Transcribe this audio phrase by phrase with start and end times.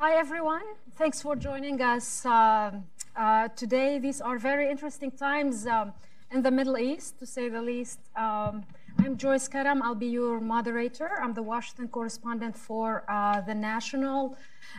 [0.00, 0.62] Hi, everyone.
[0.94, 2.70] Thanks for joining us uh,
[3.16, 3.98] uh, today.
[3.98, 5.92] These are very interesting times um,
[6.30, 7.98] in the Middle East, to say the least.
[8.14, 8.64] Um,
[9.00, 9.82] I'm Joyce Karam.
[9.82, 11.10] I'll be your moderator.
[11.20, 14.36] I'm the Washington correspondent for uh, The National.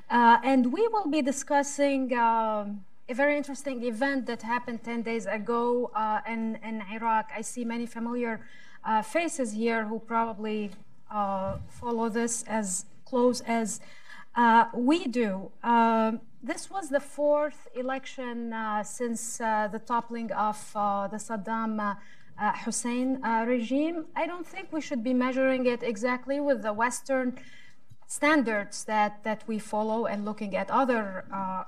[0.09, 5.25] Uh, and we will be discussing um, a very interesting event that happened 10 days
[5.25, 7.29] ago uh, in, in Iraq.
[7.35, 8.39] I see many familiar
[8.85, 10.71] uh, faces here who probably
[11.11, 13.81] follow this as close as
[14.35, 15.51] uh, we do.
[15.63, 21.79] Uh, this was the fourth election uh, since uh, the toppling of uh, the Saddam
[21.79, 24.05] uh, Hussein regime.
[24.15, 27.37] I don't think we should be measuring it exactly with the Western
[28.07, 31.25] standards that, that we follow and looking at other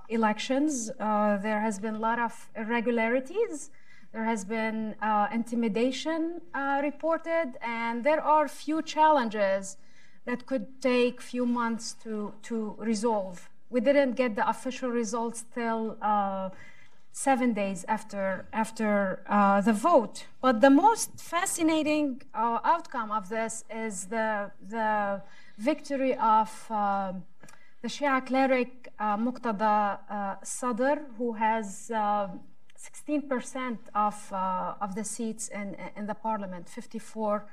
[0.09, 0.89] elections.
[0.97, 3.69] there has been a lot of irregularities.
[4.13, 4.95] There has been
[5.31, 6.41] intimidation
[6.81, 9.77] reported, and there are few challenges
[10.25, 13.49] that could take few months to, to resolve.
[13.69, 16.49] We didn't get the official results till uh,
[17.11, 20.25] seven days after, after uh, the vote.
[20.41, 25.21] But the most fascinating uh, outcome of this is the, the
[25.57, 27.13] victory of uh,
[27.81, 35.75] the Shia cleric uh, Muqtada uh, Sadr, who has 16% of, of the seats in,
[35.95, 37.45] in the parliament, 54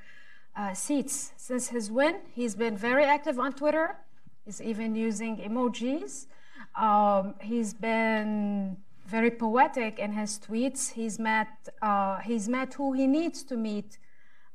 [0.58, 1.32] uh, seats.
[1.36, 3.96] Since his win, he's been very active on Twitter.
[4.44, 6.26] He's even using emojis.
[6.74, 10.92] Um, he's been very poetic in his tweets.
[10.92, 11.48] He's met,
[11.80, 13.98] uh, he's met who he needs to meet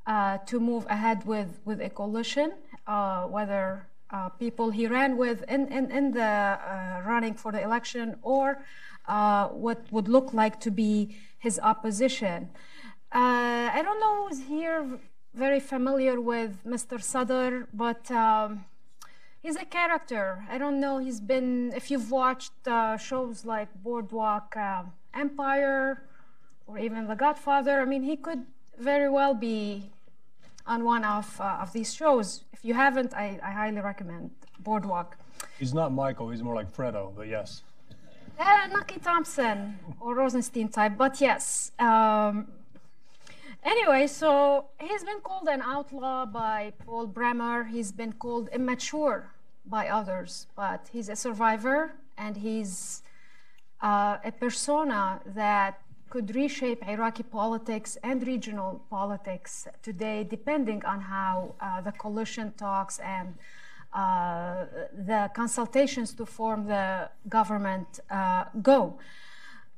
[0.05, 2.53] uh, to move ahead with, with a coalition,
[2.85, 7.61] uh, whether uh, people he ran with in, in, in the uh, running for the
[7.63, 8.63] election or
[9.53, 12.49] what would look like to be his opposition.
[13.11, 14.99] I don't know who's here
[15.33, 17.01] very familiar with Mr.
[17.01, 18.65] Sadr, but um,
[19.41, 20.45] he's a character.
[20.49, 20.99] I don't know.
[20.99, 26.03] He's been, if you've watched uh, shows like Boardwalk uh, Empire
[26.67, 28.45] or even The Godfather, I mean, he could
[28.77, 29.91] very well be
[30.65, 32.43] on one of, uh, of these shows.
[32.53, 35.17] If you haven't, I, I highly recommend Boardwalk.
[35.59, 37.63] He's not Michael, he's more like Fredo, but yes.
[38.39, 41.71] Uh, Nucky Thompson or Rosenstein type, but yes.
[41.79, 42.47] Um,
[43.65, 47.63] Anyway, so he's been called an outlaw by Paul Bremer.
[47.63, 49.31] He's been called immature
[49.65, 53.03] by others, but he's a survivor and he's
[53.81, 55.79] uh, a persona that
[56.09, 62.99] could reshape Iraqi politics and regional politics today, depending on how uh, the coalition talks
[62.99, 63.33] and
[63.93, 64.65] uh,
[65.05, 68.99] the consultations to form the government uh, go.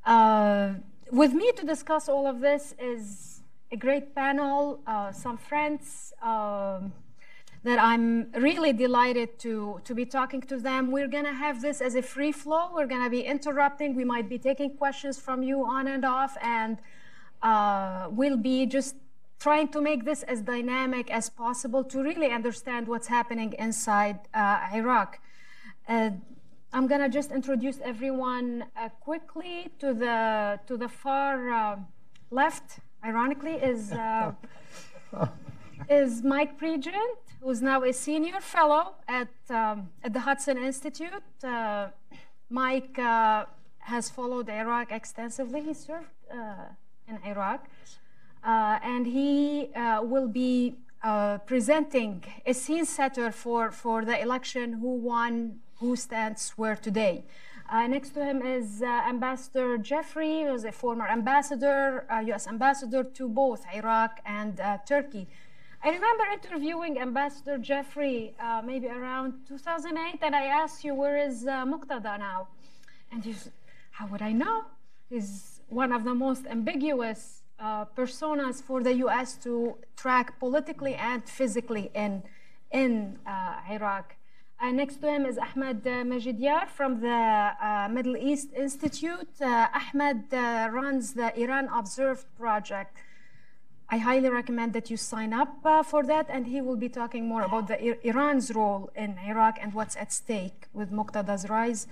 [0.05, 0.73] Uh,
[1.11, 3.34] with me to discuss all of this is
[3.75, 6.93] a great panel, uh, some friends um,
[7.67, 10.81] that I'm really delighted to, to be talking to them.
[10.97, 12.63] We're going to have this as a free flow.
[12.73, 13.93] We're going to be interrupting.
[13.93, 16.77] We might be taking questions from you on and off, and
[17.41, 18.95] uh, we'll be just
[19.39, 24.59] trying to make this as dynamic as possible to really understand what's happening inside uh,
[24.73, 25.19] Iraq.
[25.89, 26.11] Uh,
[26.71, 31.75] I'm going to just introduce everyone uh, quickly to the, to the far uh,
[32.31, 34.31] left ironically, is, uh,
[35.89, 41.23] is Mike Pregent, who's now a senior fellow at, um, at the Hudson Institute.
[41.43, 41.87] Uh,
[42.49, 43.45] Mike uh,
[43.79, 45.61] has followed Iraq extensively.
[45.61, 46.65] He served uh,
[47.07, 47.67] in Iraq.
[48.43, 50.75] Uh, and he uh, will be
[51.45, 57.23] presenting a scene setter for, for the election who won, who stands where today.
[57.67, 62.45] Uh, next to him is uh, Ambassador Jeffrey, who's a former ambassador, uh, U.S.
[62.47, 65.27] ambassador to both Iraq and uh, Turkey.
[65.83, 71.47] I remember interviewing Ambassador Jeffrey uh, maybe around 2008, and I asked you, where is
[71.47, 72.49] uh, Muqtada now?
[73.11, 73.49] And he's,
[73.91, 74.65] how would I know?
[75.09, 77.41] He's one of the most ambiguous
[77.95, 79.37] personas for the U.S.
[79.43, 82.21] to track politically and physically in,
[82.71, 83.17] in
[83.69, 84.15] Iraq.
[84.59, 89.27] Uh, next to him is Ahmed uh, Majidyar from the uh, Middle East Institute.
[89.41, 92.95] Uh, Ahmed uh, runs the Iran Observed project.
[93.89, 97.27] I highly recommend that you sign up uh, for that, and he will be talking
[97.27, 101.87] more about the I- Iran's role in Iraq and what's at stake with Muqtada's rise.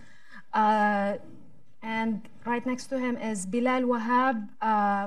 [0.53, 4.37] and right next to him is Bilal Wahab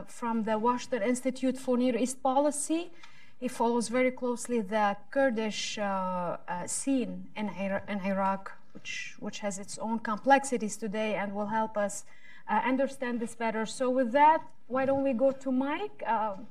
[0.09, 2.91] from the Washington Institute for Near East Policy.
[3.39, 7.51] He follows very closely the Kurdish uh, uh, scene in,
[7.89, 12.05] in Iraq, which, which has its own complexities today and will help us
[12.49, 13.67] uh, understand this better.
[13.67, 16.03] So, with that, why don't we go to Mike?
[16.07, 16.47] Um,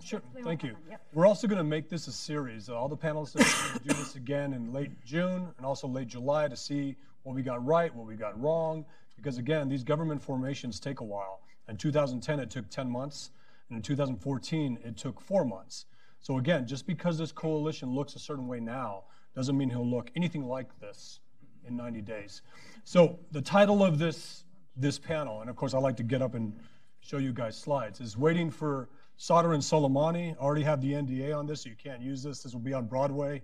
[0.02, 0.74] sure, thank you.
[0.88, 1.00] Yep.
[1.12, 2.70] We're also going to make this a series.
[2.70, 6.08] all the panelists are going to do this again in late June and also late
[6.08, 8.84] July to see what we got right, what we got wrong,
[9.16, 11.40] because again, these government formations take a while.
[11.68, 13.30] In 2010, it took 10 months,
[13.68, 15.86] and in 2014, it took four months.
[16.22, 19.04] So again, just because this coalition looks a certain way now
[19.34, 21.20] doesn't mean he'll look anything like this
[21.66, 22.42] in 90 days.
[22.84, 26.34] So the title of this this panel, and of course I like to get up
[26.34, 26.54] and
[27.00, 28.88] show you guys slides, is waiting for
[29.18, 30.34] Sadr and Soleimani.
[30.34, 32.42] I already have the NDA on this, so you can't use this.
[32.42, 33.42] This will be on Broadway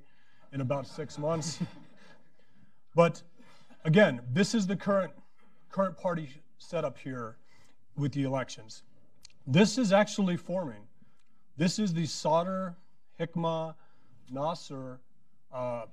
[0.53, 1.59] in about six months.
[2.95, 3.23] but
[3.85, 5.13] again, this is the current
[5.71, 7.37] current party setup here
[7.97, 8.85] with the elections.
[9.47, 10.88] This is actually forming.
[11.59, 12.77] This is the Sadr,
[13.19, 13.75] Hikma,
[14.31, 15.01] Nasser
[15.53, 15.87] uh,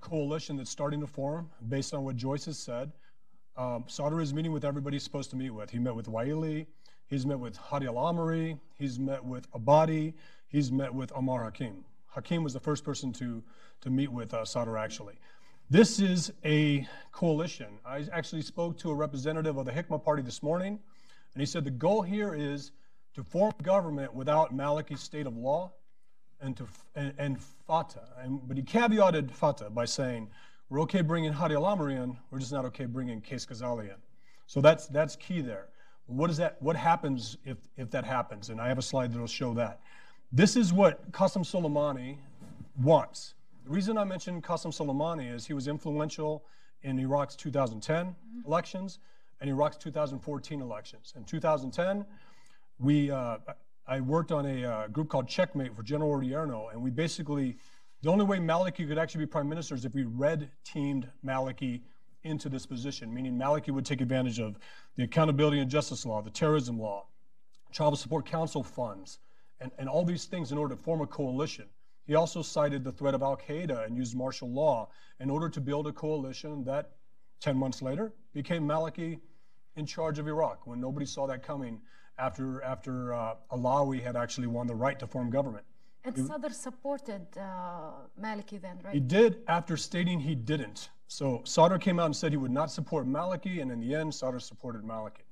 [0.00, 2.90] coalition that's starting to form based on what Joyce has said.
[3.58, 5.68] Um, Sadr is meeting with everybody he's supposed to meet with.
[5.68, 6.64] He met with Waili,
[7.06, 10.14] he's met with Hadi al Amiri, he's met with Abadi,
[10.48, 11.84] he's met with Ammar Hakim.
[12.06, 13.42] Hakim was the first person to,
[13.82, 15.16] to meet with uh, Sadr actually.
[15.68, 17.78] This is a coalition.
[17.84, 20.78] I actually spoke to a representative of the Hikma party this morning,
[21.34, 22.72] and he said the goal here is
[23.14, 25.72] to form government without Maliki's state of law
[26.40, 28.08] and, to, and, and Fatah.
[28.18, 30.28] And, but he caveated Fatah by saying,
[30.68, 33.96] we're okay bringing Hadi al-Amiri in, we're just not okay bringing Qais Khazali in.
[34.46, 35.68] So that's, that's key there.
[36.06, 38.50] What, is that, what happens if, if that happens?
[38.50, 39.80] And I have a slide that will show that.
[40.32, 42.16] This is what Qasem Soleimani
[42.82, 43.34] wants.
[43.64, 46.44] The reason I mentioned Qasem Soleimani is he was influential
[46.82, 48.46] in Iraq's 2010 mm-hmm.
[48.46, 48.98] elections
[49.40, 51.14] and Iraq's 2014 elections.
[51.16, 52.04] In 2010,
[52.78, 53.38] we, uh,
[53.86, 57.56] I worked on a uh, group called Checkmate for General Odierno, and we basically,
[58.02, 61.82] the only way Maliki could actually be prime minister is if we red teamed Maliki
[62.24, 64.58] into this position, meaning Maliki would take advantage of
[64.96, 67.06] the accountability and justice law, the terrorism law,
[67.70, 69.18] child support council funds,
[69.60, 71.66] and, and all these things in order to form a coalition.
[72.06, 75.60] He also cited the threat of Al Qaeda and used martial law in order to
[75.60, 76.92] build a coalition that
[77.40, 79.20] 10 months later became Maliki
[79.76, 81.80] in charge of Iraq when nobody saw that coming
[82.18, 85.64] after, after uh, Alawi had actually won the right to form government.
[86.04, 88.92] And Sadr supported uh, Maliki then, right?
[88.92, 90.90] He did after stating he didn't.
[91.08, 94.14] So Sadr came out and said he would not support Maliki, and in the end,
[94.14, 95.22] Sadr supported Maliki.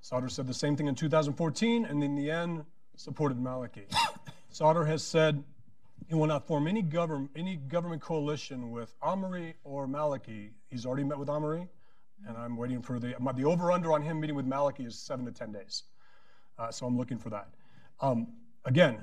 [0.00, 2.64] Sadr said the same thing in 2014, and in the end,
[2.96, 3.84] supported Maliki.
[4.50, 5.42] Sadr has said
[6.08, 10.50] he will not form any, govern, any government coalition with Amiri or Maliki.
[10.68, 11.68] He's already met with Amiri,
[12.26, 15.32] and I'm waiting for the, the over-under on him meeting with Maliki is seven to
[15.32, 15.84] 10 days.
[16.58, 17.48] Uh, so I'm looking for that.
[18.00, 18.28] Um,
[18.64, 18.98] again,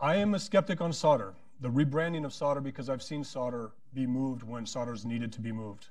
[0.00, 1.30] I am a skeptic on Sadr,
[1.60, 5.40] the rebranding of Sadr, because I've seen Sadr be moved when Sadr is needed to
[5.40, 5.88] be moved.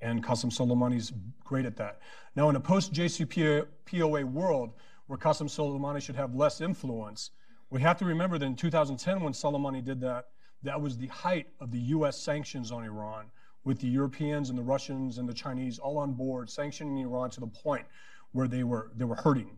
[0.00, 1.12] And Qasem Soleimani's
[1.44, 2.00] great at that.
[2.34, 4.72] Now, in a post JCPOA world
[5.06, 7.30] where Qasem Soleimani should have less influence,
[7.70, 10.28] we have to remember that in 2010, when Soleimani did that,
[10.62, 13.26] that was the height of the US sanctions on Iran,
[13.64, 17.40] with the Europeans and the Russians and the Chinese all on board, sanctioning Iran to
[17.40, 17.84] the point
[18.32, 19.50] where they were, they were hurting.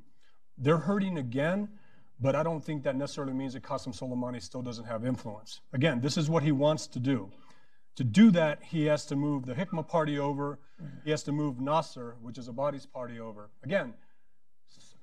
[0.59, 1.69] They're hurting again,
[2.21, 5.61] but I don't think that necessarily means that Qasem Soleimani still doesn't have influence.
[5.73, 7.31] Again, this is what he wants to do.
[7.97, 10.59] To do that, he has to move the Hikma party over.
[11.05, 13.51] He has to move Nasser, which is Abadi's party, over.
[13.65, 13.93] Again,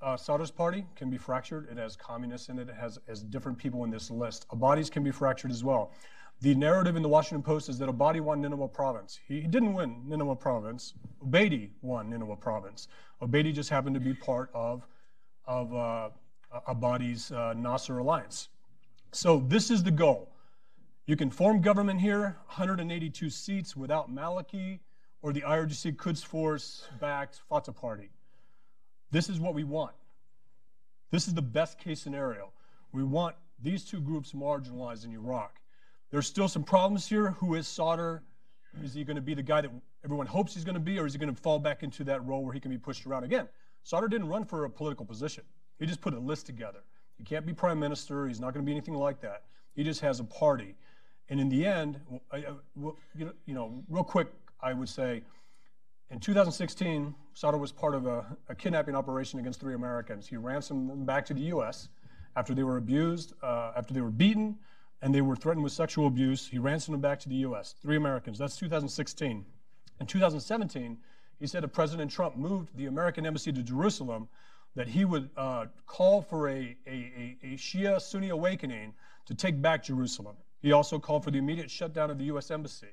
[0.02, 1.68] uh, Sadr's party can be fractured.
[1.70, 2.68] It has communists in it.
[2.68, 4.48] It has, has different people in this list.
[4.48, 5.92] Abadi's can be fractured as well.
[6.40, 9.20] The narrative in the Washington Post is that Abadi won Nineveh province.
[9.28, 10.94] He, he didn't win Nineveh province.
[11.22, 12.88] Obeidi won Nineveh province.
[13.20, 14.86] Obeidi just happened to be part of
[15.50, 16.10] of uh,
[16.68, 18.50] Abadi's uh, Nasser alliance.
[19.10, 20.30] So this is the goal.
[21.06, 24.78] You can form government here, 182 seats without Maliki
[25.22, 28.10] or the IRGC Quds Force backed Fatah party.
[29.10, 29.90] This is what we want.
[31.10, 32.52] This is the best case scenario.
[32.92, 35.60] We want these two groups marginalized in Iraq.
[36.12, 37.32] There's still some problems here.
[37.40, 38.22] Who is Sadr?
[38.84, 39.72] Is he going to be the guy that
[40.04, 42.24] everyone hopes he's going to be, or is he going to fall back into that
[42.24, 43.48] role where he can be pushed around again?
[43.82, 45.44] Sadr didn't run for a political position.
[45.78, 46.80] He just put a list together.
[47.16, 48.26] He can't be prime minister.
[48.26, 49.44] He's not going to be anything like that.
[49.74, 50.74] He just has a party.
[51.28, 52.00] And in the end,
[52.76, 54.28] you know, real quick,
[54.60, 55.22] I would say,
[56.10, 60.26] in 2016, Sadr was part of a, a, kidnapping operation against three Americans.
[60.26, 61.88] He ransomed them back to the U.S.
[62.34, 64.58] after they were abused, uh, after they were beaten,
[65.02, 66.48] and they were threatened with sexual abuse.
[66.48, 67.76] He ransomed them back to the U.S.
[67.80, 68.38] Three Americans.
[68.38, 69.44] That's 2016.
[70.00, 70.98] In 2017,
[71.40, 74.28] he said if President Trump moved the American embassy to Jerusalem,
[74.76, 78.94] that he would uh, call for a, a, a Shia Sunni awakening
[79.26, 80.36] to take back Jerusalem.
[80.60, 82.50] He also called for the immediate shutdown of the U.S.
[82.50, 82.88] embassy.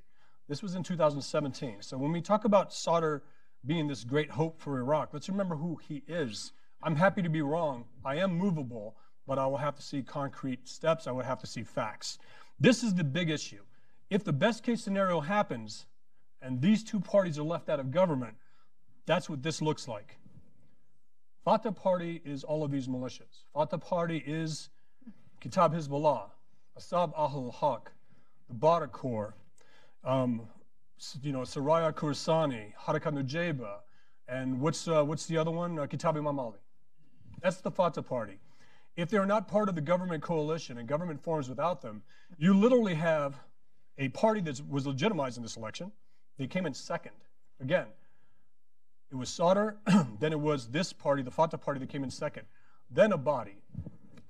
[0.47, 1.81] This was in 2017.
[1.81, 3.17] So when we talk about Sadr
[3.65, 6.53] being this great hope for Iraq, let's remember who he is.
[6.81, 7.83] I'm happy to be wrong.
[8.05, 8.95] I am movable,
[9.27, 11.05] but I will have to see concrete steps.
[11.05, 12.17] I would have to see facts.
[12.59, 13.61] This is the big issue.
[14.09, 15.85] If the best case scenario happens,
[16.41, 18.35] and these two parties are left out of government,
[19.05, 20.17] that's what this looks like.
[21.43, 23.43] Fatah Party is all of these militias.
[23.53, 24.69] Fatah Party is
[25.41, 26.29] Kataib Hezbollah,
[26.77, 27.91] Asab Ahl Haq,
[28.49, 29.33] the Badr Corps,
[30.03, 30.41] um,
[31.21, 33.77] you know, Saraya Khorassani, Harakat Nujaba,
[34.27, 35.79] and what's, uh, what's the other one?
[35.79, 36.59] Uh, Kataib Imam Ali.
[37.41, 38.39] That's the Fatah Party.
[38.97, 42.01] If they're not part of the government coalition and government forms without them,
[42.37, 43.39] you literally have
[43.97, 45.91] a party that was legitimized in this election.
[46.37, 47.13] They came in second.
[47.59, 47.87] Again,
[49.11, 49.77] it was Sadr,
[50.19, 52.43] then it was this party, the Fatah Party, that came in second,
[52.91, 53.55] then Abadi.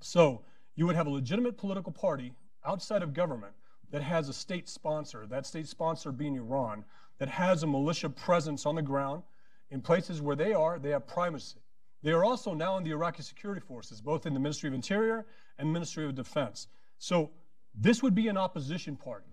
[0.00, 0.42] So
[0.76, 2.32] you would have a legitimate political party
[2.64, 3.52] outside of government
[3.90, 6.84] that has a state sponsor, that state sponsor being Iran,
[7.18, 9.22] that has a militia presence on the ground
[9.70, 11.58] in places where they are, they have primacy.
[12.02, 15.26] They are also now in the Iraqi security forces, both in the Ministry of Interior
[15.58, 16.68] and Ministry of Defense.
[16.98, 17.30] So
[17.74, 19.26] this would be an opposition party,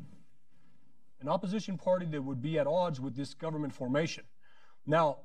[1.22, 4.24] an opposition party that would be at odds with this government formation.
[4.86, 5.18] Now,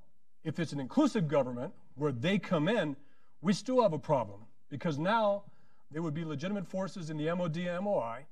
[0.45, 2.97] if it's an inclusive government where they come in,
[3.43, 5.45] we still have a problem because now
[5.91, 8.25] there would be legitimate forces in the MOD and MOI.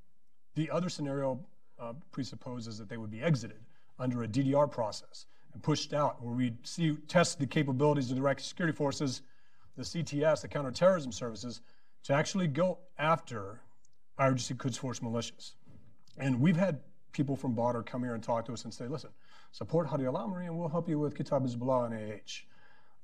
[0.55, 1.41] The other scenario
[1.79, 3.59] uh, presupposes that they would be exited
[3.99, 8.23] under a DDR process and pushed out, where we see test the capabilities of the
[8.23, 9.23] Iraqi security forces,
[9.77, 11.61] the CTS, the counterterrorism services,
[12.05, 13.61] to actually go after
[14.19, 15.53] IRGC Quds Force militias.
[16.19, 16.81] And we've had
[17.13, 19.11] people from Badr come here and talk to us and say, listen,
[19.53, 22.43] support Hadi al-Amri and we'll help you with Kataib Hezbollah and AH.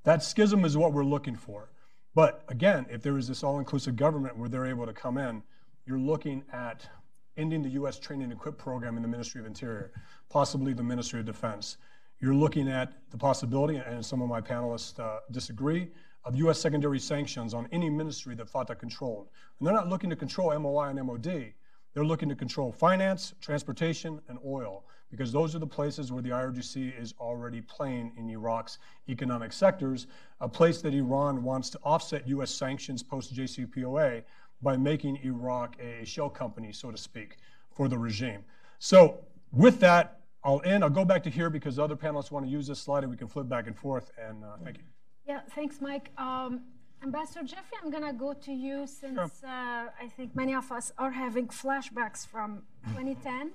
[0.05, 1.71] That schism is what we're looking for.
[2.15, 5.43] But again, if there is this all-inclusive government where they're able to come in,
[5.87, 6.89] you're looking at
[7.37, 7.99] ending the U.S.
[7.99, 9.93] training and equip program in the Ministry of Interior,
[10.29, 11.79] possibly the Ministry of Defense.
[12.21, 15.89] You're looking at the possibility, and some of my panelists uh, disagree,
[16.25, 16.59] of U.S.
[16.59, 19.29] secondary sanctions on any ministry that Fatah controlled.
[19.59, 21.53] And they're not looking to control MOI and MOD.
[21.95, 26.31] They're looking to control finance, transportation, and oil, because those are the places where the
[26.31, 30.09] IRGC is already playing in Iraq's economic sectors,
[30.41, 32.51] a place that Iran wants to offset U.S.
[32.51, 34.25] sanctions post JCPOA
[34.61, 37.37] by making Iraq a shell company, so to speak,
[37.71, 38.45] for the regime.
[38.81, 39.21] So,
[39.53, 40.83] with that, I'll end.
[40.83, 43.17] I'll go back to here because other panelists want to use this slide and we
[43.17, 44.11] can flip back and forth.
[44.19, 44.85] And uh, thank you.
[45.27, 46.11] Yeah, thanks, Mike.
[46.19, 46.63] Um,
[47.05, 49.51] Ambassador Jeffrey, I'm going to go to you since sure.
[49.51, 52.63] uh, I think many of us are having flashbacks from
[52.97, 53.51] 2010.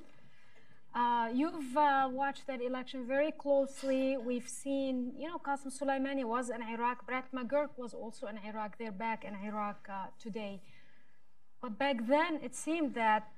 [0.94, 4.18] Uh, you've uh, watched that election very closely.
[4.18, 7.08] We've seen, you know, Qasem Soleimani was in Iraq.
[7.08, 8.78] Brett McGurk was also in Iraq.
[8.78, 10.62] They're back in Iraq uh, today.
[11.60, 13.32] But back then, it seemed that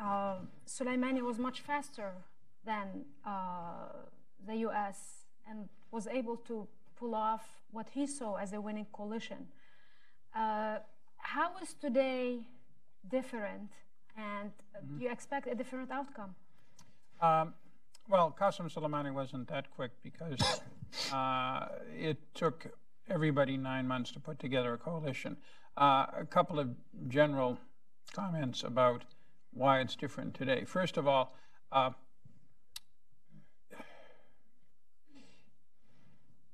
[0.00, 2.12] uh, Soleimani was much faster
[2.64, 2.86] than
[3.26, 3.88] uh,
[4.46, 4.98] the U.S.
[5.48, 6.68] and was able to
[7.04, 9.46] pull off what he saw as a winning coalition.
[10.34, 10.78] Uh,
[11.18, 12.40] how is today
[13.08, 13.70] different,
[14.16, 14.96] and mm-hmm.
[14.96, 16.34] do you expect a different outcome?
[17.20, 17.54] Um,
[18.08, 20.40] well, Qasem Soleimani wasn't that quick because
[21.12, 21.66] uh,
[22.10, 22.66] it took
[23.08, 25.36] everybody nine months to put together a coalition.
[25.76, 26.68] Uh, a couple of
[27.08, 27.58] general
[28.12, 29.04] comments about
[29.52, 30.64] why it's different today.
[30.64, 31.34] First of all,
[31.70, 31.90] uh,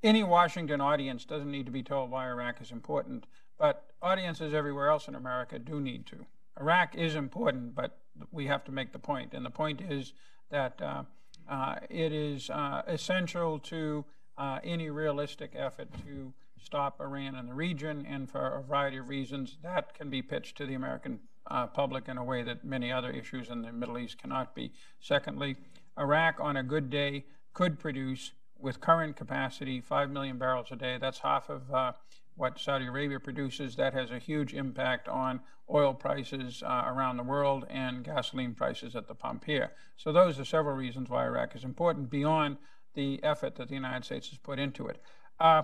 [0.02, 3.26] any Washington audience doesn't need to be told why Iraq is important,
[3.58, 6.26] but audiences everywhere else in America do need to.
[6.58, 7.98] Iraq is important, but
[8.32, 10.12] we have to make the point, and the point is
[10.50, 11.02] that uh,
[11.48, 14.04] uh, it is uh, essential to
[14.38, 19.08] uh, any realistic effort to stop Iran in the region, and for a variety of
[19.08, 22.92] reasons, that can be pitched to the American uh, public in a way that many
[22.92, 24.72] other issues in the Middle East cannot be.
[25.00, 25.56] Secondly,
[25.98, 30.98] Iraq on a good day could produce with current capacity, 5 million barrels a day.
[31.00, 31.92] That's half of uh,
[32.36, 33.76] what Saudi Arabia produces.
[33.76, 35.40] That has a huge impact on
[35.72, 39.72] oil prices uh, around the world and gasoline prices at the pump here.
[39.96, 42.56] So, those are several reasons why Iraq is important beyond
[42.94, 45.00] the effort that the United States has put into it.
[45.38, 45.62] Uh,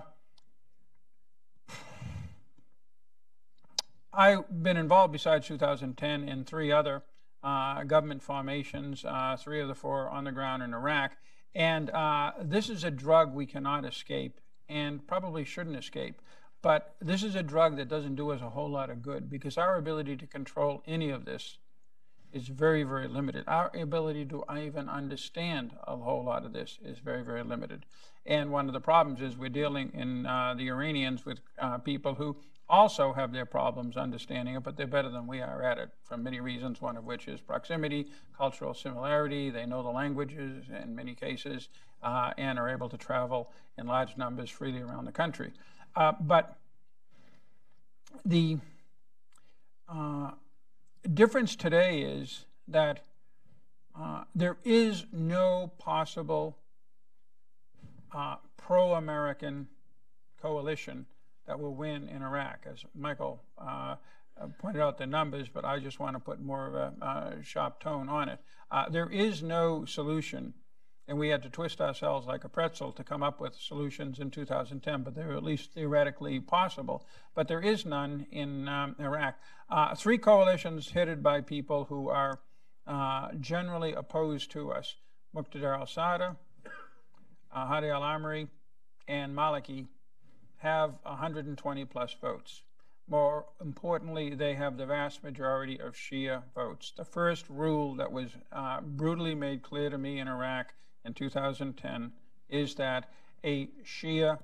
[4.13, 7.03] I've been involved, besides 2010, in three other
[7.43, 11.11] uh, government formations, uh, three of the four on the ground in Iraq.
[11.55, 14.39] And uh, this is a drug we cannot escape
[14.69, 16.21] and probably shouldn't escape.
[16.61, 19.57] But this is a drug that doesn't do us a whole lot of good because
[19.57, 21.57] our ability to control any of this
[22.33, 23.45] is very, very limited.
[23.47, 27.85] Our ability to even understand a whole lot of this is very, very limited.
[28.25, 32.15] And one of the problems is we're dealing in uh, the Iranians with uh, people
[32.15, 32.35] who
[32.69, 36.17] also have their problems understanding it, but they're better than we are at it for
[36.17, 38.07] many reasons, one of which is proximity,
[38.37, 39.49] cultural similarity.
[39.49, 41.69] They know the languages in many cases
[42.03, 45.51] uh, and are able to travel in large numbers freely around the country.
[45.95, 46.57] Uh, but
[48.25, 48.57] the
[49.87, 50.31] uh,
[51.13, 52.99] difference today is that
[53.97, 56.57] uh, there is no possible
[58.13, 59.67] uh, pro American
[60.41, 61.05] coalition
[61.47, 62.65] that will win in Iraq.
[62.71, 63.95] As Michael uh,
[64.39, 67.41] uh, pointed out the numbers, but I just want to put more of a uh,
[67.41, 68.39] sharp tone on it.
[68.69, 70.53] Uh, there is no solution,
[71.07, 74.29] and we had to twist ourselves like a pretzel to come up with solutions in
[74.29, 77.05] 2010, but they're at least theoretically possible.
[77.33, 79.35] But there is none in um, Iraq.
[79.69, 82.39] Uh, three coalitions headed by people who are
[82.85, 84.95] uh, generally opposed to us
[85.35, 86.35] Muqtada al Sadr,
[87.49, 88.47] Hadi al Amri,
[89.07, 89.87] and Maliki
[90.57, 92.63] have 120 plus votes.
[93.09, 96.91] More importantly, they have the vast majority of Shia votes.
[96.97, 100.73] The first rule that was uh, brutally made clear to me in Iraq
[101.05, 102.11] in 2010
[102.49, 103.09] is that
[103.45, 104.39] a Shia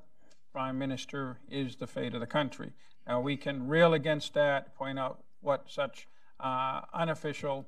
[0.53, 2.72] prime minister is the fate of the country.
[3.05, 6.08] Now, we can rail against that, point out what such
[6.39, 7.67] uh, unofficial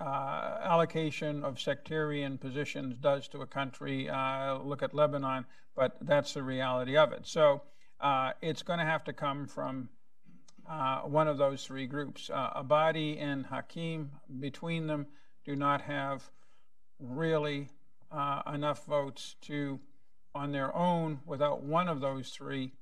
[0.00, 4.08] uh, allocation of sectarian positions does to a country.
[4.08, 5.44] Uh, look at Lebanon,
[5.76, 7.26] but that's the reality of it.
[7.26, 7.62] So
[8.04, 9.88] uh, it's going to have to come from
[10.68, 12.28] uh, one of those three groups.
[12.32, 15.06] Uh, Abadi and Hakim, between them,
[15.46, 16.30] do not have
[17.00, 17.70] really
[18.12, 19.80] uh, enough votes to,
[20.34, 22.72] on their own, without one of those three,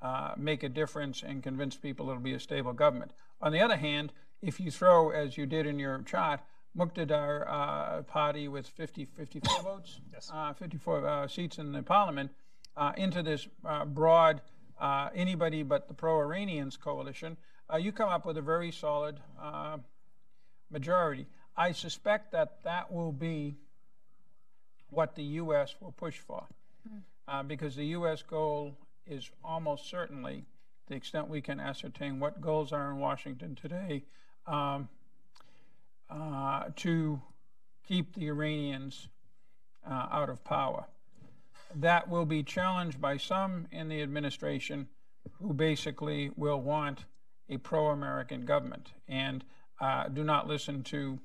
[0.00, 3.12] uh, make a difference and convince people it'll be a stable government.
[3.42, 6.40] On the other hand, if you throw, as you did in your chart,
[6.76, 10.32] Muqtadar uh, party with 50, 54 votes, yes.
[10.58, 12.30] 54 seats in the parliament,
[12.96, 13.46] into this
[13.88, 14.40] broad
[14.80, 17.36] uh, anybody but the pro Iranians coalition,
[17.72, 19.78] uh, you come up with a very solid uh,
[20.70, 21.26] majority.
[21.56, 23.56] I suspect that that will be
[24.90, 25.74] what the U.S.
[25.80, 26.44] will push for,
[26.88, 27.48] mm.
[27.48, 28.22] because the U.S.
[28.22, 28.76] goal
[29.06, 30.44] is almost certainly,
[30.88, 34.04] the extent we can ascertain what goals are in Washington today,
[34.46, 34.88] um,
[36.10, 37.20] uh, to
[37.86, 39.08] keep the Iranians
[39.88, 40.86] uh, out of power
[41.74, 44.88] that will be challenged by some in the administration
[45.40, 47.04] who basically will want
[47.48, 49.44] a pro American government and
[49.80, 51.18] uh, do not listen to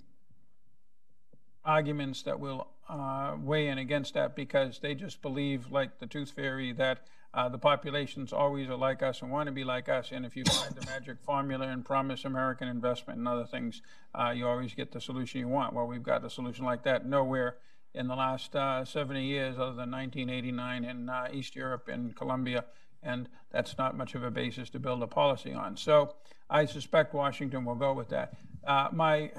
[1.64, 6.32] arguments that will uh, weigh in against that because they just believe, like the tooth
[6.32, 10.12] fairy, that uh, the populations always are like us and want to be like us.
[10.12, 13.84] And if you find the magic formula and promise American investment and other things,
[14.16, 15.74] uh, you always get the solution you want.
[15.74, 17.58] Well, we've got a solution like that nowhere
[17.94, 22.66] in the last uh, 70 years, other than 1989 in uh, East Europe and Colombia,
[23.02, 25.76] and that's not much of a basis to build a policy on.
[25.78, 26.16] So
[26.50, 28.34] I suspect Washington will go with that.
[28.66, 29.32] Uh, my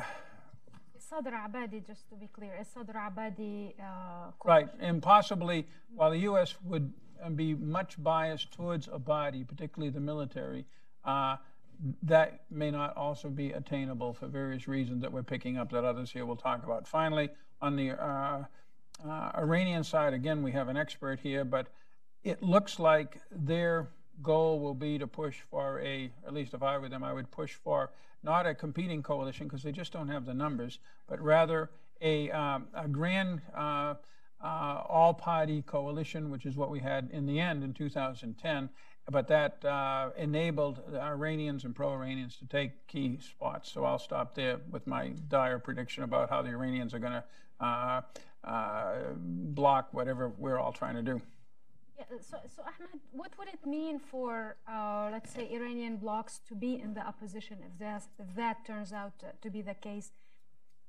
[0.98, 4.68] Sadr Abadi, just to be clear, is Sadr Abadi uh, right?
[4.78, 6.54] And possibly, while the U.S.
[6.64, 6.92] would
[7.34, 10.64] be much biased towards Abadi, particularly the military,
[11.04, 11.36] uh,
[12.02, 16.10] that may not also be attainable for various reasons that we're picking up that others
[16.10, 16.86] here will talk about.
[16.86, 17.30] Finally,
[17.62, 18.44] on the uh,
[19.06, 21.68] uh, Iranian side, again, we have an expert here, but
[22.22, 23.88] it looks like their
[24.22, 27.30] goal will be to push for a, at least if I were them, I would
[27.30, 27.90] push for
[28.22, 31.70] not a competing coalition because they just don't have the numbers, but rather
[32.02, 33.94] a, um, a grand uh,
[34.42, 38.68] uh, all party coalition, which is what we had in the end in 2010
[39.10, 43.70] but that uh, enabled Iranians and pro-Iranians to take key spots.
[43.72, 47.24] So I'll stop there with my dire prediction about how the Iranians are going to
[47.60, 48.00] uh,
[48.44, 51.20] uh, block whatever we're all trying to do.
[51.98, 56.54] Yeah, so, so Ahmed, what would it mean for, uh, let's say, Iranian blocs to
[56.54, 60.12] be in the opposition if that, if that turns out to be the case?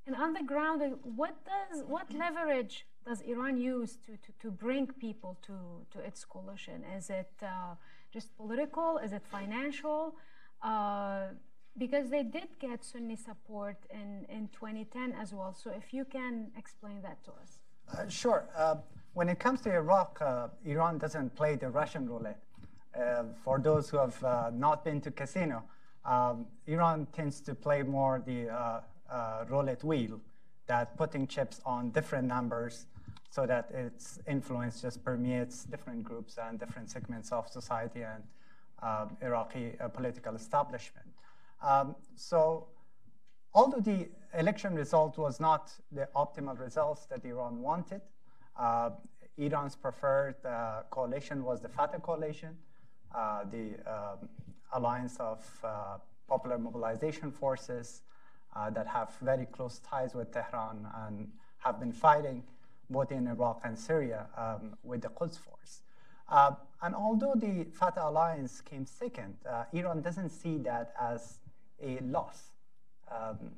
[0.07, 4.87] And on the ground, what does what leverage does Iran use to, to, to bring
[4.87, 5.53] people to,
[5.91, 6.83] to its coalition?
[6.97, 7.75] Is it uh,
[8.11, 8.97] just political?
[8.97, 10.15] Is it financial?
[10.61, 11.27] Uh,
[11.77, 15.53] because they did get Sunni support in, in 2010 as well.
[15.53, 17.59] So if you can explain that to us.
[17.91, 18.45] Uh, sure.
[18.55, 18.75] Uh,
[19.13, 22.41] when it comes to Iraq, uh, Iran doesn't play the Russian roulette.
[22.95, 25.63] Uh, for those who have uh, not been to casino,
[26.03, 28.49] um, Iran tends to play more the
[29.49, 30.19] roulette wheel,
[30.67, 32.85] that putting chips on different numbers
[33.31, 38.21] so that its influence just permeates different groups and different segments of society and
[38.83, 41.07] um, Iraqi uh, political establishment.
[41.63, 42.67] Um, so
[43.53, 48.01] although the election result was not the optimal results that Iran wanted,
[48.59, 48.89] uh,
[49.37, 52.57] Iran's preferred uh, coalition was the Fatah coalition,
[53.15, 54.27] uh, the um,
[54.73, 58.01] alliance of uh, popular mobilization forces
[58.73, 62.43] that have very close ties with Tehran and have been fighting
[62.91, 65.81] both in Iraq and Syria um, with the Quds Force.
[66.29, 66.51] Uh,
[66.81, 71.39] and although the Fatah alliance came second, uh, Iran doesn't see that as
[71.81, 72.51] a loss.
[73.11, 73.51] Um,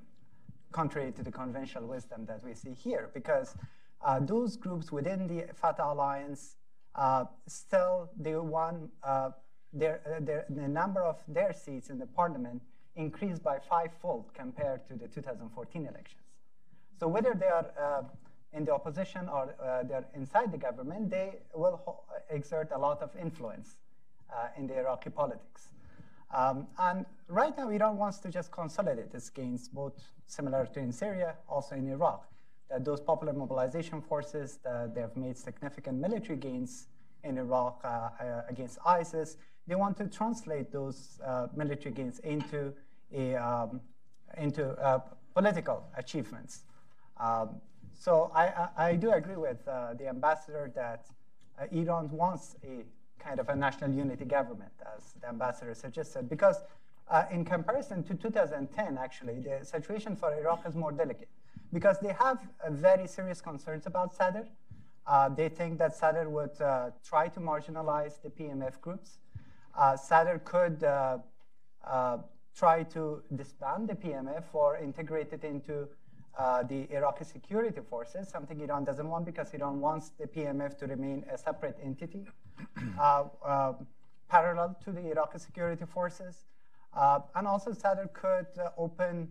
[0.71, 3.55] contrary to the conventional wisdom that we see here, because
[4.03, 6.55] uh, those groups within the Fatah alliance
[6.95, 9.31] uh, still they won uh,
[9.71, 12.61] their, uh, their, the number of their seats in the parliament
[12.95, 16.21] increased by fivefold compared to the 2014 elections.
[16.99, 18.05] So whether they are
[18.53, 23.09] in the opposition or uh, they're inside the government, they will exert a lot of
[23.15, 23.75] influence
[24.57, 25.69] in the Iraqi politics.
[26.33, 29.93] Um, and right now, Iran wants to just consolidate its gains, both
[30.25, 32.27] similar to in Syria, also in Iraq.
[32.69, 34.57] That those popular mobilization forces,
[34.95, 36.87] they have made significant military gains
[37.23, 39.37] in Iraq uh, uh, against ISIS.
[39.67, 42.73] They want to translate those uh, military gains into
[43.13, 43.81] a, um,
[44.37, 44.75] into
[45.33, 46.63] political achievements.
[47.17, 47.61] Um,
[47.93, 51.05] so I, I, do agree with the ambassador that
[51.71, 52.83] Iran wants a
[53.19, 56.57] kind of a national unity government, as the ambassador suggested, because
[57.09, 61.29] uh, in comparison to 2010, actually, the situation for Iraq is more delicate
[61.71, 64.47] because they have uh, very serious concerns about Sadr.
[65.05, 69.17] Uh, they think that Sadr would uh, try to marginalize the PMF groups.
[69.77, 71.17] Uh, Sadr could uh,
[72.55, 75.87] try to disband the PMF or integrate it into
[76.37, 80.87] uh, the Iraqi security forces, something Iran doesn't want because Iran wants the PMF to
[80.87, 82.25] remain a separate entity
[82.99, 83.73] uh, uh,
[84.29, 86.45] parallel to the Iraqi security forces.
[86.95, 89.29] Uh, and also Sadr could uh, open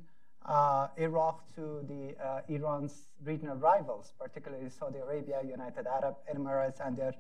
[0.96, 2.14] Iraq to the
[2.48, 7.14] Iran's regional rivals, particularly Saudi Arabia, United Arab Emirates, and their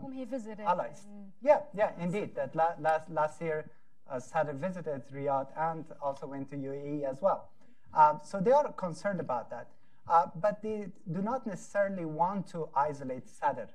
[0.00, 0.60] whom he visited.
[0.66, 1.06] Allies.
[1.42, 2.34] Yeah, yeah, indeed.
[2.34, 3.70] That la last last year,
[4.18, 7.48] Sadr visited Riyadh and also went to UAE as well.
[7.96, 9.68] Uh, so they are concerned about that.
[10.06, 13.68] Uh, but they do not necessarily want to isolate Sadr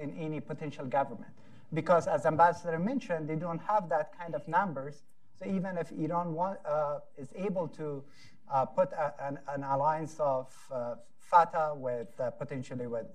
[0.00, 1.32] in any potential government.
[1.74, 5.02] Because as Ambassador mentioned, they don't have that kind of numbers.
[5.38, 8.04] So even if Iran want, uh, is able to
[8.52, 12.08] uh, put a, an, an, alliance of uh, Fatah with
[12.38, 13.06] potentially with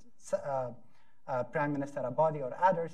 [1.51, 2.91] Prime Minister Abadi or others,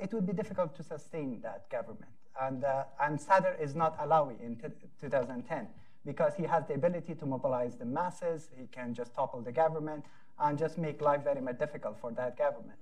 [0.00, 2.10] it would be difficult to sustain that government.
[2.40, 2.64] And,
[3.00, 4.60] and Sadr is not Alawi in
[5.00, 5.68] 2010
[6.04, 8.50] because he has the ability to mobilize the masses.
[8.56, 10.04] He can just topple the government
[10.38, 12.78] and just make life very much difficult for that government.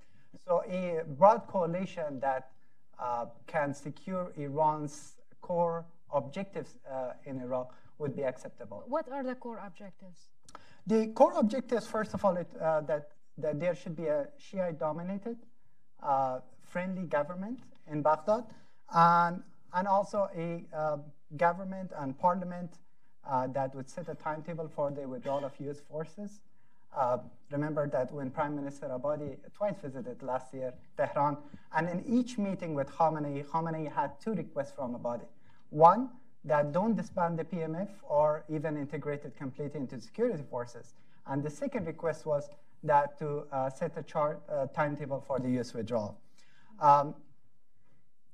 [0.47, 2.51] So a broad coalition that
[2.99, 8.85] uh, can secure Iran's core objectives uh, in Iraq would be acceptable.
[8.87, 10.29] What are the core objectives?
[10.87, 15.37] The core objectives, first of all, it, uh, that, that there should be a Shiite-dominated,
[16.03, 18.45] uh, friendly government in Baghdad,
[18.95, 19.43] and,
[19.75, 20.97] and also a uh,
[21.37, 22.79] government and parliament
[23.49, 25.81] that would set a timetable for the withdrawal of U.S.
[25.91, 26.41] forces.
[26.97, 27.19] Uh,
[27.51, 31.37] remember that when Prime Minister Abadi twice visited last year Tehran,
[31.77, 35.27] and in each meeting with Khamenei, Khamenei had two requests from Abadi.
[35.71, 36.09] One,
[36.45, 40.95] that don't disband the PMF or even integrate it completely into security forces.
[41.27, 42.49] And the second request was
[42.83, 45.75] that to uh, set a chart uh, timetable for the U.S.
[45.75, 46.19] withdrawal.
[46.81, 47.15] Um,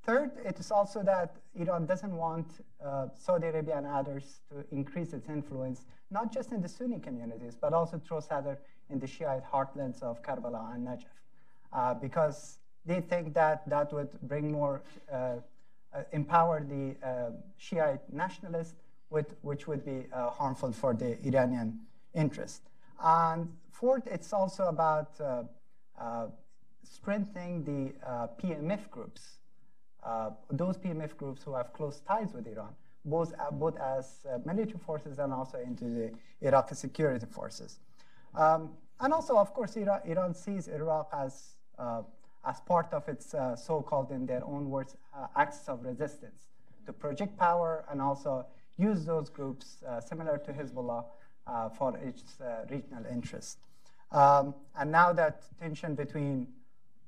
[0.06, 2.46] Third, it is also that Iran doesn't want
[2.84, 7.56] uh, Saudi Arabia and others to increase its influence, not just in the Sunni communities,
[7.58, 8.58] but also through Sadr
[8.90, 11.04] in the Shiite heartlands of Karbala and Najaf,
[11.72, 15.16] uh, because they think that that would bring more, uh,
[15.94, 18.74] uh empower the uh, Shiite nationalists,
[19.08, 21.78] with, which would be uh, harmful for the Iranian
[22.14, 22.68] interest.
[23.02, 25.14] And fourth, it's also about
[26.82, 27.94] strengthening the
[28.42, 29.38] PMF groups
[30.50, 34.78] those PMF groups who have close ties with Iran, both, uh, both as uh, military
[34.78, 37.78] forces and also into the Iraqi security forces.
[38.34, 42.02] Um, and also, of course, Iran, Iran sees Iraq as, uh,
[42.46, 44.96] as part of its uh, so-called, in their own words,
[45.36, 46.46] axis of resistance
[46.86, 51.04] to project power and also use those groups similar to Hezbollah
[51.76, 52.36] for its
[52.70, 53.58] regional interests.
[54.10, 56.48] Um, and now that tension between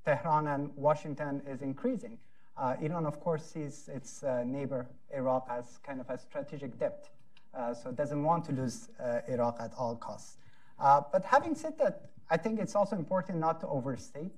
[0.05, 2.26] Tehran and Washington is increasing, uh,
[2.59, 7.09] Iran, of course, sees its uh, neighbor Iraq as kind of a strategic debt,
[7.55, 10.37] uh, so it doesn't want to lose uh, Iraq at all costs.
[10.79, 14.33] Uh, but having said that, I think it's also important not to overstate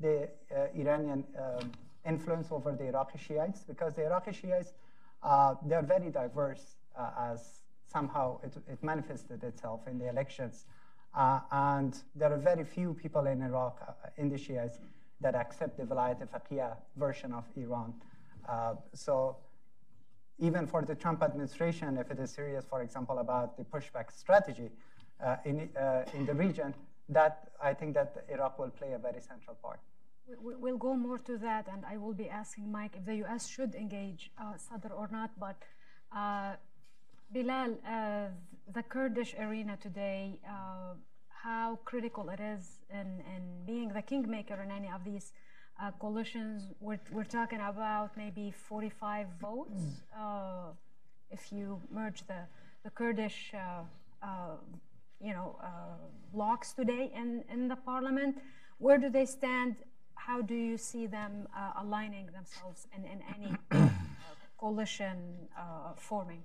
[0.00, 1.24] the uh, Iranian
[2.06, 4.74] influence over the Iraqi Shiites, because the Iraqi Shiites,
[5.66, 6.76] they're very diverse
[7.18, 7.60] as
[7.90, 10.66] somehow it, it, manifested itself in the elections.
[11.14, 13.80] and there are very few people in Iraq,
[14.16, 14.78] in the Shiites,
[15.24, 17.94] that accept the Vilayat Faqih version of Iran.
[18.48, 19.36] Uh, so
[20.38, 24.68] even for the Trump administration, if it is serious, for example, about the pushback strategy
[25.24, 26.74] uh, in, uh, in the region,
[27.08, 29.80] that I think that Iraq will play a very central part.
[30.40, 33.46] We'll go more to that, and I will be asking Mike if the U.S.
[33.46, 35.30] should engage uh, Sadr or not.
[35.38, 35.56] But
[36.16, 36.52] uh,
[37.32, 38.28] Bilal, uh,
[38.72, 40.40] the Kurdish arena today,
[41.44, 45.32] how critical it is in, in being the kingmaker in any of these
[45.80, 46.62] uh, coalitions.
[46.80, 49.82] We're, we're talking about maybe 45 votes
[50.18, 50.68] uh,
[51.30, 52.40] if you merge the,
[52.82, 53.82] the Kurdish, uh,
[54.22, 54.56] uh,
[55.20, 55.56] you know,
[56.32, 58.36] blocks today in, in the parliament.
[58.78, 59.76] Where do they stand?
[60.14, 61.46] How do you see them
[61.78, 63.90] aligning themselves in, in any
[64.58, 65.18] coalition
[65.96, 66.44] forming?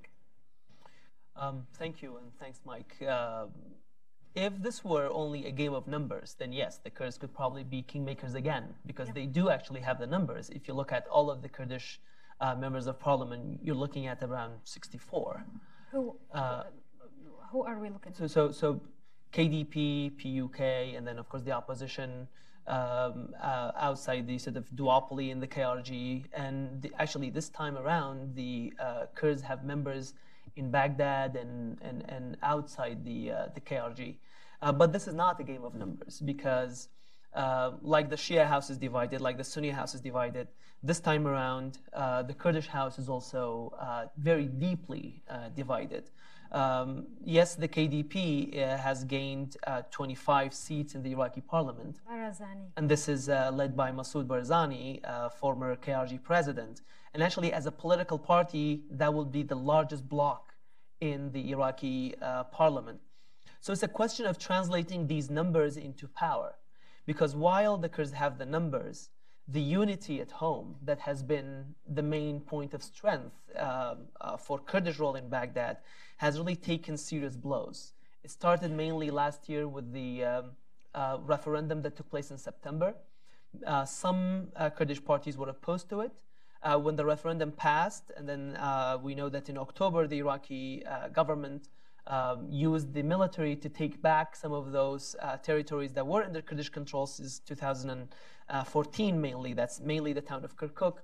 [1.35, 2.95] Um, thank you, and thanks, Mike.
[4.35, 7.83] If this were only a game of numbers, then yes, the Kurds could probably be
[7.83, 10.49] kingmakers again, because they do actually have the numbers.
[10.49, 11.99] If you look at all of the Kurdish
[12.39, 15.43] uh, members of parliament, you're looking at around 64.
[15.91, 16.63] Who, uh,
[17.51, 18.17] who are we looking at?
[18.17, 18.81] So, so, so
[19.33, 20.59] KDP, PUK,
[20.95, 22.27] and then, of course, the opposition
[22.67, 26.25] um, uh, outside the sort of duopoly in the KRG.
[26.33, 30.13] And the, actually, this time around, the uh, Kurds have members
[30.59, 34.15] in Baghdad and, and, and outside the, uh, the KRG.
[34.61, 36.89] Uh, but this is not a game of numbers because,
[37.33, 40.47] uh, like the Shia house is divided, like the Sunni house is divided,
[40.83, 46.09] this time around, uh, the Kurdish house is also uh, very deeply uh, divided.
[46.51, 49.55] Um, yes, the KDP has gained
[49.91, 51.99] 25 seats in the Iraqi parliament.
[52.09, 52.65] Barzani.
[52.75, 54.85] And this is led by Masoud Barzani,
[55.39, 56.81] former KRG president.
[57.13, 60.48] And actually, as a political party, that will be the largest bloc
[61.01, 62.99] in the Iraqi uh, parliament.
[63.61, 66.55] So it's a question of translating these numbers into power.
[67.05, 69.09] Because while the Kurds have the numbers,
[69.47, 74.59] the unity at home that has been the main point of strength uh, uh, for
[74.59, 75.77] Kurdish role in Baghdad
[76.17, 77.93] has really taken serious blows.
[78.23, 80.51] It started mainly last year with the um,
[80.93, 82.93] uh, referendum that took place in September.
[83.65, 86.11] Uh, some uh, Kurdish parties were opposed to it
[86.63, 90.83] uh, when the referendum passed, and then uh, we know that in October the Iraqi
[90.85, 91.69] uh, government
[92.07, 96.41] um, used the military to take back some of those uh, territories that were under
[96.41, 99.53] Kurdish control since 2014 mainly.
[99.53, 100.97] That's mainly the town of Kirkuk.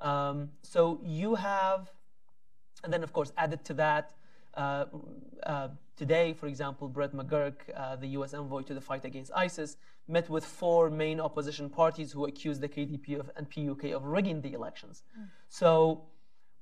[0.00, 1.90] Um, so you have,
[2.84, 4.12] and then of course added to that,
[4.54, 4.86] uh,
[5.42, 8.32] uh, today, for example, Brett McGurk, uh, the U.S.
[8.32, 9.76] envoy to the fight against ISIS,
[10.08, 14.40] met with four main opposition parties who accused the KDP of, and PUK of rigging
[14.40, 15.02] the elections.
[15.18, 15.26] Mm.
[15.48, 16.02] So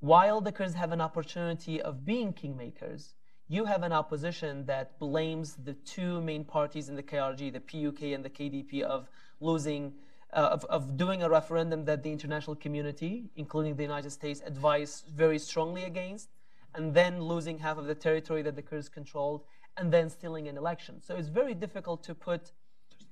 [0.00, 3.14] while the Kurds have an opportunity of being kingmakers,
[3.48, 8.14] you have an opposition that blames the two main parties in the KRG, the PUK
[8.14, 9.08] and the KDP, of
[9.40, 9.92] losing,
[10.32, 15.06] uh, of, of doing a referendum that the international community, including the United States, advised
[15.08, 16.30] very strongly against,
[16.74, 19.44] and then losing half of the territory that the Kurds controlled,
[19.76, 21.02] and then stealing an election.
[21.02, 22.52] So it's very difficult to put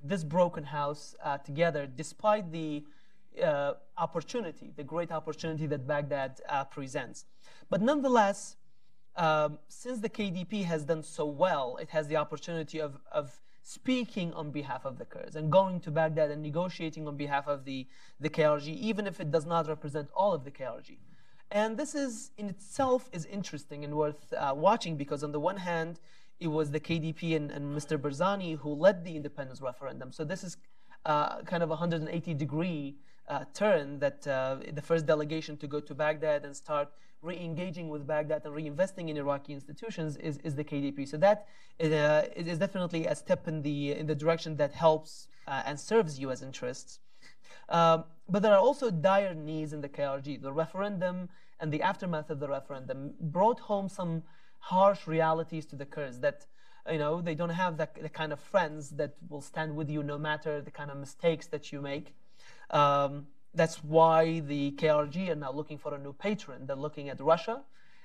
[0.03, 2.85] this broken house uh, together, despite the
[3.43, 7.25] uh, opportunity, the great opportunity that Baghdad uh, presents.
[7.71, 8.57] But nonetheless,
[9.17, 14.33] um, since the KDP has done so well, it has the opportunity of, of speaking
[14.35, 17.87] on behalf of the Kurds and going to Baghdad and negotiating on behalf of the,
[18.21, 20.99] the KRG, even if it does not represent all of the KRG.
[21.51, 25.59] And this is in itself is interesting and worth uh, watching because on the one
[25.59, 26.01] hand,
[26.43, 27.97] it was the KDP and, and Mr.
[27.97, 30.13] Barzani who led the independence referendum.
[30.13, 30.57] So this is
[31.07, 32.97] uh, kind of a 180 degree
[33.29, 36.89] uh, turn that uh, the first delegation to go to Baghdad and start
[37.23, 41.09] re-engaging with Baghdad and reinvesting in Iraqi institutions is, is the KDP.
[41.09, 41.47] So that
[41.79, 45.79] is, uh, is definitely a step in the in the direction that helps uh, and
[45.79, 46.43] serves U.S.
[46.43, 46.99] interests.
[47.69, 50.43] Um, but there are also dire needs in the KRG.
[50.43, 51.29] The referendum
[51.61, 54.25] and the aftermath of the referendum brought home some
[54.62, 56.46] harsh realities to the Kurds that
[56.90, 60.03] you know they don't have the, the kind of friends that will stand with you
[60.03, 62.14] no matter the kind of mistakes that you make.
[62.70, 66.66] Um, that's why the KRG are now looking for a new patron.
[66.66, 67.61] They're looking at Russia.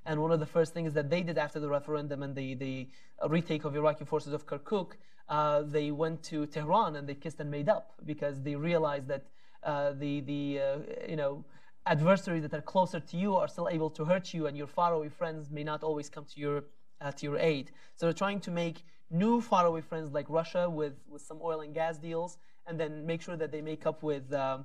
[0.05, 2.87] And one of the first things that they did after the referendum and the, the
[3.27, 4.93] retake of Iraqi forces of Kirkuk,
[5.29, 9.23] uh, they went to Tehran and they kissed and made up because they realized that
[9.63, 11.43] uh, the, the uh, you know,
[11.89, 15.09] adversaries that are closer to you are still able to hurt you, and your faraway
[15.09, 16.63] friends may not always come to your
[17.01, 17.71] uh, to your aid.
[17.95, 21.73] So they're trying to make new faraway friends like Russia with, with some oil and
[21.73, 24.59] gas deals, and then make sure that they make up with uh,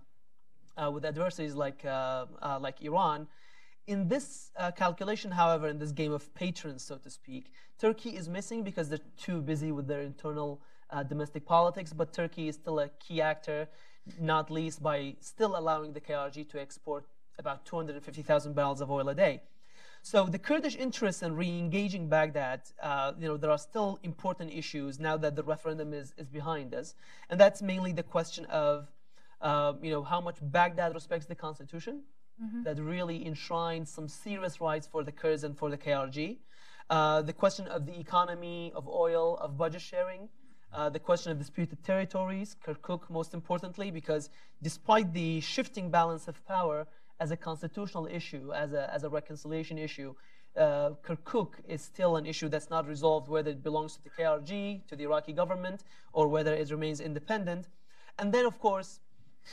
[0.77, 3.29] uh, with adversaries like uh, uh, like Iran.
[3.87, 8.29] In this uh, calculation, however, in this game of patrons, so to speak, Turkey is
[8.29, 10.61] missing because they're too busy with their internal
[11.09, 11.93] domestic politics.
[11.93, 13.69] But Turkey is still a key actor
[14.21, 17.07] not least by still allowing the KRG to export
[17.38, 19.42] about 250,000 barrels of oil a day.
[20.03, 24.99] So the Kurdish interest in re-engaging Baghdad, uh, you know, there are still important issues
[24.99, 26.95] now that the referendum is, is behind us.
[27.31, 28.88] And that's mainly the question of,
[29.40, 32.03] uh, you know, how much Baghdad respects the constitution
[32.64, 36.38] that really enshrines some serious rights for the Kurds and for the KRG.
[36.90, 40.29] Uh, the question of the economy, of oil, of budget sharing,
[40.73, 44.31] uh, the question of disputed territories, Kirkuk most importantly, because
[44.62, 46.87] despite the shifting balance of power
[47.23, 50.13] as a constitutional issue, as a, as a reconciliation issue,
[50.57, 54.85] uh, Kirkuk is still an issue that's not resolved whether it belongs to the KRG,
[54.89, 57.69] to the Iraqi government, or whether it remains independent.
[58.19, 58.91] And then, of course,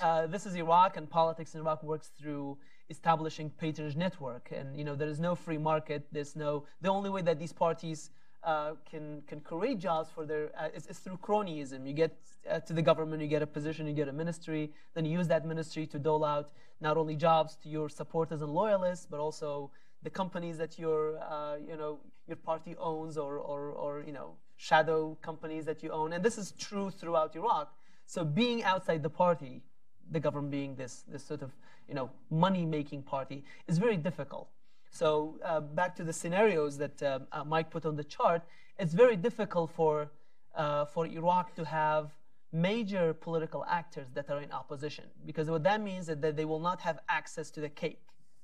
[0.02, 2.58] uh, this is Iraq, and politics in Iraq works through
[2.90, 4.50] establishing patronage network.
[4.52, 6.02] And you know, there is no free market.
[6.12, 6.64] There's no.
[6.82, 8.10] The only way that these parties
[8.44, 11.86] uh, can can create jobs for their uh, is, is, through cronyism.
[11.86, 12.16] You get
[12.50, 15.28] uh, to the government, you get a position, you get a ministry, then you use
[15.28, 19.72] that ministry to dole out not only jobs to your supporters and loyalists, but also
[20.04, 24.36] the companies that your uh, you know your party owns or, or or you know
[24.56, 26.14] shadow companies that you own.
[26.14, 27.74] And this is true throughout Iraq.
[28.06, 29.62] So being outside the party,
[30.12, 31.52] the government being this this sort of
[31.88, 34.48] you know money making party, is very difficult.
[34.92, 38.42] So uh, back to the scenarios that uh, uh, Mike put on the chart,
[38.78, 40.12] it's very difficult for,
[40.56, 42.12] uh, for Iraq to have
[42.52, 46.60] major political actors that are in opposition because what that means is that they will
[46.60, 48.02] not have access to the cake.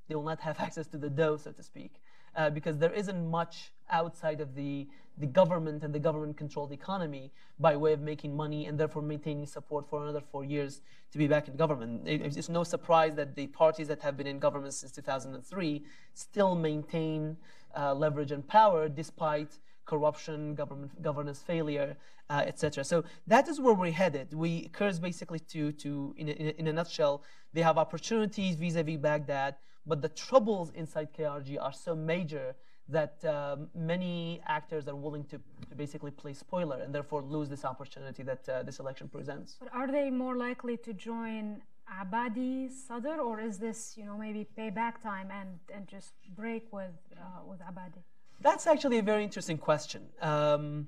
[0.08, 1.95] They will not have access to the dough, so to speak,
[2.36, 7.76] uh, because there isn't much outside of the, the government and the government-controlled economy by
[7.76, 11.48] way of making money and therefore maintaining support for another four years to be back
[11.48, 12.02] in government.
[12.06, 17.38] It's no surprise that the parties that have been in government since 2003 still maintain
[17.78, 21.95] uh, leverage and power despite corruption, government governance failure,
[22.30, 22.84] uh, etc.
[22.84, 24.34] So that is where we're headed.
[24.34, 29.56] We Kurds basically to to in a, in a nutshell, they have opportunities vis-a-vis Baghdad,
[29.86, 32.56] but the troubles inside KRG are so major
[32.88, 37.65] that um, many actors are willing to, to, basically play spoiler and therefore lose this
[37.65, 39.56] opportunity that uh, this election presents.
[39.60, 41.62] But are they more likely to join
[42.00, 46.93] Abadi Sadr, or is this, you know, maybe payback time and, and just break with
[47.17, 48.02] uh, with Abadi?
[48.41, 50.04] That's actually a very interesting question.
[50.21, 50.88] Um,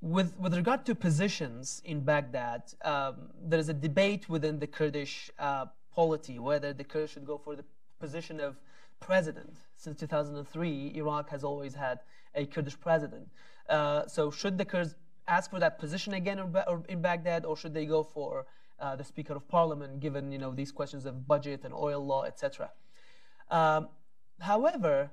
[0.00, 5.30] with, with regard to positions in Baghdad, um, there is a debate within the Kurdish
[5.38, 7.64] uh, polity whether the Kurds should go for the
[8.00, 8.56] position of
[9.00, 9.56] president.
[9.76, 12.00] Since 2003, Iraq has always had
[12.34, 13.28] a Kurdish president.
[13.68, 14.94] Uh, so should the Kurds
[15.28, 16.38] ask for that position again
[16.88, 18.46] in Baghdad, or should they go for
[18.80, 22.24] uh, the Speaker of Parliament, given you know these questions of budget and oil law,
[22.24, 22.70] etc.
[23.50, 23.88] Um,
[24.40, 25.10] however,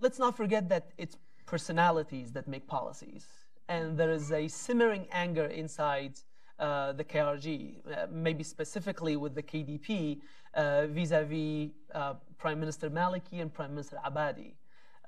[0.00, 3.26] let's not forget that it's personalities that make policies,
[3.68, 6.14] and there is a simmering anger inside
[6.60, 10.20] uh, the KRG, uh, maybe specifically with the KDP
[10.54, 14.52] uh, vis-a-vis uh, Prime Minister Maliki and Prime Minister Abadi.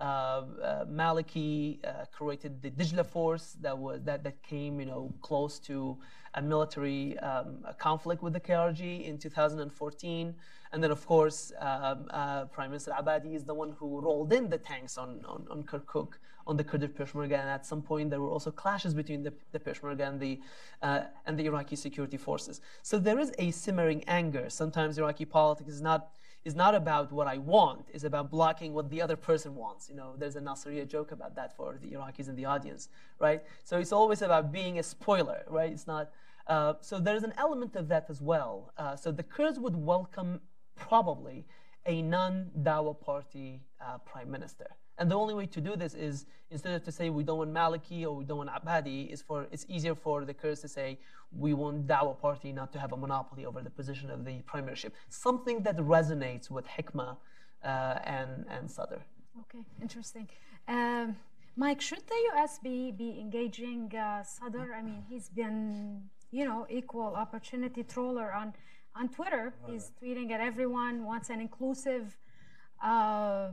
[0.03, 1.79] Maliki
[2.13, 5.97] created the Dijla force that was that, that came, you know, close to
[6.35, 10.35] a military um, a conflict with the KRG in 2014.
[10.73, 14.49] And then, of course, um, uh, Prime Minister Abadi is the one who rolled in
[14.49, 16.15] the tanks on, on, on Kirkuk,
[16.47, 17.39] on the Kurdish Peshmerga.
[17.39, 20.41] And at some point, there were also clashes between the, the Peshmerga and the,
[20.81, 22.63] uh, and the Iraqi security forces.
[22.83, 24.49] So there is a simmering anger.
[24.49, 26.13] Sometimes Iraqi politics is not,
[26.45, 29.89] is not about what I want, it's about blocking what the other person wants.
[29.89, 32.89] You know, there's a Nasriya joke about that for the Iraqis in the audience,
[33.21, 33.43] right?
[33.65, 35.71] So it's always about being a spoiler, right?
[35.71, 36.11] It's not.
[36.47, 38.73] Uh, so there's an element of that as well.
[38.77, 40.41] Uh, so the Kurds would welcome
[40.75, 41.47] probably
[41.87, 44.67] a non-Dawa party uh, prime minister.
[45.03, 47.53] And the only way to do this is instead of to say we don't want
[47.53, 50.97] Maliki or we don't want Abadi, is for it's easier for the Kurds to say
[51.45, 54.95] we want Dawa party not to have a monopoly over the position of the premiership.
[55.09, 57.17] Something that resonates with Hikma
[57.65, 57.69] uh,
[58.19, 59.01] and and Sadr.
[59.43, 60.29] Okay, interesting.
[60.69, 61.17] Um,
[61.57, 62.61] Mike, should the U.S.
[62.61, 64.73] be be engaging uh, Sadr?
[64.73, 68.55] I mean, he's been you know equal opportunity troller on
[68.95, 69.53] on Twitter.
[69.67, 72.17] He's tweeting at everyone, wants an inclusive
[72.81, 73.49] uh,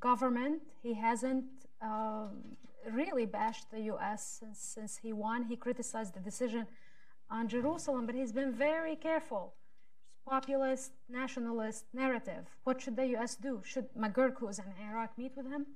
[0.00, 0.62] government.
[0.82, 1.44] He hasn't
[1.82, 2.28] uh,
[2.92, 4.38] really bashed the U.S.
[4.40, 5.44] Since, since he won.
[5.44, 6.66] He criticized the decision
[7.30, 9.54] on Jerusalem, but he's been very careful.
[10.26, 12.44] Populist, nationalist narrative.
[12.64, 13.36] What should the U.S.
[13.36, 13.62] do?
[13.64, 15.66] Should McGurk, who's in Iraq, meet with him?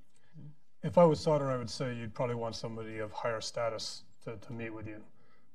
[0.82, 4.36] If I was Sadr, I would say you'd probably want somebody of higher status to,
[4.36, 5.00] to meet with you.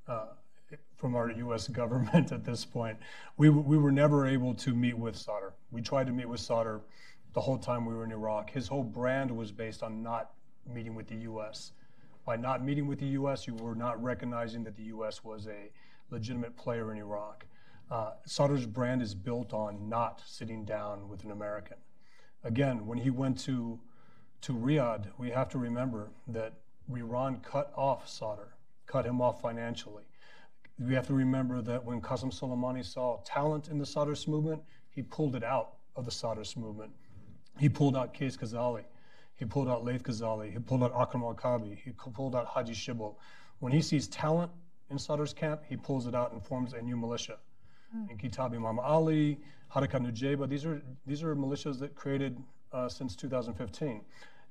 [0.07, 0.27] Uh,
[0.97, 1.67] from our U.S.
[1.81, 2.97] government at this point.
[3.37, 5.53] We, we were never able to meet with Sadr.
[5.71, 6.81] We tried to meet with Sadr
[7.33, 8.49] the whole time we were in Iraq.
[8.49, 10.31] His whole brand was based on not
[10.71, 11.71] meeting with the U.S.
[12.25, 15.23] By not meeting with the U.S., you were not recognizing that the U.S.
[15.23, 15.71] was a
[16.09, 17.45] legitimate player in Iraq.
[17.89, 21.77] Uh, Sadr's brand is built on not sitting down with an American.
[22.43, 23.79] Again, when he went to,
[24.41, 26.53] to Riyadh, we have to remember that
[26.93, 28.55] Iran cut off Sadr,
[28.87, 30.03] cut him off financially
[30.79, 35.01] we have to remember that when Qasem Soleimani saw talent in the Sadrist movement, he
[35.01, 36.91] pulled it out of the Sadrist movement.
[37.59, 38.83] He pulled out Qais Khazali.
[39.35, 40.51] He pulled out Laith Khazali.
[40.51, 41.77] He pulled out Akram al-Kabi.
[41.77, 43.15] He pulled out Haji Shibble.
[43.59, 44.51] When he sees talent
[44.89, 47.37] in Sadr's camp, he pulls it out and forms a new militia.
[47.95, 48.11] Mm.
[48.11, 49.39] In Kataib Imam Ali,
[49.73, 52.37] Harakat Nujaba, these are, these are militias that created
[52.73, 54.01] uh, since 2015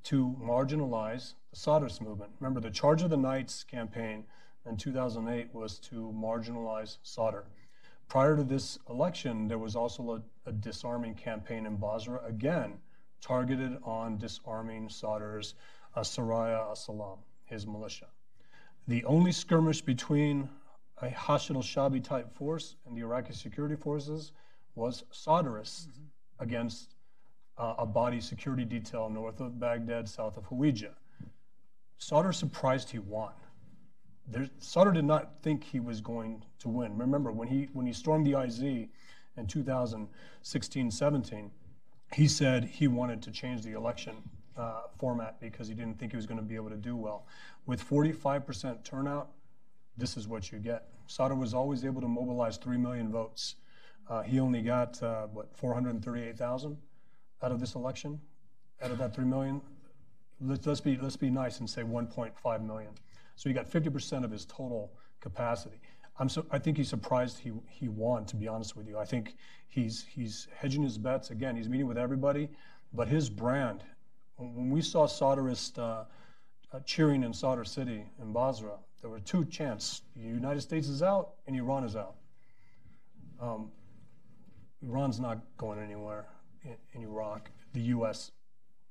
[0.04, 2.30] to marginalize the Sadrist movement.
[2.38, 4.24] Remember, the Charge of the Knights campaign
[4.66, 7.44] in 2008 was to marginalize Sadr.
[8.08, 12.74] Prior to this election, there was also a, a disarming campaign in Basra, again,
[13.26, 15.54] targeted on disarming Sadr's
[15.96, 18.06] uh, Saraya as-Salam, his militia.
[18.86, 20.48] The only skirmish between
[21.02, 24.32] a Hashid al-Shabi type force and the Iraqi security forces
[24.76, 26.04] was Sadrists mm-hmm.
[26.44, 26.94] against
[27.58, 30.90] uh, Abadi security detail north of Baghdad, south of Hawija.
[31.98, 33.32] Sadr surprised he won.
[34.28, 36.96] There, Sadr did not think he was going to win.
[36.96, 38.62] Remember, when he, when he stormed the IZ
[39.36, 41.50] in 2016 17,
[42.12, 44.16] he said he wanted to change the election
[44.56, 47.26] uh, format because he didn't think he was going to be able to do well.
[47.66, 49.28] With 45% turnout,
[49.96, 50.88] this is what you get.
[51.06, 53.56] Sadr was always able to mobilize 3 million votes.
[54.08, 56.76] Uh, he only got, uh, what, 438,000
[57.42, 58.20] out of this election?
[58.82, 59.60] Out of that 3 million?
[60.40, 62.90] Let's, let's, be, let's be nice and say 1.5 million.
[63.36, 65.80] So he got 50% of his total capacity.
[66.18, 68.98] I'm so, I think he's surprised he, he won, to be honest with you.
[68.98, 69.36] I think
[69.68, 71.30] he's, he's hedging his bets.
[71.30, 72.48] Again, he's meeting with everybody,
[72.92, 73.82] but his brand,
[74.36, 76.04] when we saw Sadrist uh,
[76.72, 80.02] uh, cheering in Sadr City in Basra, there were two chants.
[80.16, 82.14] The United States is out and Iran is out.
[83.40, 83.70] Um,
[84.82, 86.26] Iran's not going anywhere
[86.64, 87.50] in, in Iraq.
[87.74, 88.32] The U.S.,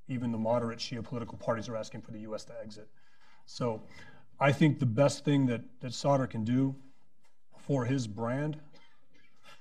[0.08, 2.46] even the moderate Shia political parties are asking for the U.S.
[2.46, 2.88] to exit.
[3.48, 3.82] So
[4.40, 6.76] I think the best thing that, that Sadr can do
[7.66, 8.58] for his brand,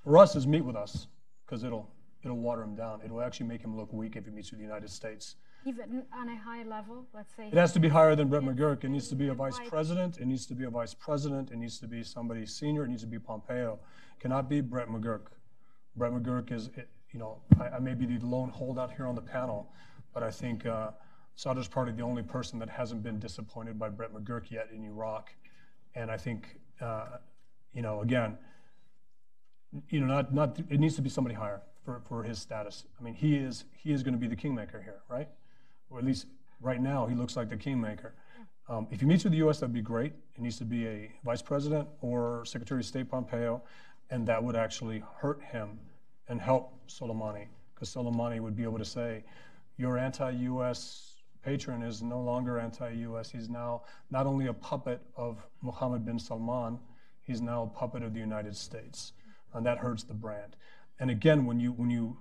[0.02, 1.07] for us, is meet with us
[1.44, 1.88] because it'll,
[2.22, 3.00] it'll water him down.
[3.05, 5.36] It'll actually make him look weak if he meets with the United States.
[5.66, 7.46] Even on a high level, let's say.
[7.46, 8.84] It has to be higher than Brett McGurk.
[8.84, 10.18] It needs to be a vice president.
[10.18, 11.50] It needs to be a vice president.
[11.50, 12.84] It needs to be somebody senior.
[12.84, 13.78] It needs to be Pompeo.
[14.18, 15.28] It cannot be Brett McGurk.
[15.96, 16.68] Brett McGurk is,
[17.12, 19.70] you know, I, I, may be the lone holdout here on the panel,
[20.12, 20.90] but I think uh,
[21.36, 25.30] Sadr's probably the only person that hasn't been disappointed by Brett McGurk yet in Iraq.
[25.94, 27.07] And I think, uh,
[27.75, 28.39] you know, again,
[29.91, 32.85] you know, not, not, it needs to be somebody higher for, for his status.
[32.99, 35.29] I mean, he is, he is going to be the kingmaker here, right?
[35.95, 36.27] or at least
[36.61, 38.14] right now, he looks like the kingmaker.
[38.68, 40.12] Um, if he meets with the U.S., that'd be great.
[40.35, 43.62] It needs to be a vice president or Secretary of State Pompeo,
[44.11, 45.79] and that would actually hurt him
[46.29, 49.22] and help Soleimani, because Soleimani would be able to say,
[49.77, 51.16] your anti-U.S.
[51.45, 53.31] patron is no longer anti-U.S.
[53.31, 56.79] He's now not only a puppet of Mohammed bin Salman,
[57.25, 59.12] he's now a puppet of the United States,
[59.53, 60.57] and that hurts the brand.
[61.01, 62.18] And again, when you when you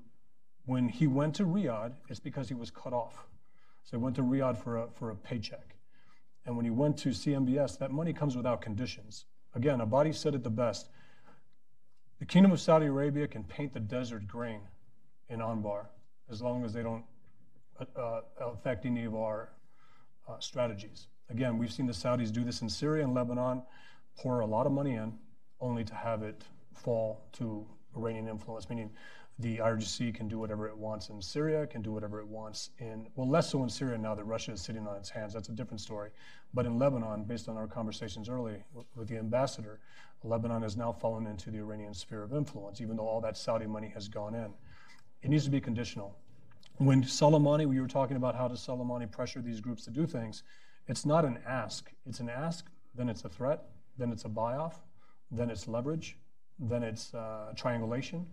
[0.65, 3.27] when he went to Riyadh, it's because he was cut off.
[3.83, 5.75] So he went to Riyadh for a, for a paycheck.
[6.45, 9.25] And when he went to see MBS, that money comes without conditions.
[9.55, 10.89] Again, Abadi said it the best.
[12.19, 14.61] The Kingdom of Saudi Arabia can paint the desert green
[15.29, 15.87] in Anbar
[16.29, 17.03] as long as they don't
[17.79, 19.49] uh, uh, affect any of our
[20.27, 21.07] uh, strategies.
[21.29, 23.63] Again, we've seen the Saudis do this in Syria and Lebanon,
[24.17, 25.13] pour a lot of money in,
[25.59, 26.43] only to have it
[26.73, 28.89] fall to Iranian influence, meaning
[29.39, 33.07] the IRGC can do whatever it wants in Syria, can do whatever it wants in,
[33.15, 35.33] well, less so in Syria now that Russia is sitting on its hands.
[35.33, 36.11] That's a different story.
[36.53, 38.63] But in Lebanon, based on our conversations early
[38.95, 39.79] with the ambassador,
[40.23, 43.65] Lebanon has now fallen into the Iranian sphere of influence, even though all that Saudi
[43.65, 44.53] money has gone in.
[45.23, 46.15] It needs to be conditional.
[46.77, 50.43] When Soleimani, we were talking about how does Soleimani pressure these groups to do things,
[50.87, 51.91] it's not an ask.
[52.05, 53.63] It's an ask, then it's a threat,
[53.97, 54.81] then it's a buy off,
[55.31, 56.17] then it's leverage,
[56.59, 58.25] then it's uh, triangulation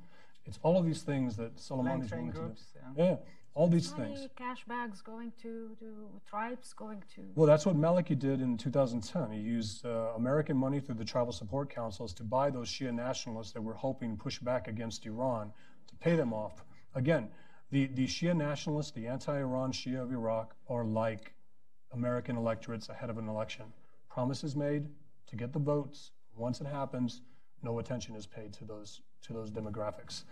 [0.47, 2.85] it's all of these things that Soleimani is going groups, to do.
[2.97, 3.05] Yeah.
[3.11, 3.17] yeah.
[3.55, 4.27] all these things.
[4.37, 7.23] Cash bags going to, to tribes, going to.
[7.35, 9.31] Well, that's what Maliki did in 2010.
[9.31, 13.53] He used uh, American money through the tribal support councils to buy those Shia nationalists
[13.53, 15.53] that were hoping to push back against Iran
[15.89, 16.65] to pay them off.
[16.95, 17.29] Again,
[17.71, 21.35] the, the Shia nationalists, the anti Iran Shia of Iraq, are like
[21.93, 23.67] American electorates ahead of an election.
[24.09, 24.89] Promises made
[25.31, 26.13] to get the votes.
[26.37, 27.23] Once it happens,
[27.63, 30.25] no attention is paid to those to those demographics.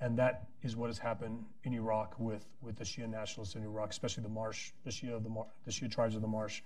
[0.00, 3.90] And that is what has happened in Iraq with, with the Shia nationalists in Iraq,
[3.90, 6.62] especially the Marsh, the Shia, of the, Mar- the Shia tribes of the Marsh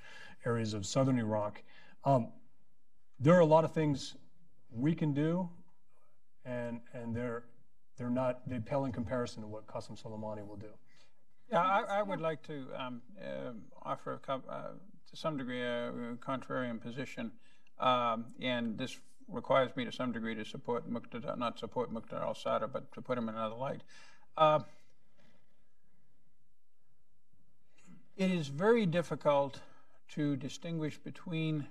[0.47, 1.61] areas of southern Iraq.
[2.05, 2.29] Um,
[3.19, 4.15] there are a lot of things
[4.71, 5.49] we can do,
[6.45, 7.45] and, and they're,
[7.97, 10.71] they're not, they pale in comparison to what Qasem Soleimani will do.
[11.51, 13.51] Yeah, I, I would like to um, uh,
[13.83, 14.39] offer, uh,
[15.11, 17.33] to some degree, a contrarian position.
[17.79, 18.99] Um, and this
[19.29, 23.19] requires me to some degree to support Muqtada, not support Muqtada al-Sadr, but to put
[23.19, 23.83] him in another light.
[24.37, 24.61] Uh,
[28.17, 29.61] it is very difficult
[30.11, 31.67] to distinguish between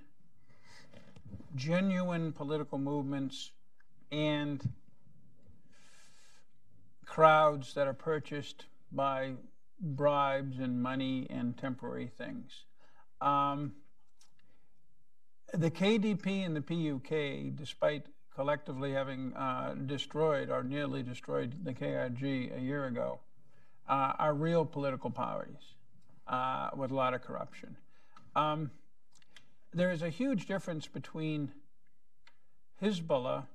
[1.56, 3.52] genuine political movements
[4.12, 4.70] and
[7.06, 9.34] crowds that are purchased by
[9.80, 12.66] bribes and money and temporary things.
[13.22, 13.74] Um,
[15.54, 22.58] the KDP and the PUK, despite collectively having uh, destroyed or nearly destroyed the KRG
[22.58, 23.20] a year ago,
[23.88, 25.76] uh, are real political parties
[26.28, 27.76] uh, with a lot of corruption.
[28.36, 28.72] Um,
[29.74, 31.52] there is a huge difference between
[32.82, 33.46] Hezbollah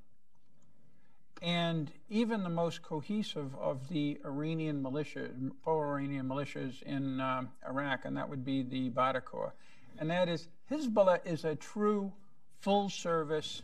[1.43, 5.31] and even the most cohesive of the Iranian militia,
[5.63, 9.55] pro-Iranian militias in um, Iraq, and that would be the Badr Corps.
[9.99, 12.13] And that is, Hezbollah is a true
[12.61, 13.63] full-service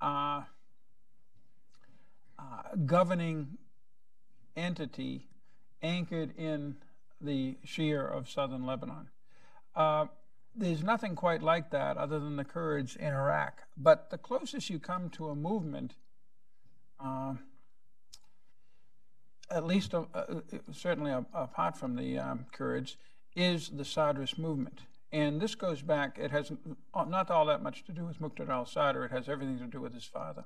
[0.00, 0.42] uh,
[2.38, 2.42] uh,
[2.86, 3.58] governing
[4.56, 5.26] entity
[5.82, 6.76] anchored in
[7.20, 9.08] the Shia of southern Lebanon.
[9.74, 10.06] Uh,
[10.54, 13.62] there's nothing quite like that other than the Kurds in Iraq.
[13.76, 15.94] But the closest you come to a movement,
[17.00, 17.34] uh,
[19.50, 20.40] at least uh, uh
[20.72, 22.96] certainly apart from the um, Kurds,
[23.34, 24.82] is the Sadrist movement.
[25.14, 26.50] And this goes back, it has
[26.92, 29.80] not all that much to do with Muqtada al Sadr, it has everything to do
[29.80, 30.44] with his father.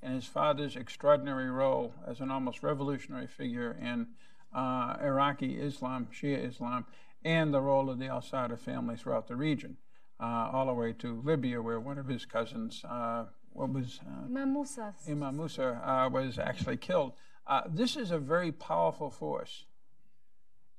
[0.00, 4.06] And his father's extraordinary role as an almost revolutionary figure in
[4.54, 6.86] uh, Iraqi Islam, Shia Islam,
[7.24, 9.78] and the role of the al Sadr family throughout the region,
[10.20, 14.26] uh, all the way to Libya, where one of his cousins, uh, what was uh,
[14.26, 17.14] Imam Musa, Imam Musa uh, was actually killed.
[17.48, 19.64] Uh, this is a very powerful force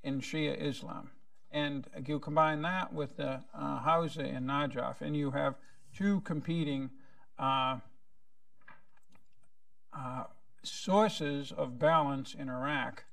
[0.05, 1.09] in Shia Islam.
[1.51, 5.55] And you combine that with the uh, Hawza and Najaf, and you have
[5.95, 6.91] two competing
[10.63, 13.03] sources of balance in Iraq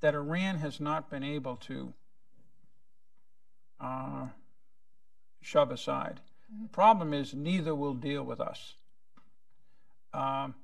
[0.00, 1.92] that Iran has not been able to
[3.80, 4.26] uh,
[5.42, 6.20] shove aside.
[6.54, 6.66] Mm-hmm.
[6.66, 8.74] Problem is, neither will deal with us.
[10.12, 10.54] Um,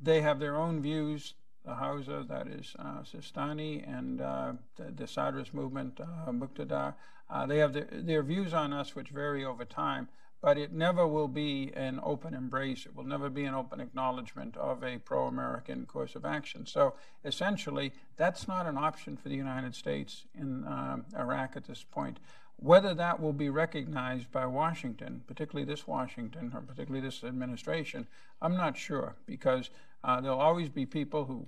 [0.00, 1.34] they have their own views.
[1.68, 6.94] The Hawza, that is uh, Sistani, and uh, the, the Sadrist movement, uh, Muqtada,
[7.28, 10.08] uh, they have their, their views on us, which vary over time
[10.40, 12.86] but it never will be an open embrace.
[12.86, 16.64] It will never be an open acknowledgement of a pro American course of action.
[16.64, 16.94] So
[17.24, 22.20] essentially, that's not an option for the United States in uh, Iraq at this point.
[22.60, 28.06] Whether that will be recognized by Washington, particularly this Washington or particularly this administration,
[28.40, 29.70] I'm not sure because
[30.04, 31.46] uh, there'll always be people who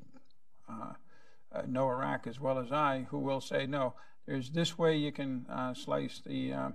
[1.67, 3.95] know Iraq as well as I who will say, no,
[4.27, 6.71] there's this way you can uh, slice the uh,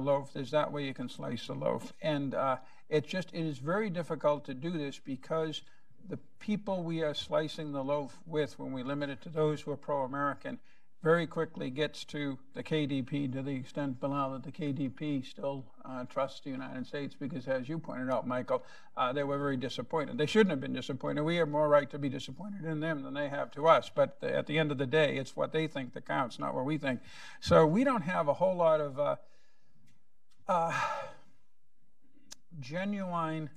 [0.00, 0.32] loaf.
[0.32, 1.92] There's that way you can slice the loaf.
[2.02, 2.56] And uh,
[2.88, 5.62] it just, it is very difficult to do this because
[6.08, 9.70] the people we are slicing the loaf with, when we limit it to those who
[9.70, 10.58] are pro-American,
[11.02, 16.04] very quickly gets to the KDP to the extent, Bilal, that the KDP still uh,
[16.04, 18.62] trusts the United States because, as you pointed out, Michael,
[18.98, 20.18] uh, they were very disappointed.
[20.18, 21.22] They shouldn't have been disappointed.
[21.22, 23.90] We have more right to be disappointed in them than they have to us.
[23.94, 26.66] But at the end of the day, it's what they think that counts, not what
[26.66, 27.00] we think.
[27.40, 29.16] So we don't have a whole lot of uh,
[30.48, 30.78] uh,
[32.60, 33.48] genuine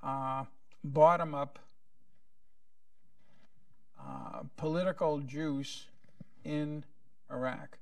[0.00, 0.44] uh,
[0.84, 1.58] bottom up
[4.00, 5.86] uh, political juice
[6.44, 6.84] in
[7.30, 7.78] Iraq.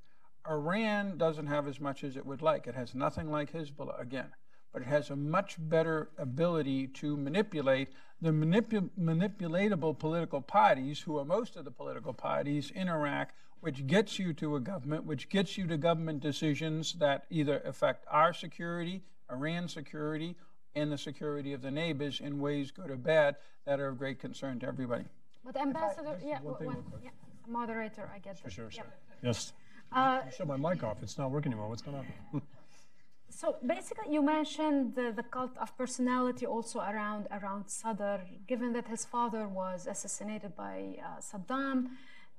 [0.49, 2.67] Iran doesn't have as much as it would like.
[2.67, 4.29] It has nothing like Hezbollah, again,
[4.73, 7.89] but it has a much better ability to manipulate
[8.21, 13.87] the manipu- manipulatable political parties, who are most of the political parties in Iraq, which
[13.87, 18.33] gets you to a government, which gets you to government decisions that either affect our
[18.33, 20.37] security, Iran's security,
[20.75, 24.21] and the security of the neighbors in ways good or bad that are of great
[24.21, 25.05] concern to everybody.
[25.47, 27.11] But Ambassador, yeah, one, yeah,
[27.47, 28.85] moderator, I get sure, sure, sure.
[29.23, 29.53] Yes.
[29.93, 30.99] Uh, shut my mic off.
[31.03, 31.69] It's not working anymore.
[31.69, 32.43] What's going on?
[33.31, 38.19] so basically, you mentioned the, the, cult of personality also around around Sadr.
[38.49, 41.91] Given that his father was assassinated by uh, Saddam,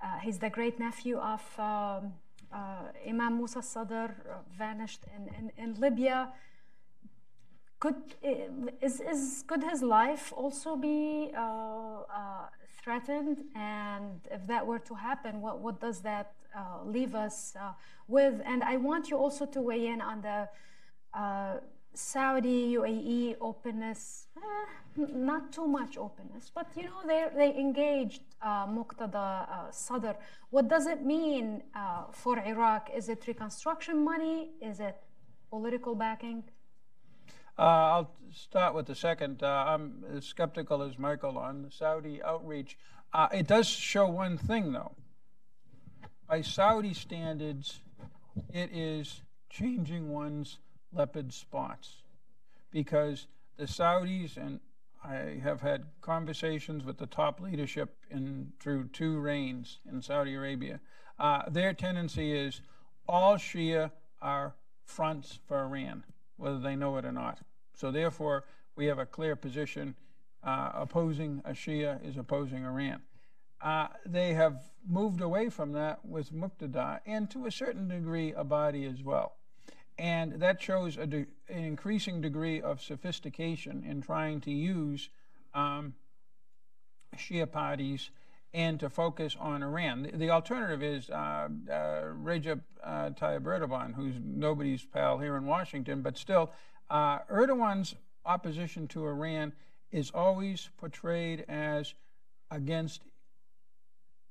[0.04, 2.14] uh, he's the great nephew of um,
[2.52, 6.34] uh, Imam Musa Sadr, uh, vanished in, in, in, Libya.
[7.80, 8.16] Could,
[8.82, 11.32] is, is, could his life also be
[12.84, 13.44] threatened?
[13.56, 17.72] And if that were to happen, what, what does that uh, leave us uh,
[18.08, 18.42] with?
[18.46, 20.50] And I want you also to weigh in on the
[21.14, 21.58] uh,
[21.98, 28.68] Saudi UAE openness, eh, not too much openness, but you know they they engaged uh,
[28.68, 30.16] Muqtada uh, Sadr.
[30.52, 32.92] What does it mean uh, for Iraq?
[32.96, 34.52] Is it reconstruction money?
[34.62, 34.98] Is it
[35.50, 36.44] political backing?
[37.60, 39.42] Uh, I'll start with the second.
[39.42, 42.78] Uh, I'm as skeptical as Michael on the Saudi outreach.
[43.14, 44.96] Uh, it does show one thing, though.
[46.30, 47.80] By Saudi standards,
[48.54, 50.60] it is changing one's
[50.94, 52.02] leopard spots
[52.70, 53.28] because
[53.58, 54.60] the Saudis and
[55.04, 60.80] I have had conversations with the top leadership in through two reigns in Saudi Arabia.
[61.18, 62.62] Uh, their tendency is
[63.08, 63.92] all Shia
[64.22, 64.54] are
[64.86, 66.04] fronts for Iran,
[66.38, 67.40] whether they know it or not.
[67.76, 69.96] So therefore, we have a clear position.
[70.44, 73.02] Uh, opposing a Shia is opposing Iran.
[73.62, 78.92] Uh, they have moved away from that with Muqtada and to a certain degree Abadi
[78.92, 79.34] as well.
[79.98, 85.10] And that shows de- an increasing degree of sophistication in trying to use
[85.56, 85.96] um,
[87.16, 88.12] Shia parties
[88.54, 90.04] and to focus on Iran.
[90.04, 91.50] The, the alternative is uh, uh,
[92.24, 96.52] Recep uh, Tayyip Erdogan, who's nobody's pal here in Washington, but still,
[96.90, 97.96] uh, Erdogan's
[98.26, 99.54] opposition to Iran
[99.92, 101.94] is always portrayed as
[102.52, 103.02] against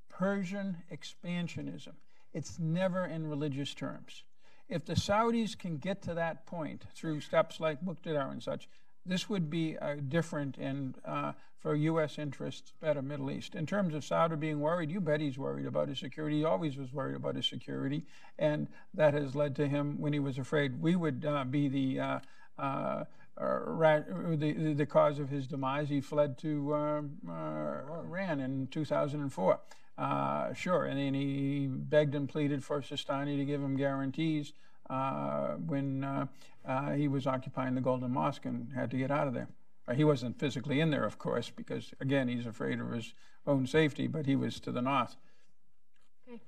[0.09, 1.93] Persian expansionism.
[2.33, 4.23] It's never in religious terms.
[4.69, 8.67] If the Saudis can get to that point through steps like Muqtada and such,
[9.05, 11.31] this would be uh, different and uh,
[11.67, 12.17] for U.S.
[12.17, 13.53] interests better Middle East.
[13.53, 16.37] In terms of Saudi being worried, you bet he's worried about his security.
[16.37, 18.05] He always was worried about his security,
[18.39, 21.99] and that has led to him when he was afraid we would uh, be the,
[21.99, 22.19] uh,
[22.57, 23.03] uh,
[23.37, 25.89] the, the cause of his demise.
[25.89, 29.59] He fled to um, uh, Iran in 2004.
[29.97, 34.53] Uh, sure, and then he begged and pleaded for Sistani to give him guarantees
[34.89, 36.27] uh, when uh,
[36.65, 39.49] uh, he was occupying the Golden Mosque and had to get out of there.
[39.87, 43.13] Uh, he wasn't physically in there, of course, because again, he's afraid of his
[43.45, 45.15] own safety, but he was to the north.
[46.27, 46.41] Okay.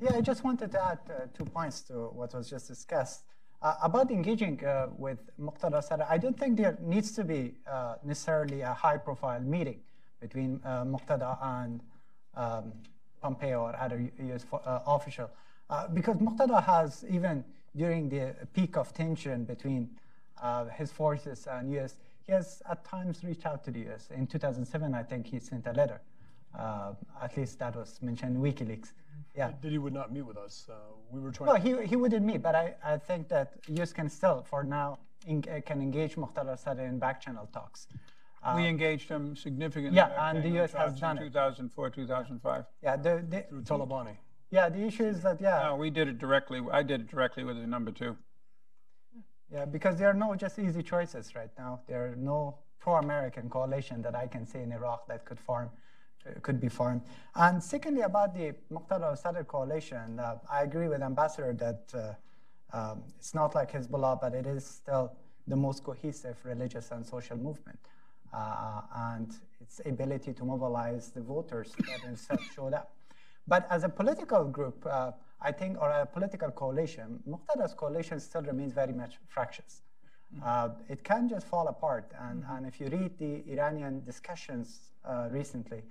[0.00, 1.00] yeah, I just wanted to add
[1.36, 3.22] two points to what was just discussed.
[3.62, 7.96] Uh, about engaging uh, with Muqtada Sadr, I don't think there needs to be uh,
[8.04, 9.80] necessarily a high profile meeting
[10.20, 11.80] between Muqtada and
[12.36, 12.72] um,
[13.20, 15.30] Pompeo or other US uh, official.
[15.68, 17.44] Uh, because Muqtada has, even
[17.74, 19.90] during the peak of tension between
[20.40, 21.96] uh, his forces and US,
[22.26, 24.08] he has at times reached out to the US.
[24.14, 26.00] In 2007, I think he sent a letter.
[26.58, 28.92] Uh, at least that was mentioned in WikiLeaks.
[29.36, 29.52] Yeah.
[29.60, 30.66] That he would not meet with us.
[30.68, 30.74] Uh,
[31.10, 31.48] we were trying.
[31.48, 34.98] No, he, he wouldn't meet, but I, I think that US can still, for now,
[35.26, 37.88] in, can engage Muqtada Sadr in back channel talks
[38.54, 39.96] we uh, engaged him significantly.
[39.96, 40.72] Yeah, and the U.S.
[40.72, 42.64] has done in 2004, 2005.
[42.82, 44.16] Yeah, the, the, through Talabani.
[44.50, 45.62] Yeah, the issue is that yeah.
[45.64, 46.60] No, we did it directly.
[46.70, 48.16] I did it directly with the number two.
[49.52, 51.80] Yeah, because there are no just easy choices right now.
[51.86, 55.70] There are no pro-American coalition that I can see in Iraq that could form,
[56.26, 57.02] uh, could be formed.
[57.34, 62.76] And secondly, about the Muqtada al Sadr coalition, uh, I agree with Ambassador that uh,
[62.76, 65.12] um, it's not like Hezbollah, but it is still
[65.46, 67.78] the most cohesive religious and social movement
[68.34, 72.92] uh, and its ability to mobilize the voters that itself showed up.
[73.46, 78.42] But as a political group, uh, I think, or a political coalition, Muqtada's coalition still
[78.42, 79.82] remains very much fractious.
[80.34, 80.42] Mm-hmm.
[80.44, 82.10] Uh, it can just fall apart.
[82.18, 82.56] And, mm-hmm.
[82.56, 85.82] and if you read the Iranian discussions uh, recently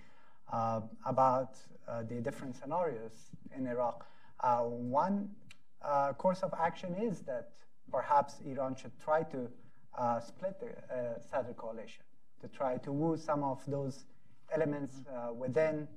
[0.51, 3.13] uh, about uh, the different scenarios
[3.55, 4.05] in Iraq,
[4.41, 5.29] uh, one
[6.17, 7.51] course of action is that
[7.91, 9.47] perhaps Iran should try to
[10.19, 12.03] split the Sadr coalition
[12.41, 14.05] to try to woo some of those
[14.51, 15.87] elements uh, within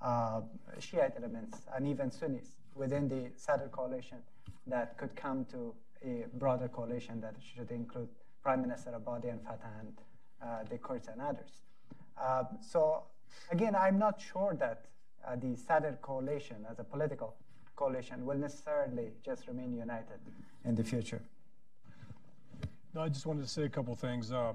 [0.00, 0.40] uh,
[0.78, 4.18] Shiite elements and even Sunnis within the Sadr coalition
[4.66, 8.08] that could come to a broader coalition that should include
[8.42, 9.92] Prime Minister Abadi and Fatah and
[10.42, 11.62] uh, the Kurds and others.
[12.20, 13.04] Uh, so
[13.50, 14.86] again, I'm not sure that
[15.26, 17.36] uh, the Sadr coalition as a political
[17.76, 20.20] coalition will necessarily just remain united
[20.64, 21.22] in the future.
[22.94, 24.32] No, I just wanted to say a couple things.
[24.32, 24.52] Uh,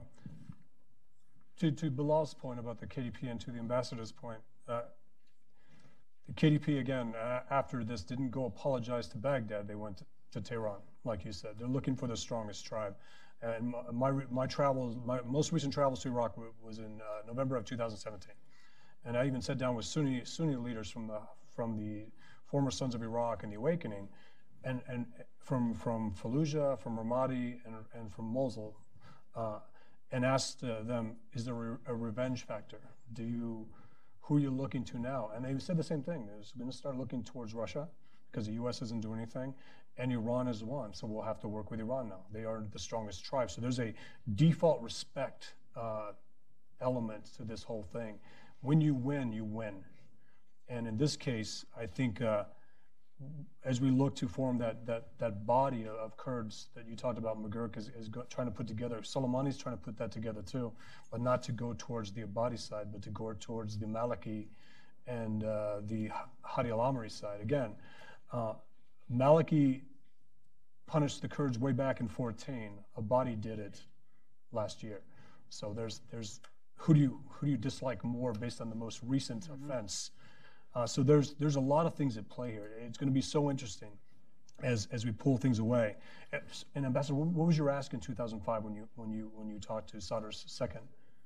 [1.59, 4.81] to, to Bilal's point about the KDP and to the ambassador's point, uh,
[6.27, 9.67] the KDP, again, uh, after this, didn't go apologize to Baghdad.
[9.67, 11.51] They went to, to, Tehran, like you said.
[11.57, 12.95] They're looking for the strongest tribe.
[13.41, 17.55] And my, my, my travels, my most recent travels to Iraq was in uh, November
[17.55, 18.33] of 2017.
[19.05, 21.19] And I even sat down with Sunni, Sunni leaders from the,
[21.55, 22.05] from the
[22.45, 24.09] former Sons of Iraq and the Awakening,
[24.63, 25.05] and, and
[25.39, 28.75] from, from Fallujah, from Ramadi, and, and from Mosul.
[29.35, 29.59] Uh,
[30.11, 32.79] and asked uh, them, is there a revenge factor?
[33.13, 33.67] Do you,
[34.27, 35.31] who you're you looking to now?
[35.33, 36.25] And they said the same thing.
[36.25, 37.87] They're going to start looking towards Russia
[38.29, 38.81] because the U.S.
[38.81, 39.53] isn't doing anything,
[39.97, 40.93] and Iran is one.
[40.93, 42.19] So we'll have to work with Iran now.
[42.33, 43.49] They are the strongest tribe.
[43.49, 43.93] So there's a
[44.35, 46.11] default respect uh,
[46.81, 48.19] element to this whole thing.
[48.61, 49.75] When you win, you win.
[50.67, 52.43] And in this case, I think uh,
[53.63, 57.41] as we look to form that that that body of, Kurds that you talked about,
[57.41, 58.97] McGurk is, is go, trying to put together.
[59.01, 60.71] Soleimani's trying to put that together too,
[61.11, 64.45] but not to go towards the Abadi side, but to go towards the Maliki
[65.07, 66.09] and uh, the
[66.41, 67.41] Hadi al-Amiri side.
[67.41, 67.71] Again,
[68.31, 68.53] uh,
[69.11, 69.81] Maliki
[70.85, 72.71] punished the Kurds way back in 14.
[72.97, 73.81] Abadi did it
[74.51, 75.01] last year.
[75.49, 76.39] So there's there's
[76.75, 79.71] who do you who do you dislike more based on the most recent Mm-hmm.
[79.71, 80.11] offense?
[80.75, 82.69] Uh, so there's there's a lot of things at play here.
[82.85, 83.91] It's going to be so interesting
[84.63, 85.95] as as we pull things away.
[86.75, 89.89] And Ambassador, what was your ask in 2005 when you when you when you talked
[89.91, 90.81] to Sadr's second?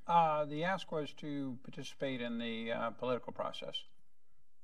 [0.08, 3.84] Uh, the ask was to participate in the uh, political process.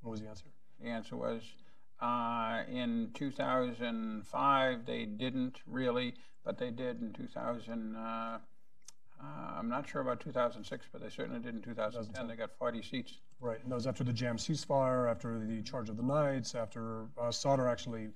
[0.02, 0.46] What was the answer?
[0.82, 1.42] The answer was
[2.02, 6.14] uh, in 2005 they didn't really,
[6.44, 7.96] but they did in 2000.
[9.20, 12.28] Uh, I'm not sure about 2006, but they certainly did in 2010.
[12.28, 13.14] They got 40 seats.
[13.40, 17.06] Right, and that was after the JAM ceasefire, after the Charge of the Knights, after
[17.20, 18.10] uh, Sadr actually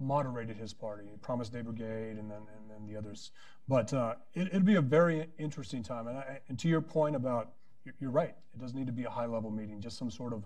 [0.00, 3.30] moderated his party, promised Day Brigade, and then and then the others.
[3.68, 6.06] But uh, it, it'd be a very interesting time.
[6.06, 7.52] And, I, and to your point about,
[7.84, 10.44] you're, you're right, it doesn't need to be a high-level meeting, just some sort of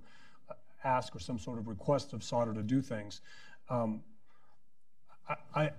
[0.51, 3.21] uh, ask or some sort of request of Sadr to do things.
[3.71, 4.03] Um,
[5.29, 5.71] I, I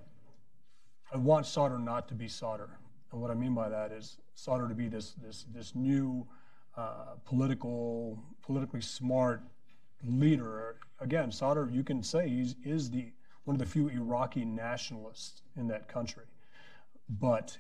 [1.14, 2.70] I want Sadr not to be Sadr.
[3.14, 6.28] And what I mean by that is Sadr to be this, this, this new
[6.76, 9.44] uh, political, politically smart
[10.04, 10.78] leader.
[11.00, 13.12] Again, Sadr, you can say he's is the
[13.46, 16.24] one of the few Iraqi nationalists in that country.
[17.08, 17.58] But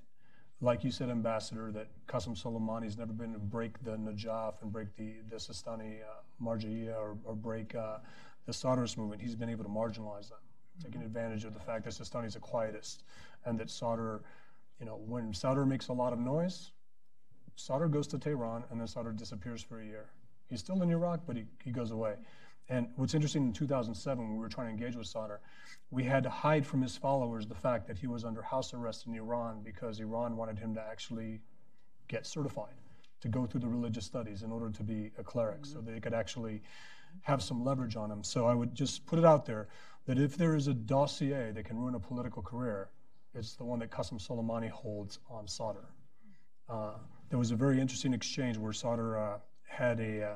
[0.60, 4.96] like you said, Ambassador, that Qasem Soleimani's never been to break the Najaf and break
[4.96, 7.98] the, the Sistani uh, Marja'iyya or, or break uh,
[8.46, 9.22] the Sadrist movement.
[9.22, 10.40] He's been able to marginalize them,
[10.82, 13.04] taking advantage of the fact that Sistani's a quietist
[13.46, 14.22] and that Sadr,
[14.80, 16.72] you know, when Sadr makes a lot of noise,
[17.56, 20.10] Sadr goes to Tehran and then Sadr disappears for a year.
[20.50, 22.16] He's still in Iraq, but he, he goes away.
[22.70, 25.36] And what's interesting in 2007, when we were trying to engage with Sadr,
[25.92, 29.06] we had to hide from his followers the fact that he was under house arrest
[29.06, 31.42] in Iran because Iran wanted him to actually
[32.08, 32.74] get certified
[33.22, 35.94] to go through the religious studies in order to be a cleric so mm-hmm.
[35.94, 36.62] they could actually
[37.22, 38.24] have some leverage on him.
[38.24, 39.68] So I would just put it out there
[40.06, 42.90] that if there is a dossier that can ruin a political career,
[43.36, 45.86] it's the one that Qasem Soleimani holds on Sadr.
[46.70, 46.94] Uh,
[47.30, 50.36] there was a very interesting exchange where Sadr uh, had a, uh,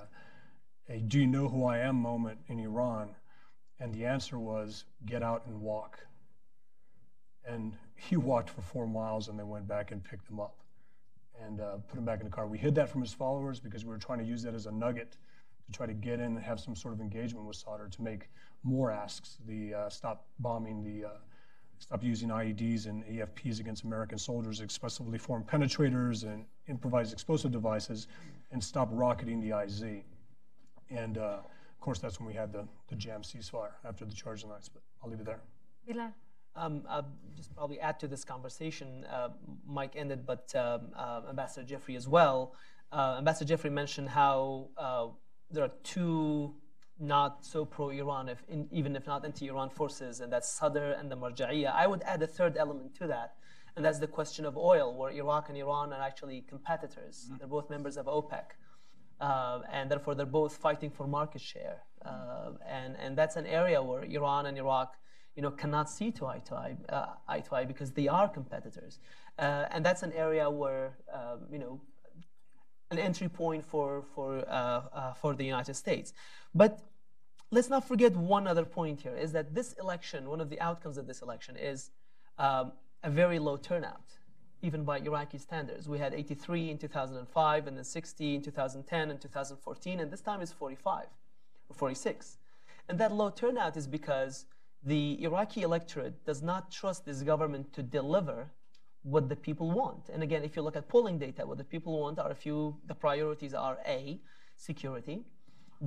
[0.89, 3.15] a do you know who I am moment in Iran,
[3.79, 5.99] and the answer was get out and walk.
[7.45, 10.55] And he walked for four miles and they went back and picked him up
[11.45, 12.47] and uh, put him back in the car.
[12.47, 14.71] We hid that from his followers because we were trying to use that as a
[14.71, 15.17] nugget
[15.67, 18.29] to try to get in and have some sort of engagement with Sadr to make
[18.63, 19.37] more asks.
[19.45, 21.11] The uh, stop bombing the uh,
[21.79, 28.07] stop using IEDs and EFPs against American soldiers, explosively formed penetrators and improvised explosive devices,
[28.51, 30.03] and stop rocketing the IZ.
[30.89, 34.43] And uh, of course, that's when we had the, the JAM ceasefire after the charge
[34.43, 34.69] of the Knights.
[34.69, 35.41] But I'll leave it there.
[35.87, 36.13] Bilal.
[36.55, 39.05] Um, I'll just probably add to this conversation.
[39.05, 39.29] Uh,
[39.67, 42.55] Mike ended, but um, uh, Ambassador Jeffrey as well.
[42.91, 45.07] Uh, Ambassador Jeffrey mentioned how uh,
[45.51, 46.55] there are two
[46.99, 51.17] not so pro-Iran, if in, even if not anti-Iran forces, and that's Sadr and the
[51.17, 51.73] Marja'iyya.
[51.73, 53.35] I would add a third element to that,
[53.75, 57.29] and that's the question of oil, where Iraq and Iran are actually competitors.
[57.37, 58.45] They're both members of OPEC.
[59.19, 61.77] Uh, and therefore, they're both fighting for market share.
[62.05, 64.95] Uh, and, and that's an area where Iran and Iraq
[65.37, 68.27] you know, cannot see to eye to eye, uh, eye to eye because they are
[68.27, 68.99] competitors.
[69.37, 71.79] Uh, and that's an area where, um, you know,
[72.91, 76.13] an entry point for, for, uh, uh, for the United States.
[76.55, 76.79] But
[77.51, 80.97] let's not forget one other point here is that this election, one of the outcomes
[80.97, 81.91] of this election is
[82.37, 82.71] um,
[83.03, 84.13] a very low turnout,
[84.61, 85.87] even by Iraqi standards.
[85.89, 90.41] We had 83 in 2005, and then 60 in 2010 and 2014, and this time
[90.41, 91.05] it's 45
[91.69, 92.37] or 46.
[92.89, 94.45] And that low turnout is because
[94.83, 98.49] the Iraqi electorate does not trust this government to deliver
[99.13, 100.09] what the people want.
[100.13, 102.75] And again, if you look at polling data, what the people want are a few,
[102.87, 104.19] the priorities are A,
[104.55, 105.23] security,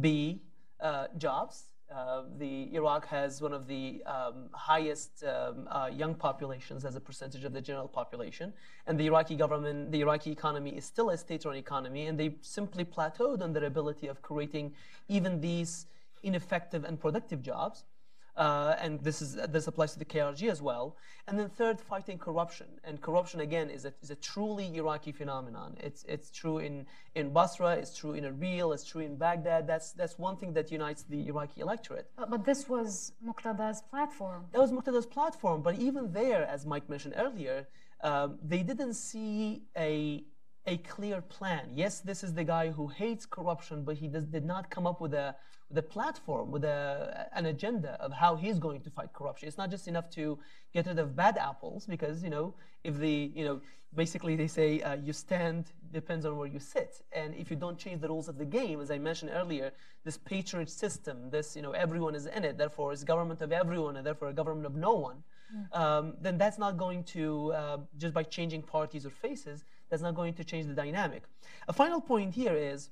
[0.01, 0.41] B,
[0.81, 1.65] uh, jobs.
[1.95, 7.01] Uh, the Iraq has one of the um, highest um, uh, young populations as a
[7.01, 8.53] percentage of the general population,
[8.87, 12.85] and the Iraqi government, the Iraqi economy is still a state-run economy, and they simply
[12.85, 14.73] plateaued on their ability of creating
[15.09, 15.87] even these
[16.23, 17.85] ineffective and productive jobs.
[18.41, 20.97] Uh, and this is this applies to the KRG as well.
[21.29, 22.69] And then third, fighting corruption.
[22.85, 25.77] And corruption again is a, is a truly Iraqi phenomenon.
[25.79, 29.67] It's it's true in in Basra, it's true in Erbil, it's true in Baghdad.
[29.67, 32.07] That's that's one thing that unites the Iraqi electorate.
[32.17, 34.47] But, but this was Muqtada's platform.
[34.53, 37.69] That was Muqtada's platform, but even there, as Mike mentioned earlier,
[38.03, 40.25] um, they didn't see a
[40.71, 41.65] a clear plan.
[41.75, 45.01] Yes, this is the guy who hates corruption, but he does, did not come up
[45.05, 45.29] with a,
[45.69, 49.49] with a platform, with a, an agenda of how he's going to fight corruption.
[49.49, 50.39] It's not just enough to
[50.73, 52.55] get rid of bad apples, because you know,
[52.85, 53.61] if the you know,
[54.03, 55.63] basically they say uh, you stand
[55.93, 58.81] depends on where you sit, and if you don't change the rules of the game,
[58.81, 59.73] as I mentioned earlier,
[60.05, 63.97] this patronage system, this you know, everyone is in it, therefore it's government of everyone,
[63.97, 65.19] and therefore a government of no one.
[65.73, 70.15] Um, then that's not going to uh, just by changing parties or faces that's not
[70.15, 71.25] going to change the dynamic.
[71.69, 72.91] A final point here is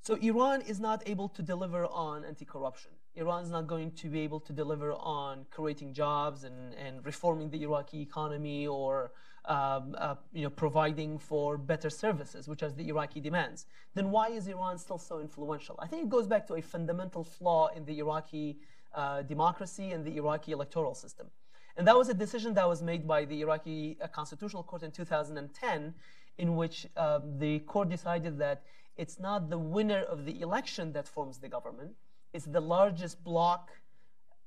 [0.00, 2.92] so Iran is not able to deliver on anti-corruption.
[3.14, 7.50] Iran is not going to be able to deliver on creating jobs and, and reforming
[7.50, 9.10] the Iraqi economy or
[9.44, 13.66] um, uh, you know, providing for better services, which is the Iraqi demands.
[13.94, 15.76] Then why is Iran still so influential?
[15.78, 18.58] I think it goes back to a fundamental flaw in the Iraqi
[18.94, 21.28] uh, democracy and the Iraqi electoral system.
[21.78, 24.90] And that was a decision that was made by the Iraqi uh, Constitutional Court in
[24.90, 25.94] 2010,
[26.38, 28.64] in which uh, the court decided that
[28.96, 31.92] it's not the winner of the election that forms the government,
[32.32, 33.70] it's the largest bloc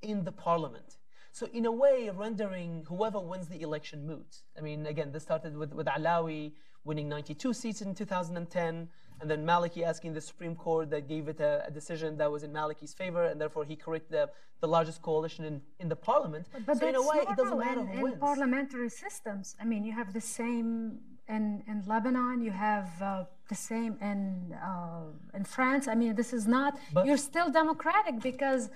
[0.01, 0.97] in the parliament.
[1.31, 4.41] So in a way, rendering whoever wins the election moot.
[4.57, 6.51] I mean, again, this started with, with Allawi
[6.83, 8.89] winning 92 seats in 2010,
[9.21, 12.43] and then Maliki asking the Supreme Court that gave it a, a decision that was
[12.43, 14.29] in Maliki's favor, and therefore he created the,
[14.61, 16.47] the largest coalition in, in the parliament.
[16.51, 18.17] But, but so in a way, it doesn't matter in, who in wins.
[18.19, 19.55] parliamentary systems.
[19.61, 20.97] I mean, you have the same
[21.29, 25.87] in, in Lebanon, you have uh, the same in, uh, in France.
[25.87, 28.69] I mean, this is not, But- you're still democratic because,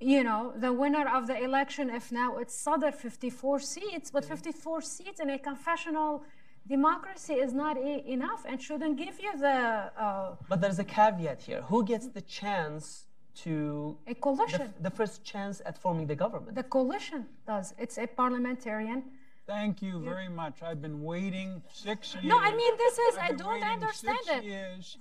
[0.00, 4.80] you know, the winner of the election, if now it's Sadr, 54 seats, but 54
[4.82, 6.24] seats in a confessional
[6.66, 11.42] democracy is not e- enough and shouldn't give you the uh, But there's a caveat
[11.42, 11.62] here.
[11.62, 13.06] Who gets the chance
[13.44, 14.74] to a the, coalition.
[14.80, 16.54] the first chance at forming the government?
[16.56, 17.74] The coalition does.
[17.78, 19.02] It's a parliamentarian.
[19.46, 20.62] Thank you very much.
[20.62, 22.24] I've been waiting six years.
[22.24, 24.44] No, I mean, this is, I I've been don't waiting understand six it.
[24.44, 24.96] years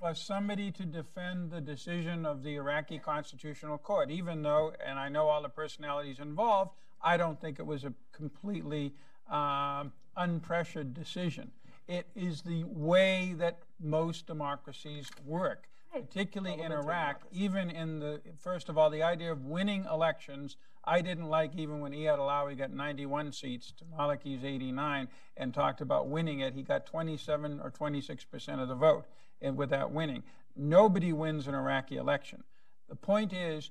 [0.00, 5.10] for somebody to defend the decision of the Iraqi Constitutional Court, even though, and I
[5.10, 6.70] know all the personalities involved,
[7.02, 8.94] I don't think it was a completely
[9.30, 11.50] um, unpressured decision.
[11.86, 17.22] It is the way that most democracies work, particularly in Iraq.
[17.30, 21.80] Even in the first of all, the idea of winning elections, I didn't like even
[21.80, 26.54] when Iyad Allawi got 91 seats to Maliki's 89 and talked about winning it.
[26.54, 29.04] He got 27 or 26 percent of the vote,
[29.42, 30.22] and without winning,
[30.56, 32.44] nobody wins an Iraqi election.
[32.88, 33.70] The point is,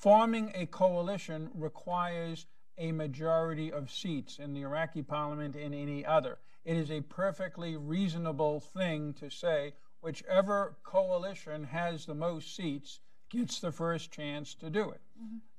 [0.00, 2.46] forming a coalition requires
[2.80, 6.38] a majority of seats in the Iraqi parliament and any other.
[6.64, 13.60] It is a perfectly reasonable thing to say whichever coalition has the most seats gets
[13.60, 15.00] the first chance to do it.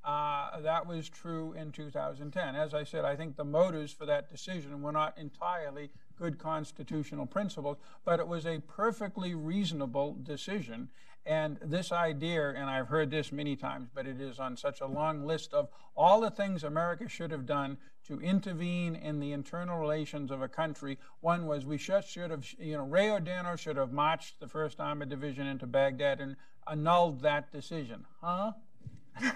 [0.04, 2.56] Uh, that was true in 2010.
[2.56, 7.28] As I said, I think the motives for that decision were not entirely good constitutional
[7.28, 10.90] principles, but it was a perfectly reasonable decision.
[11.26, 14.88] And this idea, and I've heard this many times, but it is on such a
[14.88, 19.78] long list of all the things America should have done to intervene in the internal
[19.78, 20.98] relations of a country.
[21.20, 24.80] One was we should, should have, you know, Ray Odierno should have marched the 1st
[24.80, 26.36] Armored Division into Baghdad and
[26.68, 28.06] annulled that decision.
[28.22, 28.54] Huh?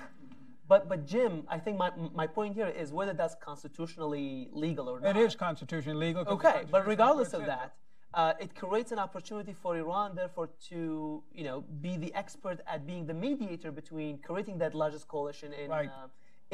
[0.67, 4.99] But but Jim, I think my my point here is whether that's constitutionally legal or
[4.99, 5.15] not.
[5.15, 6.23] It is constitutionally legal.
[6.27, 7.75] Okay, but regardless of that,
[8.15, 10.79] uh, it creates an opportunity for Iran, therefore, to
[11.39, 15.69] you know be the expert at being the mediator between creating that largest coalition in
[15.69, 15.89] Right.
[15.89, 16.07] uh,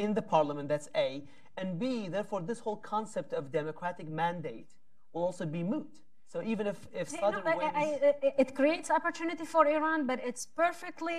[0.04, 0.66] in the parliament.
[0.68, 1.08] That's A,
[1.60, 2.08] and B.
[2.16, 4.70] Therefore, this whole concept of democratic mandate
[5.12, 5.92] will also be moot.
[6.32, 9.98] So even if if You Sadr know, wins, I- I- it creates opportunity for Iran,
[10.10, 11.18] but it's perfectly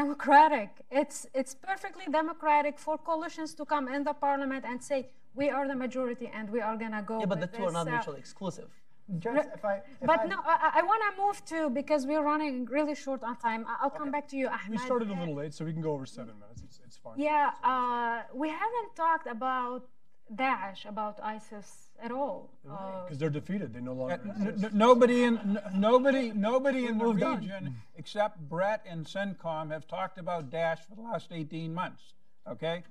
[0.00, 0.70] democratic.
[1.00, 4.98] It's it's perfectly democratic for coalitions to come in the parliament and say
[5.40, 7.16] we are the majority and we are gonna go.
[7.20, 8.70] yeah, but the with two are not uh, mutually exclusive.
[9.18, 12.22] Just if I, if But I, no, I, I want to move to because we're
[12.22, 13.66] running really short on time.
[13.68, 14.70] I- I'll come back to you, Ahmed.
[14.70, 16.62] We started a Uh, little late, so we can go over seven minutes.
[16.62, 17.14] It's, it's fine.
[17.18, 19.86] Yeah, uh, we haven't talked about
[20.34, 22.50] Daesh, about ISIS at all.
[22.68, 23.74] Uh, Because they're defeated.
[23.74, 24.64] They no longer N- exist.
[24.64, 27.40] n- nobody in n- nobody nobody in the moved on.
[27.40, 32.14] region except Brett and CENTCOM have talked about Daesh for the last 18 months.
[32.48, 32.82] Okay,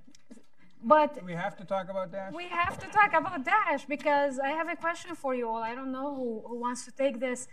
[0.83, 2.33] but do we have to talk about Daesh?
[2.33, 5.63] we have to talk about Daesh because I have a question for you all.
[5.63, 7.47] I don't know who, who wants to take this.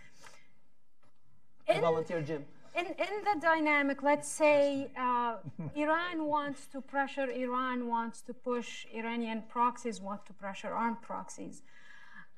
[1.69, 2.43] I volunteer, Jim.
[2.75, 5.35] in, in the dynamic, let's say uh,
[5.75, 11.61] Iran wants to pressure, Iran wants to push, Iranian proxies want to pressure armed proxies.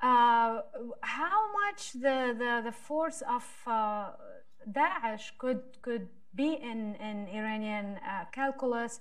[0.02, 0.62] Uh,
[1.02, 4.12] how much the, the, the force of uh,
[4.70, 9.00] Daesh could, could be in, in Iranian uh, calculus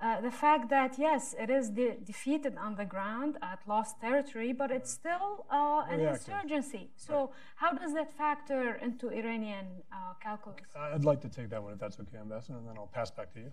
[0.00, 4.52] uh, the fact that yes, it is de- defeated on the ground at lost territory,
[4.52, 6.28] but it's still uh, an Very active.
[6.34, 6.90] insurgency.
[6.96, 10.60] So how does that factor into Iranian uh, calculus?
[10.76, 13.32] I'd like to take that one if that's okay, Ambassador, and then I'll pass back
[13.34, 13.50] to you.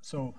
[0.00, 0.34] So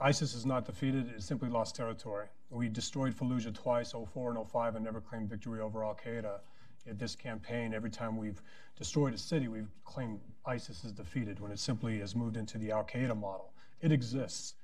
[0.00, 2.26] ISIS is not defeated, it simply lost territory.
[2.50, 6.40] We destroyed Fallujah twice, 04 and 05, and never claimed victory over Al Qaeda.
[6.86, 8.42] In this campaign, every time we've
[8.76, 12.72] destroyed a city, we've claimed ISIS is defeated when it simply has moved into the
[12.72, 13.52] Al Qaeda model.
[13.82, 14.54] It exists,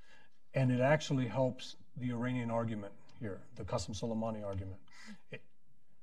[0.54, 4.78] and it actually helps the Iranian argument here, the Qasem Soleimani argument.
[5.30, 5.42] It,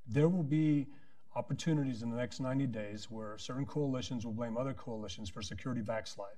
[0.07, 0.87] there will be
[1.35, 5.81] opportunities in the next 90 days where certain coalitions will blame other coalitions for security
[5.81, 6.37] backslide,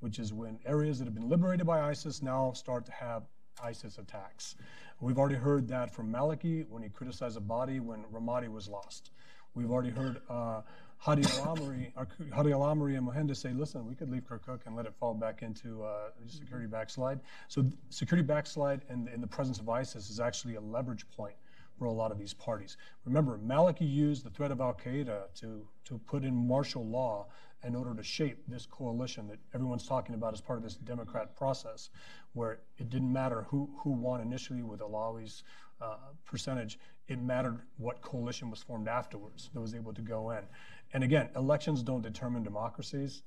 [0.00, 3.22] which is when areas that have been liberated by ISIS now start to have
[3.62, 4.56] ISIS attacks.
[5.00, 9.10] We've already heard that from Maliki when he criticized Abadi when Ramadi was lost.
[9.54, 10.62] We've already heard uh,
[11.02, 11.90] Hadi al-Amiri,
[12.32, 15.42] Hadi al-Amiri and Mohinda say, listen, we could leave Kirkuk and let it fall back
[15.42, 17.18] into uh, security backslide.
[17.48, 21.34] So security backslide and in the presence of ISIS is actually a leverage point
[21.76, 22.76] for a lot of these parties.
[23.04, 27.26] Remember, Maliki used the threat of Al Qaeda to, to put in martial law
[27.64, 31.34] in order to shape this coalition that everyone's talking about as part of this Democrat
[31.34, 31.90] process,
[32.34, 35.42] where it didn't matter who, who won initially with Allawi's
[35.80, 36.78] uh, percentage,
[37.08, 40.44] it mattered what coalition was formed afterwards that was able to go in.
[40.92, 43.22] And again, elections don't determine democracies,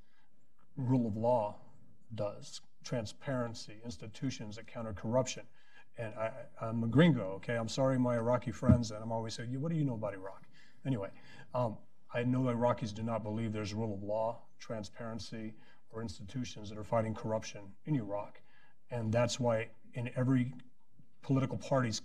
[0.77, 1.55] rule of law
[2.13, 2.61] does.
[2.83, 5.43] Transparency, institutions that counter corruption.
[5.97, 7.55] And I, I'm a gringo, okay?
[7.55, 10.43] I'm sorry, my Iraqi friends, and I'm always saying, what do you know about Iraq?
[10.85, 11.09] Anyway,
[11.53, 11.77] um,
[12.13, 15.53] I know Iraqis do not believe there's rule of law, transparency,
[15.91, 18.39] or institutions that are fighting corruption in Iraq.
[18.91, 20.53] And that's why in every
[21.23, 22.01] political party's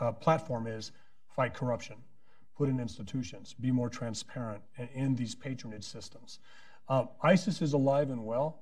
[0.00, 0.92] uh, platform is
[1.36, 1.96] fight corruption,
[2.56, 4.62] put in institutions, be more transparent,
[4.94, 6.38] end these patronage systems.
[6.88, 8.60] Uh, ISIS is alive and well.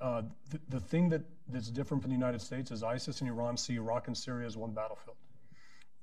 [0.00, 3.56] Uh, the, the thing that, that's different from the United States is ISIS and Iran
[3.56, 5.16] see Iraq and Syria as one battlefield.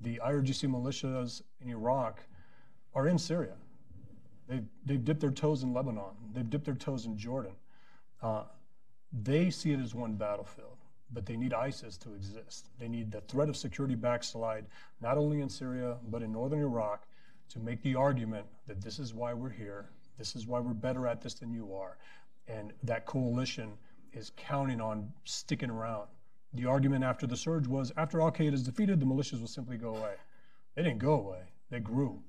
[0.01, 2.21] The IRGC militias in Iraq
[2.93, 3.53] are in Syria.
[4.47, 6.15] They've, they've dipped their toes in Lebanon.
[6.33, 7.53] They've dipped their toes in Jordan.
[8.21, 8.43] Uh,
[9.11, 10.77] they see it as one battlefield,
[11.11, 12.67] but they need ISIS to exist.
[12.79, 14.65] They need the threat of security backslide,
[15.01, 17.06] not only in Syria, but in northern Iraq,
[17.49, 21.07] to make the argument that this is why we're here, this is why we're better
[21.07, 21.97] at this than you are.
[22.47, 23.73] And that coalition
[24.13, 26.07] is counting on sticking around.
[26.53, 29.77] The argument after the surge was after Al Qaeda is defeated, the militias will simply
[29.77, 30.15] go away.
[30.75, 32.19] They didn't go away, they grew.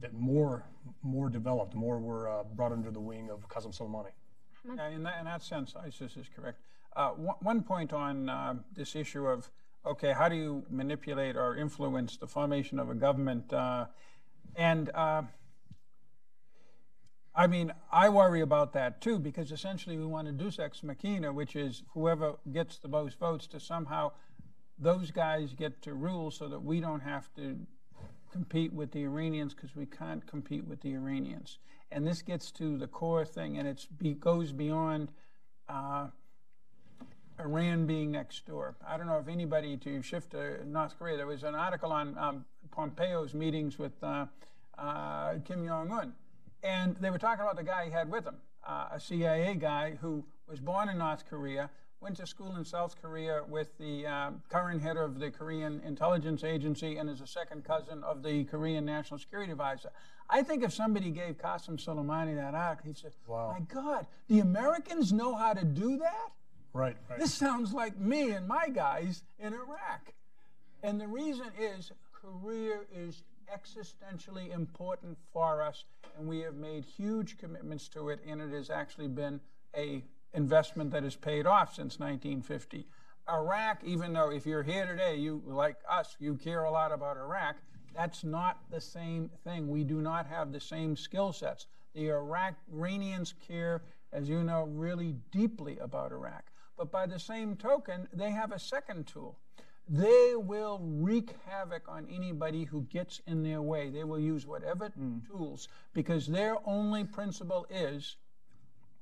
[0.00, 0.64] That more,
[1.02, 4.10] more developed, more were uh, brought under the wing of Qasem Soleimani.
[4.76, 6.58] Yeah, in that, in that sense, ISIS is correct.
[6.96, 9.50] Uh, one, one point on uh, this issue of,
[9.86, 13.52] okay, how do you manipulate or influence the formation of a government?
[14.56, 15.22] And uh,
[17.34, 21.32] I mean, I worry about that too, because essentially we want to deus ex machina,
[21.32, 24.12] which is whoever gets the most votes to somehow
[24.78, 27.58] those guys get to rule so that we don't have to
[28.32, 31.58] compete with the Iranians because we can't compete with the Iranians.
[31.90, 33.86] And this gets to the core thing, and it
[34.20, 35.12] goes beyond
[35.68, 36.08] uh,
[37.42, 38.76] Iran being next door.
[38.86, 41.16] I don't know if anybody to shift to North Korea.
[41.16, 44.26] There was an article on um, Pompeo's meetings with uh,
[44.78, 46.12] uh, Kim Jong Un,
[46.62, 48.36] and they were talking about the guy he had with him,
[48.66, 51.68] uh, a CIA guy who was born in North Korea,
[52.00, 56.42] went to school in South Korea with the um, current head of the Korean Intelligence
[56.42, 59.90] Agency and is a second cousin of the Korean National Security Advisor.
[60.28, 63.56] I think if somebody gave Qasem Soleimani that article, he'd say, Wow.
[63.56, 66.32] My God, the Americans know how to do that?
[66.74, 67.18] Right, right.
[67.18, 70.14] This sounds like me and my guys in Iraq.
[70.82, 75.84] And the reason is Korea is existentially important for us,
[76.18, 79.40] and we have made huge commitments to it, and it has actually been
[79.76, 80.02] a
[80.34, 82.86] investment that has paid off since 1950.
[83.28, 87.16] Iraq, even though if you're here today, you like us, you care a lot about
[87.16, 87.56] Iraq,
[87.94, 89.68] that's not the same thing.
[89.68, 91.66] We do not have the same skill sets.
[91.94, 96.44] The Iraq Iranians care, as you know, really deeply about Iraq.
[96.82, 99.38] But by the same token, they have a second tool.
[99.88, 103.88] They will wreak havoc on anybody who gets in their way.
[103.88, 105.18] They will use whatever hmm.
[105.30, 108.16] tools because their only principle is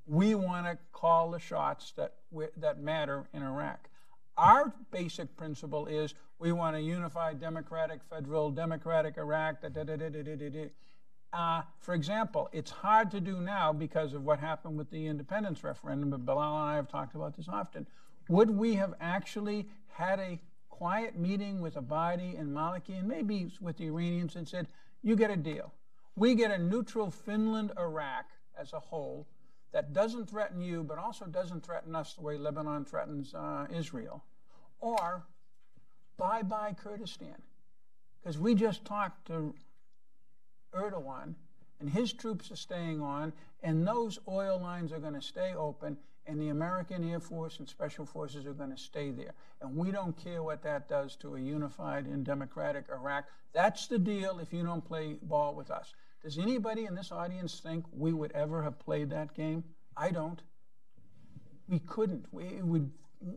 [0.07, 3.89] we want to call the shots that, we, that matter in Iraq.
[4.37, 9.63] Our basic principle is we want a unified democratic, federal, democratic Iraq.
[9.63, 10.67] Da, da, da,
[11.33, 15.63] Uh, for example, it's hard to do now because of what happened with the independence
[15.63, 17.87] referendum, but Bilal and I have talked about this often.
[18.29, 23.77] Would we have actually had a quiet meeting with Abadi and Maliki and maybe with
[23.77, 24.67] the Iranians and said,
[25.03, 25.73] you get a deal.
[26.17, 28.27] We get a neutral Finland, Iraq
[28.59, 29.27] as a whole.
[29.73, 34.25] that doesn't threaten you, but also doesn't threaten us the way Lebanon threatens uh, Israel.
[34.81, 35.25] Or
[36.17, 37.43] bye bye Kurdistan.
[38.21, 39.55] Because we just talked to
[40.73, 41.35] Erdogan,
[41.81, 45.97] and his troops are staying on, and those oil lines are going to stay open,
[46.27, 49.33] and the American Air Force and Special Forces are going to stay there.
[49.61, 53.25] And we don't care what that does to a unified and democratic Iraq.
[53.53, 55.93] That's the deal if you don't play ball with us.
[56.23, 59.65] Does anybody in this audience think we would ever have played that game?
[59.97, 60.41] I don't.
[61.69, 62.27] We couldn't.
[62.31, 62.91] We, it would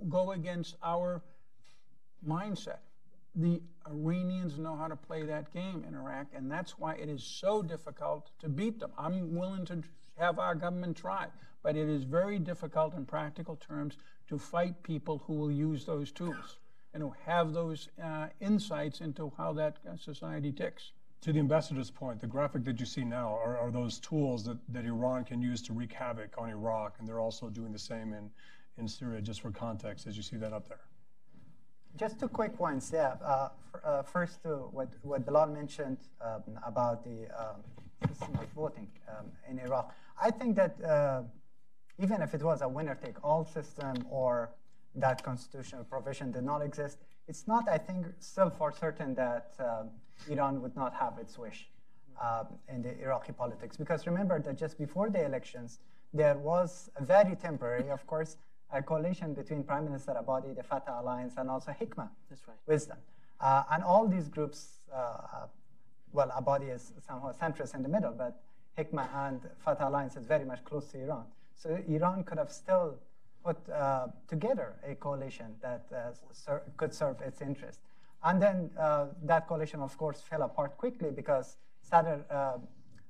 [0.10, 1.24] go against our
[2.28, 2.80] mindset.
[3.36, 7.24] The Iranians know how to play that game in Iraq, and that's why it is
[7.24, 8.92] so difficult to beat them.
[8.98, 9.82] I'm willing to
[10.20, 11.28] have our government try,
[11.64, 16.12] but it is very difficult in practical terms to fight people who will use those
[16.12, 16.60] tools
[16.94, 20.92] and who have those uh, insights into how that uh, society ticks.
[21.22, 24.58] To the ambassador's point, the graphic that you see now are, are those tools that,
[24.70, 28.14] that Iran can use to wreak havoc on Iraq, and they're also doing the same
[28.14, 28.30] in,
[28.78, 30.82] in Syria, just for context, as you see that up there.
[31.96, 32.92] Just two quick ones.
[32.94, 33.16] Yeah.
[33.24, 33.50] Uh,
[33.84, 37.62] uh, first, to what, what Bilal mentioned um, about the um,
[38.08, 39.94] system of voting um, in Iraq.
[40.22, 41.22] I think that uh,
[42.00, 44.52] even if it was a winner take all system or
[44.96, 49.90] that constitutional provision did not exist, it's not, I think, still for certain that um,
[50.30, 51.70] Iran would not have its wish
[52.22, 53.78] um, in the Iraqi politics.
[53.78, 55.80] Because remember that just before the elections,
[56.14, 58.38] there was a very temporary, of course,
[58.74, 62.58] a coalition between Prime Minister Abadi, the Fatah Alliance, and also Hikma, That's right.
[62.68, 62.98] Wisdom.
[63.40, 65.46] Uh, and all these groups, uh,
[66.12, 68.42] well, Abadi is somehow centrist in the middle, but
[68.78, 71.26] Hikma and Fatah Alliance is very much close to Iran.
[71.56, 72.96] So Iran could have still
[73.46, 77.80] put uh, together a coalition that uh, ser- could serve its interest.
[78.24, 82.54] And then uh, that coalition, of course, fell apart quickly because Sadr uh,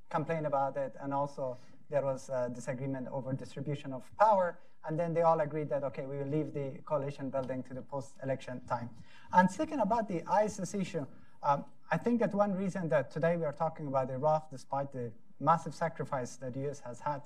[0.10, 1.58] complained about it, and also
[1.90, 4.58] there was disagreement over distribution of power.
[4.86, 7.82] And then they all agreed that, okay, we will leave the coalition building to the
[7.82, 8.90] post election time.
[9.32, 11.06] And second, about the ISIS issue,
[11.42, 15.12] um, I think that one reason that today we are talking about Iraq, despite the
[15.40, 17.22] massive sacrifice that the US has had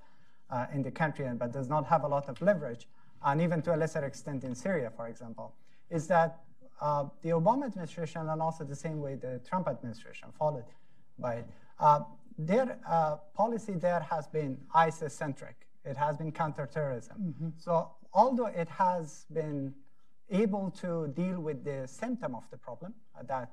[0.50, 2.88] uh, in the country, but does not have a lot of leverage,
[3.26, 5.54] and even to a lesser extent in Syria, for example,
[5.90, 6.40] is that
[6.82, 10.66] uh, the Obama administration and also the same way the Trump administration followed
[11.18, 11.48] by it,
[11.80, 12.02] uh,
[12.38, 15.67] their uh, policy there has been ISIS centric.
[15.88, 17.18] It has been counterterrorism.
[17.20, 17.50] Mm-hmm.
[17.58, 19.74] So although it has been
[20.30, 23.52] able to deal with the symptom of the problem uh, that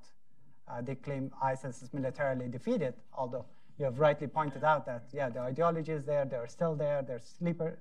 [0.66, 3.44] uh, they claim ISIS is militarily defeated, although
[3.78, 7.20] you have rightly pointed out that, yeah, the ideology is there, they're still there, they're
[7.20, 7.78] sleeper,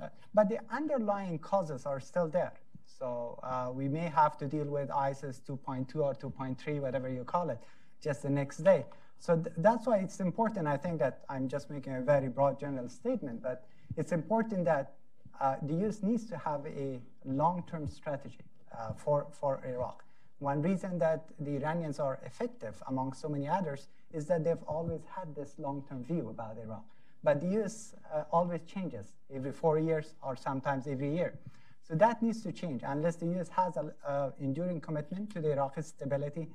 [0.00, 2.52] uh, but the underlying causes are still there.
[2.98, 7.50] So uh, we may have to deal with ISIS 2.2 or 2.3, whatever you call
[7.50, 7.58] it,
[8.02, 8.84] just the next day.
[9.18, 10.66] So th- that's why it's important.
[10.66, 13.66] I think that I'm just making a very broad general statement, but
[13.96, 14.94] it's important that
[15.40, 18.44] uh, the US needs to have a long-term strategy
[18.78, 20.04] uh, for, for Iraq.
[20.38, 25.00] One reason that the Iranians are effective among so many others is that they've always
[25.16, 26.84] had this long-term view about Iraq.
[27.24, 31.38] But the US uh, always changes every four years or sometimes every year.
[31.82, 33.92] So that needs to change unless the US has an
[34.40, 36.48] enduring commitment to the Iraqi stability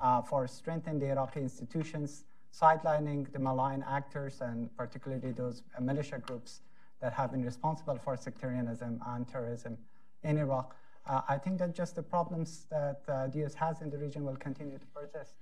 [0.00, 0.26] mm.
[0.26, 6.60] for strengthening the Iraqi institutions, sidelining the malign actors and particularly those militia groups
[7.02, 9.76] that have been responsible for sectarianism and terrorism
[10.22, 10.74] in Iraq.
[11.04, 14.24] Uh, I think that just the problems that uh, the US has in the region
[14.24, 15.34] will continue to persist.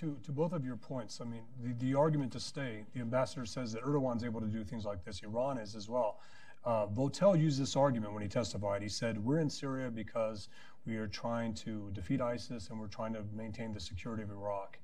[0.00, 3.46] To, to both of your points, I mean, the, the argument to stay, the ambassador
[3.46, 5.22] says that Erdogan's able to do things like this.
[5.22, 6.20] Iran is as well.
[6.64, 8.82] Uh, Votel used this argument when he testified.
[8.82, 10.48] He said, We're in Syria because
[10.86, 14.78] we are trying to defeat ISIS and we're trying to maintain the security of Iraq.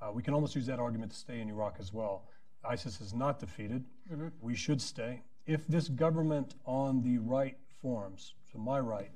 [0.00, 2.24] Uh, we can almost use that argument to stay in Iraq as well.
[2.64, 3.84] ISIS is not defeated.
[4.10, 4.28] Mm-hmm.
[4.40, 9.10] We should stay if this government on the right forms, so my right,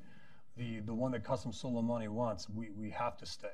[0.56, 3.48] the, the one that Qasem Soleimani wants, we, we have to stay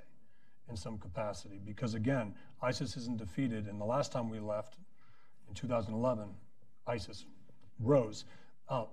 [0.68, 1.60] in some capacity.
[1.64, 3.66] Because again, ISIS isn't defeated.
[3.66, 4.76] And the last time we left,
[5.48, 6.28] in 2011,
[6.86, 7.26] ISIS
[7.80, 8.24] rose.
[8.68, 8.84] Uh,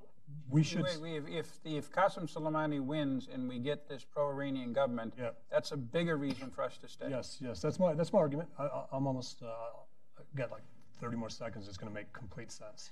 [0.49, 0.83] we should.
[0.83, 5.29] Wait, wait, if, if Qasem Soleimani wins and we get this pro-Iranian government, yeah.
[5.49, 7.07] that's a bigger reason for us to stay.
[7.09, 8.49] Yes, yes, that's my that's my argument.
[8.57, 8.63] I,
[8.93, 9.47] am almost uh,
[10.35, 10.63] got like
[11.01, 11.67] 30 more seconds.
[11.67, 12.91] It's going to make complete sense.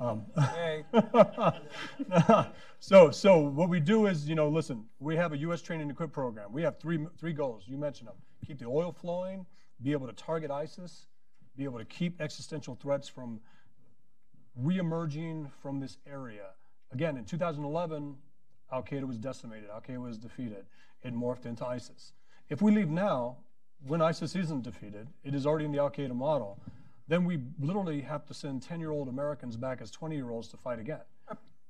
[0.00, 0.84] Um, hey.
[2.80, 5.62] so, so what we do is, you know, listen, we have a U.S.
[5.62, 6.52] training and equip program.
[6.52, 7.64] We have three three goals.
[7.66, 8.16] You mentioned them:
[8.46, 9.46] keep the oil flowing,
[9.82, 11.06] be able to target ISIS,
[11.56, 13.40] be able to keep existential threats from
[14.62, 16.46] reemerging from this area.
[16.92, 18.14] Again, in 2011,
[18.72, 19.68] Al Qaeda was decimated.
[19.70, 20.64] Al Qaeda was defeated.
[21.02, 22.12] It morphed into ISIS.
[22.48, 23.38] If we leave now,
[23.86, 26.60] when ISIS isn't defeated, it is already in the Al Qaeda model
[27.08, 30.48] then we literally have to send 10 year old Americans back as 20 year olds
[30.48, 31.00] to fight again.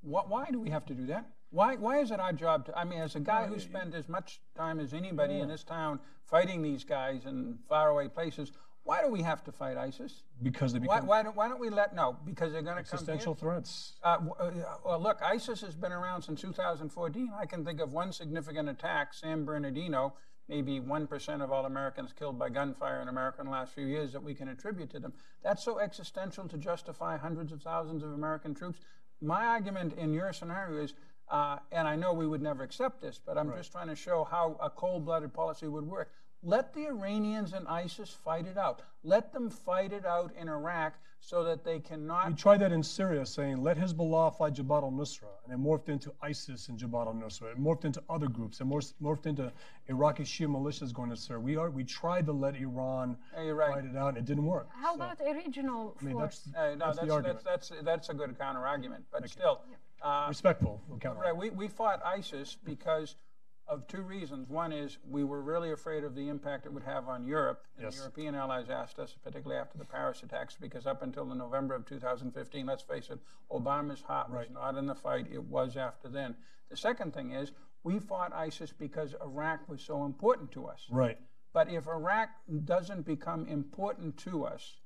[0.02, 1.26] Why, why do we have to do that?
[1.50, 4.08] Why, why is it our job to, I mean, as a guy who spent as
[4.08, 8.52] much time as anybody in this town fighting these guys in faraway places,
[8.82, 10.24] why do we have to fight ISIS?
[10.42, 12.82] Because they Why, become why, don't, why don't we let, no, because they're going to
[12.82, 13.94] come existential threats.
[14.02, 14.50] Uh, uh,
[14.84, 17.30] well, look, ISIS has been around since 2014.
[17.40, 20.14] I can think of one significant attack, San Bernardino,
[20.48, 24.12] maybe 1% of all Americans killed by gunfire in America in the last few years
[24.12, 25.12] that we can attribute to them.
[25.42, 28.80] That's so existential to justify hundreds of thousands of American troops.
[29.20, 30.94] My argument in your scenario is,
[31.30, 34.24] uh, and I know we would never accept this, but I'm just trying to show
[34.24, 36.10] how a cold blooded policy would work.
[36.42, 38.82] Let the Iranians and ISIS fight it out.
[39.02, 40.94] Let them fight it out in Iraq
[41.24, 45.28] so that they cannot We tried that in Syria, saying let Hezbollah fight Jabhat al-Nusra,
[45.44, 47.52] and it morphed into ISIS and Jabhat al-Nusra.
[47.52, 48.60] It morphed into other groups.
[48.60, 49.50] It morphed, morphed into
[49.88, 51.40] Iraqi Shia militias going to Syria.
[51.40, 53.72] We are we tried to let Iran Yeah, right.
[53.72, 54.68] fight it out, and it didn't work.
[54.70, 56.40] How So, about a regional I mean, force?
[56.40, 57.44] that's, Hey, no, that's that's, the argument.
[57.44, 59.62] that's, that's, that's a good counter argument, but still.
[60.02, 60.82] Uh, Respectful.
[60.88, 61.20] we'll counter.
[61.22, 63.16] right, we, we fought ISIS because
[63.66, 64.48] of two reasons.
[64.48, 67.66] One is we were really afraid of the impact it would have on Europe.
[67.76, 67.96] And Yes.
[67.96, 71.86] European allies asked us, particularly after the Paris attacks, because up until the November of
[71.86, 73.18] 2015, let's face it,
[73.50, 75.26] Obama's heart was not in the fight.
[75.30, 76.36] It was after then.
[76.68, 80.86] The second thing is we fought ISIS because Iraq was so important to us.
[80.90, 81.18] Right.
[81.52, 82.30] But if Iraq
[82.64, 84.80] doesn't become important to us,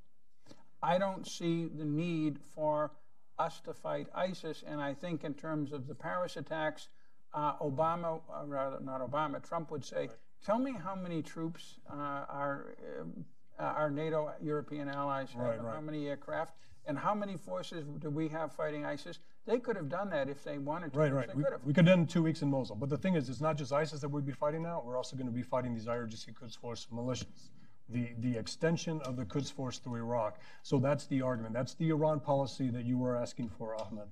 [0.83, 2.93] I don't see the need for
[3.39, 4.63] us to fight ISIS.
[4.67, 6.89] And I think, in terms of the Paris attacks,
[7.35, 10.09] uh, Obama, uh, rather not Obama, Trump would say,
[10.45, 11.95] "Tell me how many troops uh,
[12.29, 13.25] our um,
[13.59, 15.75] uh, our NATO European allies have, Right, right.
[15.75, 16.55] how many aircraft,
[16.87, 20.45] and how many forces do we have fighting ISIS?" They could have done that if
[20.45, 20.99] they wanted to.
[20.99, 21.27] Right, right.
[21.29, 21.65] They We, could have.
[21.87, 22.77] we end two weeks in Mosul.
[22.77, 24.83] But the thing is, it's not just ISIS that we'd be fighting now.
[24.85, 27.49] We're also going to be fighting these IRGC Quds Force militias,
[27.89, 30.39] the, the extension of the Quds Force through Iraq.
[30.63, 31.55] So that's the argument.
[31.55, 34.09] That's the Iran policy that you were asking for, Ahmed.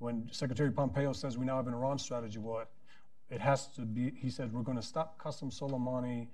[0.00, 2.64] When Secretary Pompeo says we now have an Iran strategy, well,
[3.28, 6.28] it has to be, he said, we're going to stop Qasem Soleimani,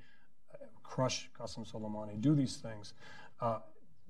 [0.85, 2.95] crush Qasem Soleimani, do these things.
[3.41, 3.59] Uh,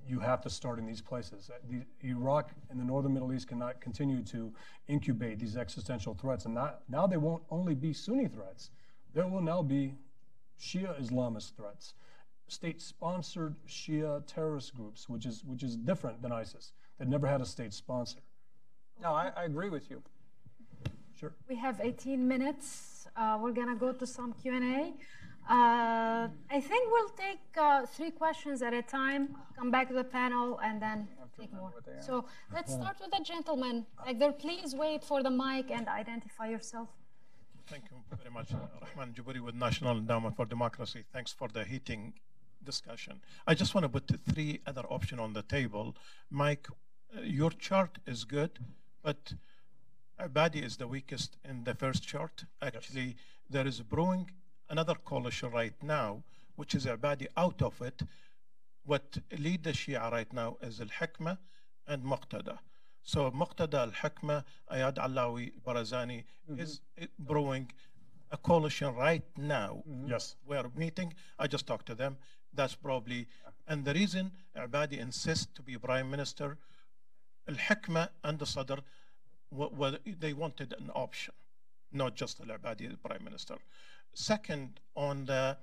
[0.07, 1.51] you have to start in these places.
[1.51, 4.53] Uh, The, Iraq and the northern Middle East cannot continue to
[4.89, 6.45] incubate these existential threats.
[6.45, 8.70] And not, now they won't only be Sunni threats,
[9.15, 9.95] there will now be
[10.61, 11.95] Shia Islamist threats,
[12.47, 17.41] state sponsored Shia terrorist groups, which is, which is different than ISIS, that never had
[17.41, 18.20] a state sponsor.
[19.02, 20.02] No, I, I agree with you.
[21.18, 21.32] Sure.
[21.48, 23.06] We have 18 minutes.
[23.16, 24.93] Uh, we're gonna go to some Q&A.
[25.48, 30.05] Uh, I think we'll take uh, three questions at a time, come back to the
[30.05, 31.06] panel, and then
[31.39, 31.70] take more.
[31.73, 32.02] what they are.
[32.02, 33.86] So let's start with the gentleman.
[34.05, 36.89] Like there, please wait for the mic and identify yourself.
[37.68, 38.52] Thank you very much.
[38.52, 41.05] Uh, Rahman Juburi with National Endowment for Democracy.
[41.12, 42.14] Thanks for the heating
[42.64, 43.20] discussion.
[43.47, 45.97] I just want to put three other options on the table.
[46.31, 46.68] Mike,
[47.16, 48.59] uh, your chart is good,
[49.07, 49.35] but
[50.20, 52.45] Abadi is the weakest in the first chart.
[52.61, 53.15] Actually,
[53.49, 54.28] there is brewing
[54.69, 56.24] another coalition right now,
[56.57, 58.03] which is Abadi out of it.
[58.85, 61.39] What lead the Shia right now is Al Hikmah
[61.87, 62.59] and Muqtada.
[63.05, 64.43] So Muqtada Al Hikmah,
[64.73, 66.24] Iyad Allawi, Barzani
[66.59, 67.70] is uh, brewing
[68.33, 69.85] a coalition right now.
[70.09, 70.35] Yes.
[70.45, 71.15] We are meeting.
[71.39, 72.16] I just talked to them.
[72.53, 73.28] That's probably,
[73.69, 76.59] and the reason Abadi insists to be prime minister,
[77.48, 78.77] Al Hikmah and the Sadr,
[80.20, 81.35] they wanted an option,
[81.93, 83.56] not just Al Abadi the prime minister.
[84.14, 85.56] Second, on the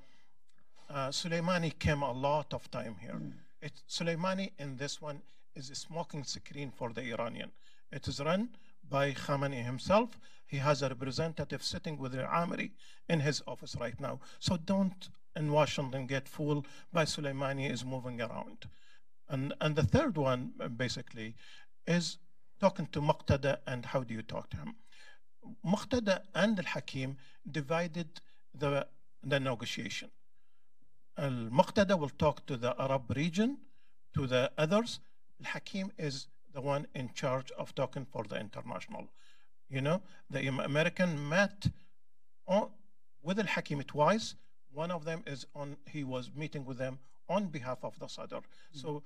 [0.90, 3.20] uh, Soleimani came a lot of time here.
[3.62, 5.22] It, Soleimani in this one
[5.56, 7.52] is a smoking screen for the Iranian.
[7.92, 8.50] It is run
[8.90, 10.20] by Khamenei himself.
[10.46, 12.72] He has a representative sitting with the Amiri
[13.10, 14.20] in his office right now.
[14.40, 18.68] So don't in Washington get fooled by Soleimani is moving around.
[19.30, 21.36] And, and the third one, uh, basically,
[21.88, 22.18] is
[22.60, 24.76] talking to Muqtada and how do you talk to him?
[25.66, 27.18] Muqtada and Al Hakim
[27.52, 28.08] divided
[28.58, 28.88] the,
[29.24, 30.10] the negotiation.
[31.18, 33.58] Al Muqtada will talk to the Arab region,
[34.14, 35.00] to the others.
[35.44, 39.08] Al Hakim is the one in charge of talking for the international.
[39.70, 41.66] You know, the American met
[42.48, 42.70] on,
[43.22, 44.36] with Al Hakim twice.
[44.72, 47.00] One of them is on, he was meeting with them
[47.30, 48.36] on behalf of the Sadr.
[48.36, 48.80] Mm-hmm.
[48.80, 49.04] So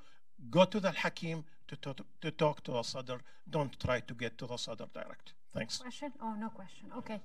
[0.49, 3.15] go to the Hakim to, to, to talk to the Sadr.
[3.49, 5.33] Don't try to get to the Sadr direct.
[5.53, 5.77] Thanks.
[5.79, 6.11] Question?
[6.21, 6.87] Oh, no question.
[6.97, 7.19] Okay.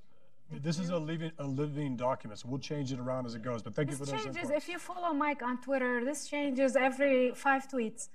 [0.51, 3.62] This is a living, a living document, so we'll change it around as it goes.
[3.62, 4.51] But thank you for This those changes.
[4.51, 4.56] inputs.
[4.56, 8.09] If you follow Mike on Twitter, this changes every five tweets.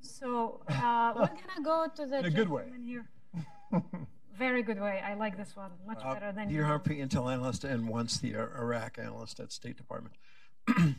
[0.00, 2.62] So uh, we're gonna go to the In a good way.
[2.62, 3.04] gentleman here.
[4.38, 5.02] Very good way.
[5.04, 8.18] I like this one much Uh, better than Dear your- Harper, Intel analyst, and once
[8.18, 10.14] the Iraq analyst at State Department.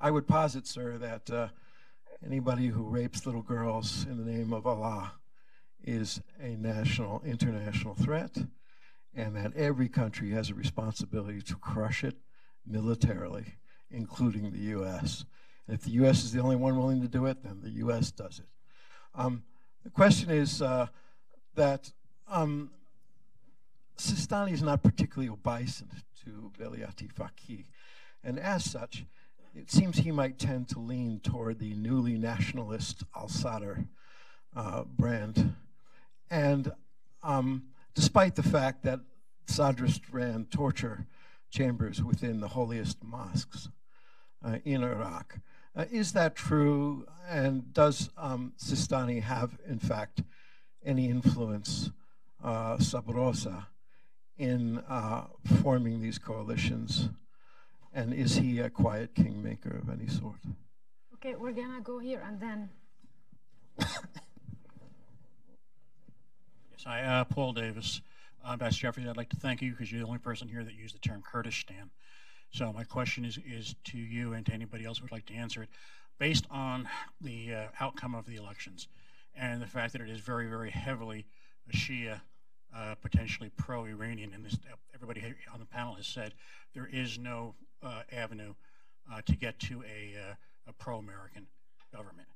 [0.00, 1.48] I would posit, sir, that uh,
[2.24, 5.12] anybody who rapes little girls in the name of Allah
[5.82, 8.36] is a national, international threat,
[9.14, 12.16] and that every country has a responsibility to crush it
[12.66, 13.54] militarily,
[13.90, 15.24] including the U.S.
[15.66, 16.24] And if the U.S.
[16.24, 18.10] is the only one willing to do it, then the U.S.
[18.10, 18.46] does it.
[19.14, 19.42] Um,
[19.84, 20.86] the question is uh,
[21.54, 21.90] that
[22.28, 22.70] um,
[23.96, 27.64] Sistani is not particularly obeisant to Veliati Faki,
[28.22, 29.04] and as such,
[29.56, 33.86] it seems he might tend to lean toward the newly nationalist Al Sadr
[34.54, 35.54] uh, brand.
[36.30, 36.72] And
[37.22, 37.64] um,
[37.94, 39.00] despite the fact that
[39.46, 41.06] Sadrists ran torture
[41.50, 43.70] chambers within the holiest mosques
[44.44, 45.38] uh, in Iraq,
[45.74, 47.06] uh, is that true?
[47.28, 50.22] And does um, Sistani have, in fact,
[50.84, 51.90] any influence,
[52.44, 53.66] uh, Sabrosa,
[54.36, 55.24] in uh,
[55.62, 57.08] forming these coalitions?
[57.96, 60.36] And is he a quiet kingmaker of any sort?
[61.14, 62.68] Okay, we're gonna go here and then.
[63.78, 63.98] Yes,
[66.84, 68.02] hi, uh, Paul Davis.
[68.44, 70.74] Uh, Ambassador Jeffries, I'd like to thank you because you're the only person here that
[70.74, 71.88] used the term Kurdistan.
[72.50, 75.34] So my question is, is to you and to anybody else who would like to
[75.34, 75.70] answer it.
[76.18, 76.86] Based on
[77.22, 78.88] the uh, outcome of the elections
[79.34, 81.24] and the fact that it is very, very heavily
[81.72, 82.20] a Shia,
[82.76, 84.58] uh, potentially pro-Iranian, and this,
[84.94, 86.34] everybody on the panel has said
[86.74, 87.65] there is no uh,
[88.12, 88.54] avenue
[89.12, 90.34] uh, to get to a, uh,
[90.68, 91.46] a pro-American
[91.94, 92.28] government.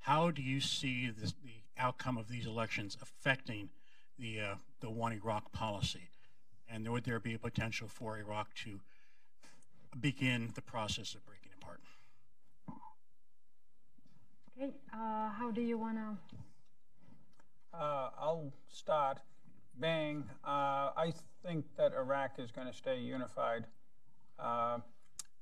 [0.00, 3.70] How do you see this, the outcome of these elections affecting
[4.18, 6.08] the, uh, the one Iraq policy?
[6.68, 8.80] And would there be a potential for Iraq to
[10.00, 11.80] begin the process of breaking apart?
[14.56, 16.16] Okay, uh, how do you wanna?
[17.74, 19.18] Uh, I'll start.
[19.78, 20.24] Bang.
[20.44, 21.12] Uh, I
[21.44, 23.66] think that Iraq is going to stay unified, uh,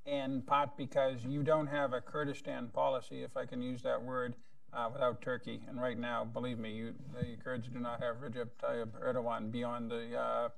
[0.06, 4.34] in part because you don't have a Kurdistan policy, if I can use that word,
[4.72, 5.60] uh, without Turkey.
[5.68, 9.90] And right now, believe me, you, the Kurds do not have Recep Tayyip Erdogan beyond
[9.90, 10.48] the uh,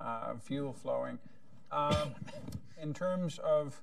[0.00, 1.18] uh, fuel flowing.
[1.70, 2.14] Um,
[2.80, 3.82] in terms of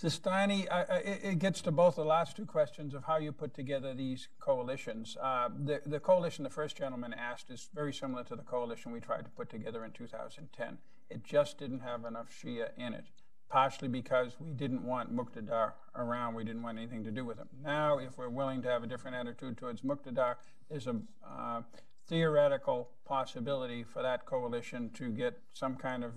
[0.00, 0.66] Sistani,
[1.04, 4.28] it it gets to both the last two questions of how you put together these
[4.40, 5.16] coalitions.
[5.20, 9.00] Uh, the, the coalition the first gentleman asked is very similar to the coalition we
[9.00, 10.78] tried to put together in 2010.
[11.12, 13.04] It just didn't have enough Shia in it,
[13.48, 16.34] partially because we didn't want Muqtadar around.
[16.34, 17.48] We didn't want anything to do with him.
[17.62, 20.36] Now, if we're willing to have a different attitude towards Muqtadar,
[20.70, 21.62] there's a uh,
[22.08, 26.12] theoretical possibility for that coalition to get some kind of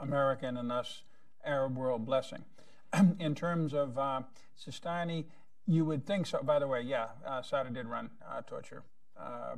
[0.00, 1.02] American and thus
[1.44, 2.44] Arab world blessing.
[3.18, 4.22] in terms of uh,
[4.58, 5.26] Sistani,
[5.66, 6.42] you would think so.
[6.42, 8.82] By the way, yeah, uh, Sadr did run uh, torture
[9.18, 9.56] uh,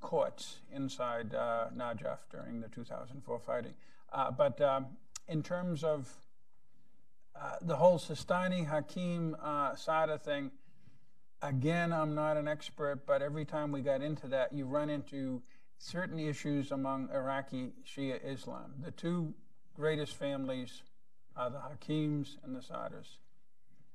[0.00, 3.74] courts inside uh, Najaf during the 2004 fighting.
[4.12, 4.86] Uh, but um,
[5.28, 6.08] in terms of
[7.36, 10.50] uh, the whole Sistani Hakim uh, Sadr thing,
[11.42, 15.42] again, I'm not an expert, but every time we got into that, you run into
[15.78, 18.74] certain issues among Iraqi Shia Islam.
[18.82, 19.34] The two
[19.74, 20.82] greatest families
[21.36, 23.18] are the Hakims and the Sadrs.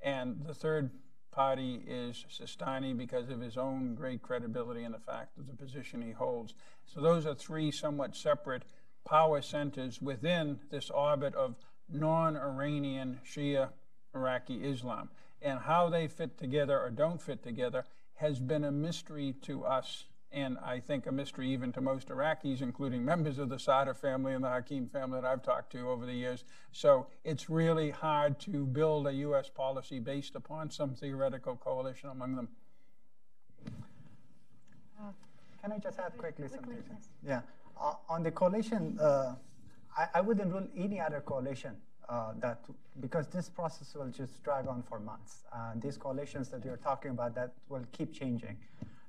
[0.02, 0.92] And the third
[1.34, 6.02] party is Sistani because of his own great credibility and the fact of the position
[6.02, 6.54] he holds.
[6.86, 8.64] So those are three somewhat separate
[9.06, 11.56] power centers within this orbit of
[11.90, 13.70] non Iranian Shia
[14.16, 15.10] Iraqi Islam.
[15.42, 17.84] And how they fit together or don't fit together
[18.16, 22.62] has been a mystery to us and I think a mystery even to most Iraqis,
[22.62, 26.06] including members of the Sadr family and the Hakim family that I've talked to over
[26.06, 26.44] the years.
[26.72, 29.50] So it's really hard to build a U.S.
[29.50, 32.50] policy based upon some theoretical coalition among them.
[35.62, 36.84] Can I just add quickly quickly, something?
[36.92, 37.10] yes.
[37.26, 37.42] Yeah.
[37.80, 39.36] Uh, on the coalition, uh,
[39.98, 41.76] I, I wouldn't rule any other coalition
[42.10, 42.66] uh, that
[43.00, 45.44] because this process will just drag on for months.
[45.54, 48.58] Uh, these coalitions that you're talking about that will keep changing.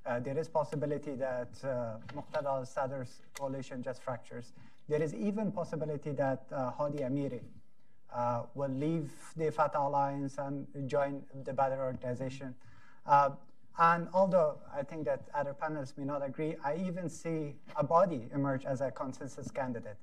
[0.07, 4.53] Uh, there is possibility that uh, Muqtada al-Sadr's coalition just fractures.
[4.87, 7.41] There is even possibility that uh, Hadi Amiri
[8.15, 12.55] uh, will leave the Fatah alliance and join the Badr organization.
[13.07, 13.31] Uh,
[13.79, 18.67] and although I think that other panelists may not agree, I even see Abadi emerge
[18.67, 19.97] as a consensus candidate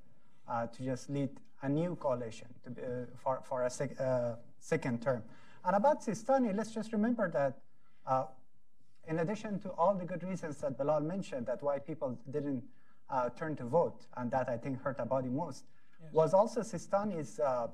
[0.50, 1.30] uh, to just lead
[1.62, 2.82] a new coalition be,
[3.16, 3.92] for, for a sec,
[4.60, 5.22] second term.
[5.64, 7.60] And about Sistani, let's just remember that
[9.12, 12.64] in addition to all the good reasons that Bilal mentioned, that why people didn't
[13.10, 15.66] uh, turn to vote, and that I think hurt Abadi most,
[16.14, 17.68] was also Sistani's uh,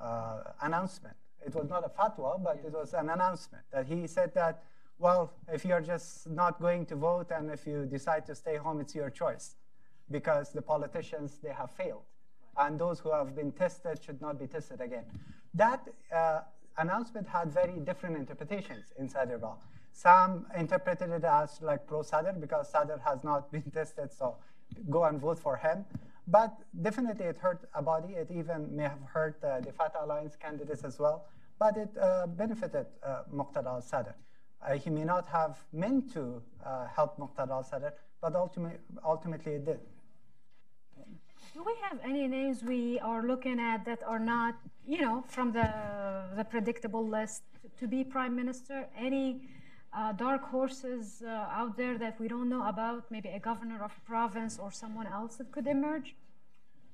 [0.00, 1.16] uh, announcement.
[1.44, 4.62] It was not a fatwa, but it was an announcement that he said that,
[4.98, 8.78] well, if you're just not going to vote and if you decide to stay home,
[8.80, 9.56] it's your choice,
[10.10, 12.04] because the politicians they have failed,
[12.58, 15.06] and those who have been tested should not be tested again.
[15.54, 15.80] That
[16.14, 16.40] uh,
[16.76, 19.62] announcement had very different interpretations inside Iraq.
[19.94, 24.36] Some interpreted it as like pro Sadr because Sadr has not been tested, so
[24.90, 25.84] go and vote for him.
[26.26, 26.52] But
[26.82, 28.16] definitely it hurt Abadi.
[28.16, 31.26] It even may have hurt uh, the Fatah Alliance candidates as well.
[31.60, 34.14] But it uh, benefited uh, Muqtada al-Sadr.
[34.66, 37.90] Uh, he may not have meant to uh, help Muqtada al-Sadr,
[38.20, 39.80] but ultimately, ultimately it did.
[41.52, 45.52] Do we have any names we are looking at that are not, you know, from
[45.52, 45.70] the
[46.34, 47.42] the predictable list
[47.78, 48.88] to be prime minister?
[48.98, 49.42] Any
[49.96, 51.30] uh, dark horses uh,
[51.60, 53.10] out there that we don't know about?
[53.10, 56.14] Maybe a governor of a province or someone else that could emerge?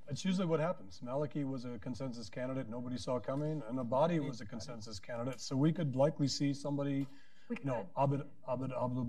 [0.06, 1.00] That's usually what happens.
[1.04, 5.40] Maliki was a consensus candidate nobody saw coming, and Abadi was a consensus candidate.
[5.40, 7.06] So we could likely see somebody,
[7.48, 7.86] We you know.
[7.96, 9.08] Abd Abd Abdul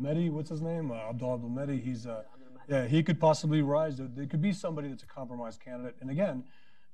[0.00, 0.90] Mehdi, what's his name?
[0.90, 1.80] Uh, Abdul Abdul Mehdi.
[1.80, 2.22] He's uh,
[2.68, 3.98] yeah, he could possibly rise.
[3.98, 5.96] There, there could be somebody that's a compromised candidate.
[6.00, 6.44] And again,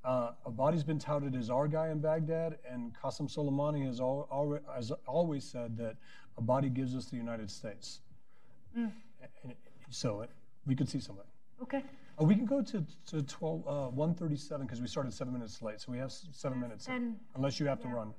[0.07, 4.61] uh, Abadi's been touted as our guy in Baghdad, and Qasem Soleimani has, al- al-
[4.75, 5.97] has always said that
[6.41, 8.01] Abadi gives us the United States.
[8.79, 8.93] Mm.
[9.43, 9.55] And
[9.91, 10.27] so uh,
[10.67, 11.25] we could see something.
[11.63, 11.83] Okay.
[12.21, 15.81] Uh, we can go to, to 12, uh, 137 because we started seven minutes late,
[15.81, 16.87] so we have s- seven minutes.
[17.35, 18.15] Unless you have to run.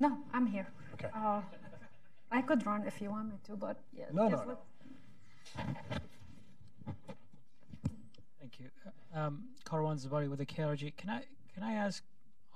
[0.00, 0.66] No, I'm here.
[0.94, 1.08] Okay.
[1.14, 1.42] Uh,
[2.30, 4.06] I could run if you want me to, but yeah.
[4.12, 6.02] No, no, let-
[8.48, 9.20] Thank you.
[9.20, 10.96] Um, Karwan Zebari with the KRG.
[10.96, 11.22] Can I
[11.52, 12.02] can I ask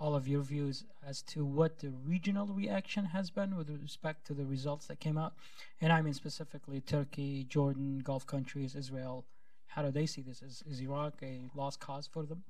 [0.00, 4.34] all of your views as to what the regional reaction has been with respect to
[4.34, 5.34] the results that came out?
[5.80, 9.26] And I mean specifically Turkey, Jordan, Gulf countries, Israel.
[9.66, 10.40] How do they see this?
[10.42, 12.42] Is, is Iraq a lost cause for them?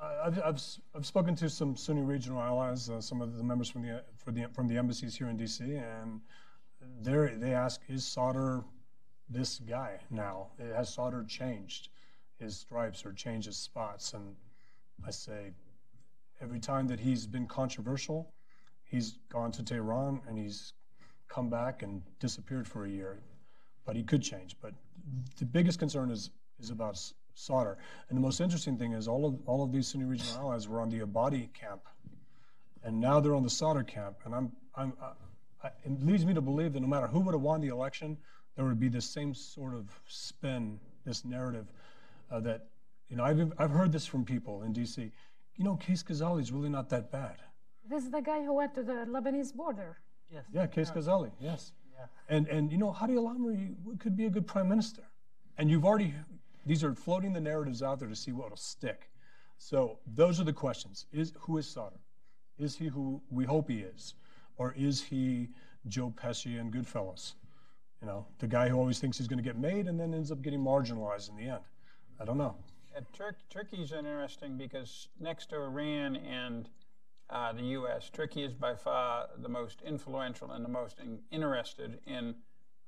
[0.00, 0.60] I've, I've,
[0.94, 4.48] I've spoken to some Sunni regional allies, uh, some of the members from the, the,
[4.52, 6.20] from the embassies here in DC, and
[7.00, 8.64] they they ask, is Sadr
[9.30, 10.48] this guy now?
[10.74, 11.88] Has Sadr changed
[12.38, 14.12] his stripes or changed his spots?
[14.12, 14.34] And
[15.06, 15.52] I say,
[16.40, 18.32] every time that he's been controversial,
[18.84, 20.74] he's gone to Tehran and he's
[21.28, 23.18] come back and disappeared for a year.
[23.84, 24.56] But he could change.
[24.60, 24.74] But
[25.38, 26.30] the biggest concern is
[26.60, 27.76] is about S- Sadr.
[28.08, 30.80] And the most interesting thing is all of all of these Sunni regional allies were
[30.80, 31.82] on the Abadi camp,
[32.84, 34.18] and now they're on the Sadr camp.
[34.24, 35.14] And I'm I'm uh,
[35.64, 38.16] I, it leads me to believe that no matter who would have won the election,
[38.54, 41.66] there would be this same sort of spin, this narrative
[42.32, 42.66] uh, that
[43.08, 45.12] you know I've I've heard this from people in D.C.
[45.56, 47.36] You know, Qais Khazali is really not that bad.
[47.88, 49.98] This is the guy who went to the Lebanese border.
[50.32, 50.44] Yes.
[50.52, 51.72] Yeah, Qais Khazali, yes.
[51.94, 52.06] Yeah.
[52.28, 55.02] And and you know, Hadi al-Amiri could be a good prime minister.
[55.58, 56.14] And you've already
[56.64, 59.10] these are floating the narratives out there to see what will stick.
[59.58, 61.06] So those are the questions.
[61.12, 61.96] Is who is Sadr?
[62.58, 64.14] Is he who we hope he is?
[64.56, 65.48] Or is he
[65.88, 67.34] Joe Pesci and Goodfellas?
[68.00, 70.32] You know, the guy who always thinks he's going to get made and then ends
[70.32, 71.62] up getting marginalized in the end.
[72.22, 72.54] I don't know.
[72.96, 76.68] Uh, Tur- Turkey's interesting because next to Iran and
[77.28, 81.98] uh, the U.S., Turkey is by far the most influential and the most in- interested
[82.06, 82.36] in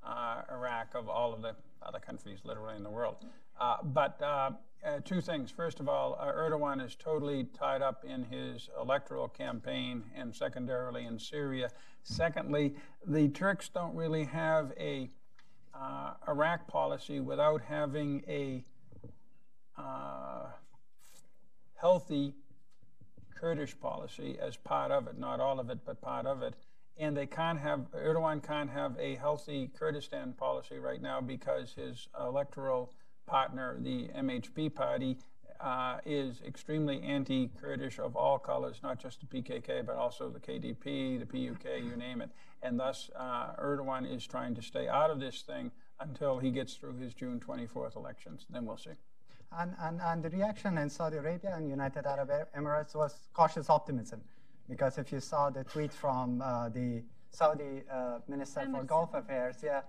[0.06, 3.16] uh, Iraq of all of the other countries, literally in the world.
[3.60, 4.50] Uh, but uh,
[4.86, 5.50] uh, two things.
[5.50, 11.18] First of all, Erdogan is totally tied up in his electoral campaign and secondarily in
[11.18, 11.70] Syria.
[12.04, 15.10] Secondly, the Turks don't really have a
[16.28, 18.62] Iraq policy without having a
[19.76, 20.46] uh,
[21.76, 22.34] healthy
[23.34, 26.54] Kurdish policy as part of it, not all of it, but part of it.
[26.96, 32.08] And they can't have, Erdogan can't have a healthy Kurdistan policy right now because his
[32.18, 32.92] electoral
[33.26, 35.18] partner, the MHP party,
[35.60, 40.40] uh, is extremely anti Kurdish of all colors, not just the PKK, but also the
[40.40, 42.30] KDP, the PUK, you name it.
[42.62, 45.70] And thus, uh, Erdogan is trying to stay out of this thing
[46.00, 48.46] until he gets through his June 24th elections.
[48.50, 48.90] Then we'll see.
[49.52, 54.20] And, and, and the reaction in Saudi Arabia and United Arab Emirates was cautious optimism.
[54.68, 59.56] Because if you saw the tweet from uh, the Saudi uh, Minister for Gulf Affairs,
[59.62, 59.82] yeah,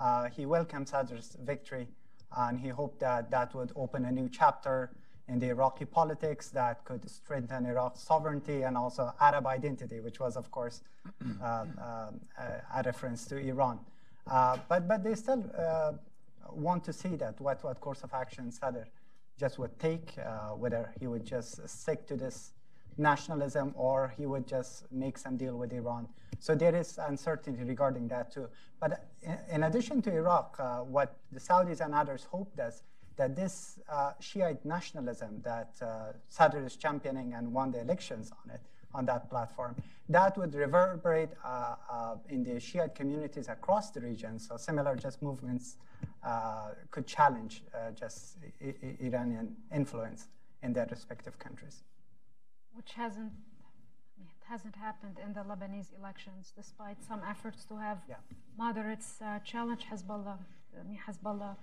[0.00, 1.88] uh, he welcomed Sadr's victory
[2.36, 4.90] and he hoped that that would open a new chapter
[5.28, 10.36] in the Iraqi politics that could strengthen Iraq's sovereignty and also Arab identity, which was,
[10.36, 10.82] of course,
[11.42, 12.42] uh, um, uh,
[12.74, 13.78] a reference to Iran.
[14.26, 15.92] Uh, but, but they still uh,
[16.52, 18.86] want to see that what, what course of action Sadr
[19.40, 22.52] just would take, uh, whether he would just stick to this
[22.98, 26.06] nationalism or he would just make some deal with Iran.
[26.38, 28.48] So there is uncertainty regarding that too.
[28.78, 29.06] But
[29.50, 32.82] in, addition to Iraq, uh, what the Saudis and others hoped is
[33.16, 38.50] that this uh, Shiite nationalism that uh, Sadr is championing and won the elections on
[38.54, 38.60] it,
[38.94, 39.76] on that platform,
[40.08, 44.38] that would reverberate uh, uh, in the Shiite communities across the region.
[44.38, 45.76] So similar just movements
[46.24, 50.28] uh, could challenge uh, just I- I- Iranian influence
[50.62, 51.82] in their respective countries.
[52.72, 53.32] which hasn't
[54.52, 58.16] hasn't happened in the Lebanese elections, despite some efforts to have Yeah.
[58.58, 60.38] moderates uh, challenge Hezbollah.
[61.06, 61.54] Hezbollah,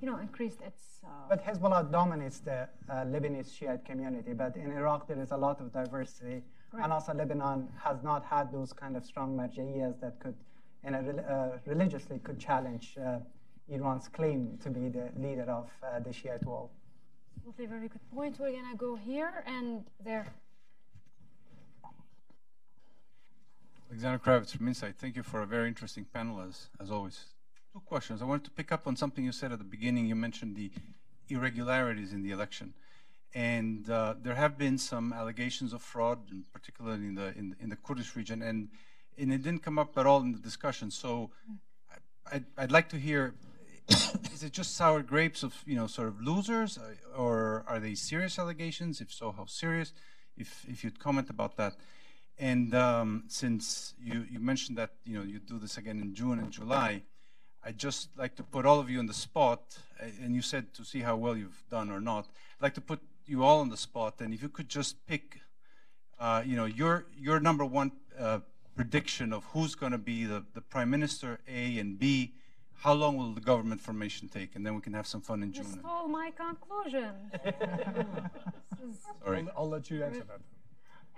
[0.00, 1.00] you know, increased its.
[1.04, 4.32] Uh, But Hezbollah dominates the uh, Lebanese Shiite community.
[4.32, 6.42] But in Iraq, there is a lot of diversity.
[6.72, 6.84] Right.
[6.84, 10.34] And also, Lebanon has not had those kind of strong marja'iyas that could,
[10.84, 13.18] in a rel- uh, religiously, could challenge uh,
[13.68, 16.70] Iran's claim to be the leader of uh, the Shiite world.
[17.36, 18.38] Absolutely, very good point.
[18.38, 20.26] We're gonna go here and there.
[23.90, 24.96] Alexander Kravitz from Insight.
[24.98, 27.24] Thank you for a very interesting panel, as, as always.
[27.78, 28.20] Two questions.
[28.22, 30.06] I wanted to pick up on something you said at the beginning.
[30.06, 30.72] You mentioned the
[31.28, 32.74] irregularities in the election.
[33.34, 36.18] And uh, there have been some allegations of fraud,
[36.52, 38.68] particularly in the, in, in the Kurdish region, and,
[39.16, 40.90] and it didn't come up at all in the discussion.
[40.90, 41.30] So
[42.32, 43.34] I'd, I'd like to hear,
[44.32, 47.94] is it just sour grapes of, you know, sort of losers, uh, or are they
[47.94, 49.00] serious allegations?
[49.00, 49.92] If so, how serious?
[50.36, 51.76] If, if you'd comment about that.
[52.40, 56.38] And um, since you, you mentioned that you know you do this again in June
[56.38, 57.02] and July,
[57.64, 59.78] I'd just like to put all of you on the spot.
[60.22, 62.26] And you said to see how well you've done or not.
[62.58, 65.40] I'd like to put you all on the spot, and if you could just pick,
[66.18, 68.38] uh, you know, your your number one uh,
[68.74, 72.32] prediction of who's going to be the, the prime minister A and B.
[72.82, 75.48] How long will the government formation take, and then we can have some fun in
[75.48, 75.80] You June.
[75.80, 77.10] stole my conclusion.
[78.80, 79.38] This Sorry.
[79.40, 80.40] I'll, I'll let you answer that.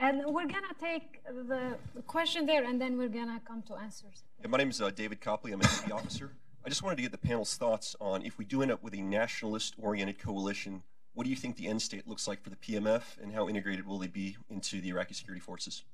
[0.01, 4.24] And we're gonna take the the question there, and then we're gonna come to answers.
[4.40, 5.52] Yeah, my name is uh, David Copley.
[5.52, 6.32] I'm a city officer.
[6.64, 8.94] I just wanted to get the panel's thoughts on if we do end up with
[8.94, 10.82] a nationalist-oriented coalition,
[11.14, 13.86] what do you think the end state looks like for the PMF, and how integrated
[13.86, 15.85] will they be into the Iraqi security forces?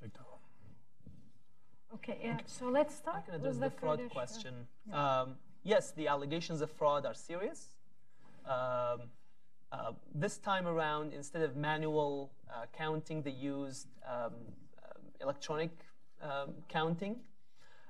[0.00, 0.38] Take that one.
[1.94, 2.38] Okay, yeah.
[2.46, 4.54] So let's start I can with address the the fraud Kurdish, uh, question.
[4.92, 5.34] Um,
[5.64, 7.68] yes, the allegations of fraud are serious.
[8.46, 9.10] Um,
[9.72, 14.32] uh, this time around, instead of manual uh, counting, they used um, um,
[15.20, 15.70] electronic
[16.22, 17.16] um, counting.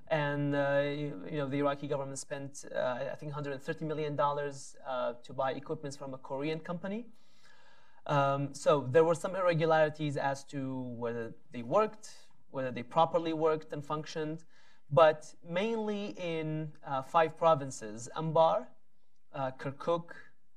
[0.09, 4.77] And uh, you, you know the Iraqi government spent, uh, I think, 130 million dollars
[4.86, 7.07] uh, to buy equipment from a Korean company.
[8.07, 12.11] Um, so there were some irregularities as to whether they worked,
[12.51, 14.44] whether they properly worked and functioned,
[14.90, 18.66] but mainly in uh, five provinces: Anbar,
[19.32, 20.11] uh, Kirkuk,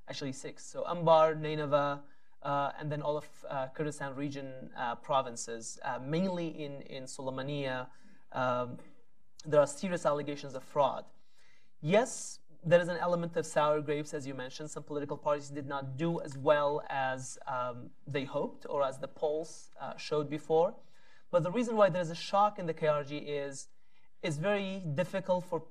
[0.09, 0.65] actually six.
[0.65, 2.01] So Anbar, Nineveh,
[2.41, 7.87] uh, and then all of uh, Kurdistan region uh, provinces, uh, mainly in in Sulaymaniyah.
[8.33, 8.77] Um,
[9.45, 11.03] there are serious allegations of fraud.
[11.81, 14.69] Yes, there is an element of sour grapes, as you mentioned.
[14.71, 19.07] Some political parties did not do as well as um, they hoped or as the
[19.07, 20.73] polls uh, showed before.
[21.29, 23.67] But the reason why there is a shock in the KRG is
[24.21, 25.63] it's very difficult for,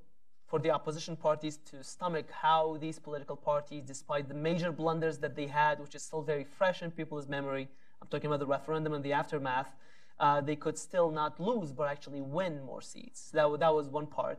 [0.52, 5.34] for the opposition parties to stomach how these political parties, despite the major blunders that
[5.34, 7.66] they had, which is still very fresh in people's memory,
[8.02, 9.70] I'm talking about the referendum and the aftermath,
[10.20, 13.30] uh, they could still not lose but actually win more seats.
[13.30, 14.38] That, that was one part.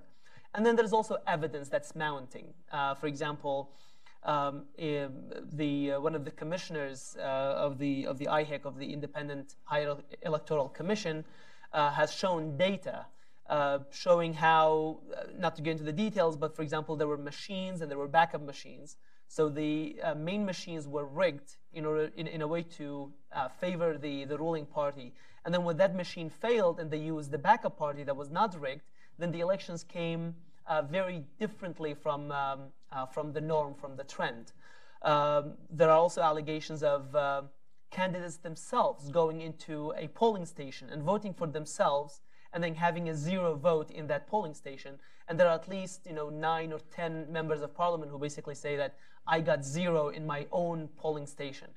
[0.53, 2.53] And then there's also evidence that's mounting.
[2.71, 3.71] Uh, for example,
[4.23, 8.93] um, the uh, one of the commissioners uh, of the of the IHEC of the
[8.93, 11.25] Independent Higher Electoral Commission
[11.73, 13.07] uh, has shown data
[13.49, 17.17] uh, showing how, uh, not to get into the details, but for example, there were
[17.17, 18.97] machines and there were backup machines.
[19.27, 23.49] So the uh, main machines were rigged in order in, in a way to uh,
[23.49, 25.13] favor the the ruling party.
[25.43, 28.59] And then when that machine failed and they used the backup party that was not
[28.59, 28.83] rigged,
[29.19, 30.35] then the elections came
[30.67, 32.59] uh, very differently from, um,
[33.11, 34.53] from the norm, from the trend.
[35.01, 37.13] Um, there are also allegations of
[37.91, 42.21] candidates themselves going into a polling station and voting for themselves
[42.53, 44.99] and then having a zero vote in that polling station.
[45.27, 48.55] And there are at least you know, nine or 10 members of parliament who basically
[48.55, 51.69] say that I got zero in my own polling station.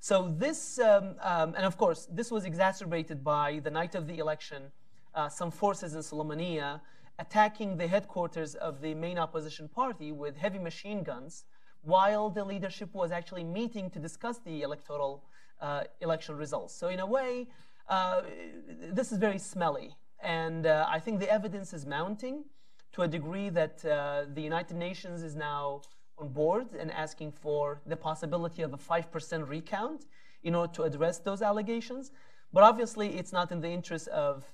[0.00, 4.18] So this, um, um, and of course, this was exacerbated by the night of the
[4.18, 4.64] election,
[5.14, 6.80] uh, some forces in Sulaymaniyah
[7.18, 11.44] attacking the headquarters of the main opposition party with heavy machine guns,
[11.82, 15.22] while the leadership was actually meeting to discuss the electoral
[15.60, 16.74] uh, election results.
[16.74, 17.46] So in a way,
[17.88, 18.22] uh,
[18.92, 19.94] this is very smelly,
[20.24, 22.44] and uh, I think the evidence is mounting
[22.92, 25.82] to a degree that uh, the United Nations is now
[26.18, 30.06] on board and asking for the possibility of a 5% recount
[30.42, 32.12] in order to address those allegations.
[32.52, 34.44] But obviously, it's not in the interest of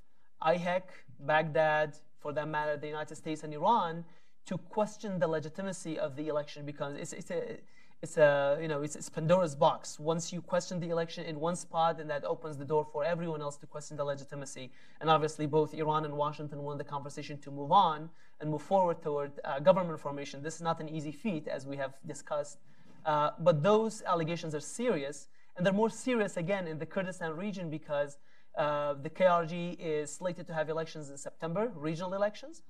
[0.42, 0.82] IHEC,
[1.20, 4.04] Baghdad, for that matter, the United States and Iran,
[4.46, 7.58] to question the legitimacy of the election because it's, it's a
[8.02, 9.98] it's a you know it's, it's Pandora's box.
[9.98, 13.42] Once you question the election in one spot, then that opens the door for everyone
[13.42, 14.70] else to question the legitimacy.
[15.00, 18.08] And obviously, both Iran and Washington want the conversation to move on
[18.40, 20.42] and move forward toward uh, government formation.
[20.42, 22.58] This is not an easy feat, as we have discussed.
[23.04, 27.68] Uh, but those allegations are serious, And they're more serious again in the Kurdistan region
[27.70, 28.16] because
[28.56, 32.62] uh, the KRG is slated to have elections in September, regional elections.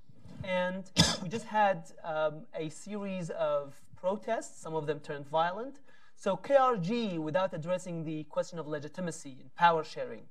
[0.43, 0.83] And
[1.21, 5.79] we just had um, a series of protests, some of them turned violent.
[6.15, 10.23] So KRG, without addressing the question of legitimacy and power sharing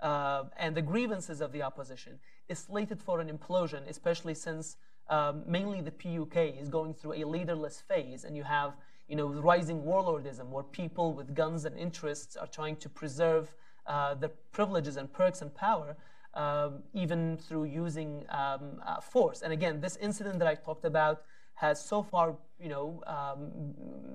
[0.00, 4.76] uh, and the grievances of the opposition, is slated for an implosion, especially since
[5.08, 8.74] um, mainly the PUK is going through a leaderless phase, and you have
[9.08, 13.54] you know rising warlordism, where people with guns and interests are trying to preserve
[13.86, 15.96] uh, their privileges and perks and power,
[16.34, 19.42] um, even through using um, uh, force.
[19.42, 21.22] And again, this incident that I talked about
[21.56, 23.74] has so far, you know, um,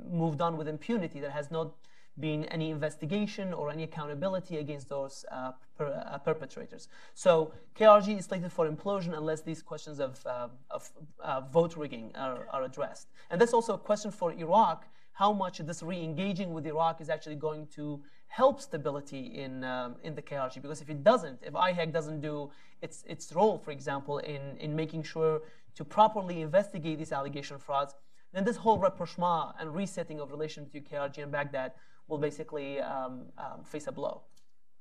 [0.10, 1.20] moved on with impunity.
[1.20, 1.74] There has not
[2.20, 6.88] been any investigation or any accountability against those uh, per, uh, perpetrators.
[7.14, 10.90] So KRG is slated for implosion unless these questions of, uh, of
[11.20, 13.08] uh, vote rigging are, are, addressed.
[13.30, 17.36] And that's also a question for Iraq, how much this re-engaging with Iraq is actually
[17.36, 20.62] going to help stability in, um, in the KRG.
[20.62, 22.50] Because if it doesn't, if IHEC doesn't do
[22.82, 25.42] its, its role, for example, in, in making sure
[25.76, 27.96] to properly investigate these allegation frauds,
[28.34, 31.74] then this whole rapprochement and resetting of relations between KRG and Baghdad
[32.08, 34.22] will basically um, um, face a blow.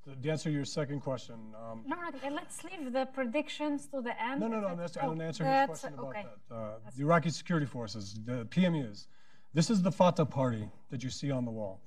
[0.05, 1.35] To answer your second question.
[1.55, 4.41] Um, no, no, let's leave the predictions to the end.
[4.41, 6.25] No, no, no, that's, oh, I don't answer your question about okay.
[6.49, 6.55] that.
[6.55, 9.05] Uh, the Iraqi security forces, the PMUs.
[9.53, 11.81] This is the Fatah party that you see on the wall.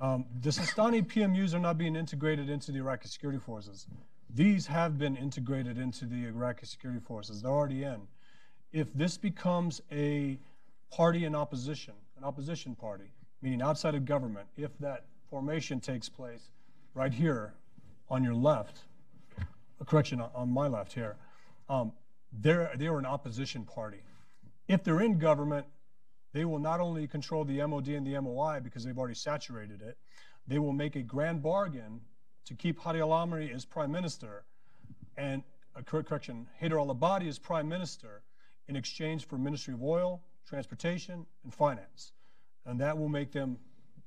[0.00, 3.86] Um, the Sistani PMUs are not being integrated into the Iraqi security forces.
[4.28, 7.40] These have been integrated into the Iraqi security forces.
[7.40, 8.02] They're already in.
[8.72, 10.38] If this becomes a
[10.90, 13.10] party in opposition, an opposition party,
[13.42, 16.50] meaning outside of government, if that formation takes place
[16.94, 17.54] right here
[18.08, 18.78] on your left,
[19.80, 21.16] a correction on my left here,
[21.68, 21.92] um,
[22.40, 24.02] they're, they're an opposition party.
[24.68, 25.66] If they're in government,
[26.32, 29.96] they will not only control the MOD and the MOI because they've already saturated it,
[30.46, 32.00] they will make a grand bargain
[32.46, 34.44] to keep Hadi al-Amiri as prime minister
[35.16, 35.42] and,
[35.74, 38.22] uh, correction, Haider al-Abadi as prime minister
[38.68, 42.12] in exchange for Ministry of Oil, Transportation, and Finance.
[42.64, 43.58] And that will make them,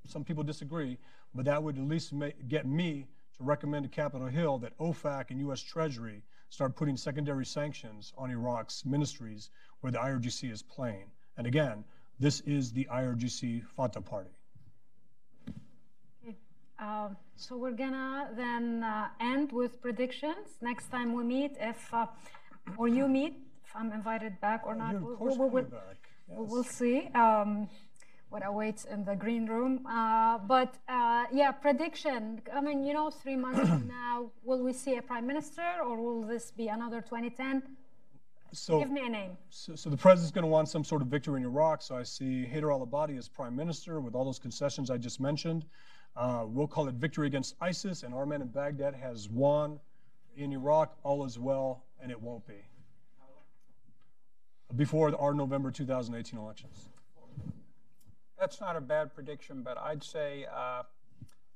[0.07, 0.97] some people disagree,
[1.33, 3.07] but that would at least make, get me
[3.37, 5.61] to recommend to Capitol Hill that OFAC and U.S.
[5.61, 9.49] Treasury start putting secondary sanctions on Iraq's ministries
[9.81, 11.05] where the IRGC is playing.
[11.37, 11.83] And again,
[12.19, 14.31] this is the IRGC Fatah party.
[16.79, 20.47] Uh, so we're gonna then uh, end with predictions.
[20.61, 22.05] Next time we meet, if uh,
[22.77, 23.35] or you meet,
[23.69, 26.09] if I'm invited back or not, we'll, we'll, we'll, back.
[26.27, 26.37] Yes.
[26.37, 27.07] we'll, see.
[27.13, 27.69] Um,
[28.29, 29.85] what awaits in the green room.
[29.87, 32.41] Uh, but uh, yeah, prediction.
[32.53, 35.97] I mean, you know, three months from now, will we see a prime minister or
[35.97, 37.63] will this be another 2010?
[38.51, 39.31] So, Give me a name.
[39.49, 41.81] So, so the president's going to want some sort of victory in Iraq.
[41.81, 45.65] So I see Haider al-Abadi as prime minister with all those concessions I just mentioned.
[46.15, 49.79] Uh, we'll call it victory against ISIS, and our man in Baghdad has won
[50.35, 50.97] in Iraq.
[51.03, 52.65] All is well, and it won't be.
[54.75, 56.89] Before our November 2018 elections.
[58.39, 60.83] That's not a bad prediction, but I'd say uh,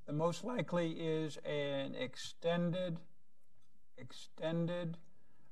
[0.06, 2.98] the most likely is an extended,
[3.98, 4.98] extended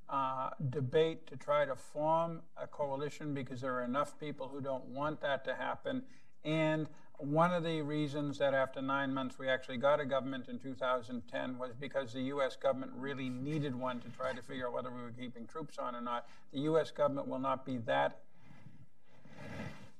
[0.09, 4.83] uh, debate to try to form a coalition because there are enough people who don't
[4.85, 6.03] want that to happen.
[6.43, 6.87] And
[7.21, 11.57] one of the reasons that after nine months we actually got a government in 2010
[11.57, 12.55] was because the U.S.
[12.55, 15.95] government really needed one to try to figure out whether we were keeping troops on
[15.95, 16.27] or not.
[16.51, 16.89] The U.S.
[16.89, 18.21] government will not be that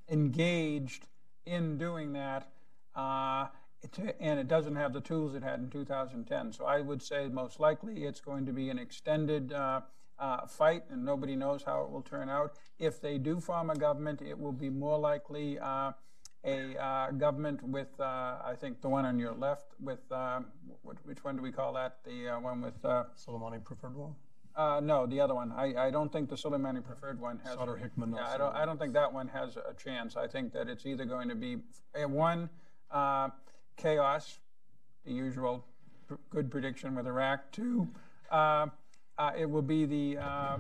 [0.09, 1.05] engaged
[1.45, 2.49] in doing that,
[2.95, 3.47] uh,
[4.19, 6.53] and it doesn't have the tools it had in 2010.
[6.53, 9.81] So I would say most likely it's going to be an extended uh,
[10.19, 12.53] uh, fight, and nobody knows how it will turn out.
[12.79, 15.93] If they do form a government, it will be more likely uh,
[16.43, 19.99] a uh, government with, uh, I think, the one on your left, with
[21.03, 21.97] which one do we call that?
[22.03, 24.15] The one with Soleimani preferred one.
[24.55, 25.51] Uh, no, the other one.
[25.51, 27.53] I, I don't think the Soleimani preferred one has.
[27.53, 28.13] Sadr Hickman.
[28.13, 28.55] Yeah, I don't.
[28.55, 30.17] I don't think that one has a chance.
[30.17, 31.57] I think that it's either going to be
[31.95, 32.49] one
[32.91, 33.29] uh,
[33.77, 34.39] chaos,
[35.05, 35.65] the usual
[36.07, 37.51] pr- good prediction with Iraq.
[37.51, 37.87] Two,
[38.29, 38.67] uh,
[39.17, 40.57] uh it will be the uh,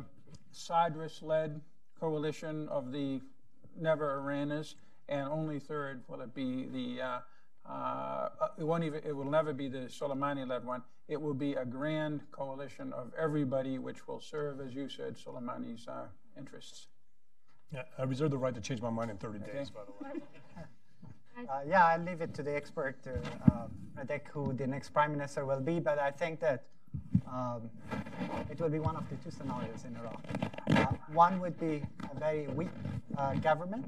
[0.51, 1.59] Sadrist-led
[1.99, 3.21] coalition of the
[3.79, 4.75] never Iranis,
[5.11, 7.21] and only third will it be the.
[7.69, 9.01] Uh, it won't even.
[9.05, 10.81] It will never be the Soleimani-led one
[11.11, 15.85] it will be a grand coalition of everybody, which will serve, as you said, Soleimani's
[15.85, 16.05] uh,
[16.37, 16.87] interests.
[17.73, 19.51] Yeah, I reserve the right to change my mind in 30 okay.
[19.51, 20.21] days, by the way.
[21.49, 23.65] Uh, yeah, I'll leave it to the expert to uh,
[23.95, 26.65] predict who the next prime minister will be, but I think that
[27.31, 27.69] um,
[28.49, 30.21] it will be one of the two scenarios in Iraq.
[30.71, 31.81] Uh, one would be
[32.11, 32.69] a very weak
[33.17, 33.85] uh, government,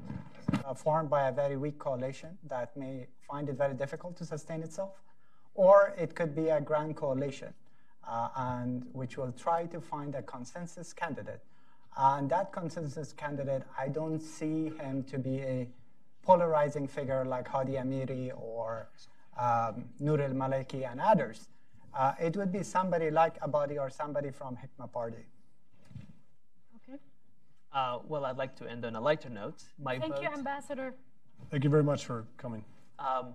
[0.64, 4.62] uh, formed by a very weak coalition that may find it very difficult to sustain
[4.62, 4.92] itself,
[5.54, 7.52] or it could be a grand coalition,
[8.08, 11.42] uh, and which will try to find a consensus candidate.
[11.96, 15.68] And that consensus candidate, I don't see him to be a
[16.22, 18.88] polarizing figure like Hadi Amiri or
[19.38, 21.48] um, Nouri al-Maliki and others.
[21.96, 25.24] Uh, it would be somebody like Abadi or somebody from Hikma Party.
[26.76, 26.98] Okay.
[27.72, 29.62] Uh, well, I'd like to end on a lighter note.
[29.78, 30.94] My Thank vote, you, Ambassador.
[31.50, 32.64] Thank you very much for coming.
[32.98, 33.34] um,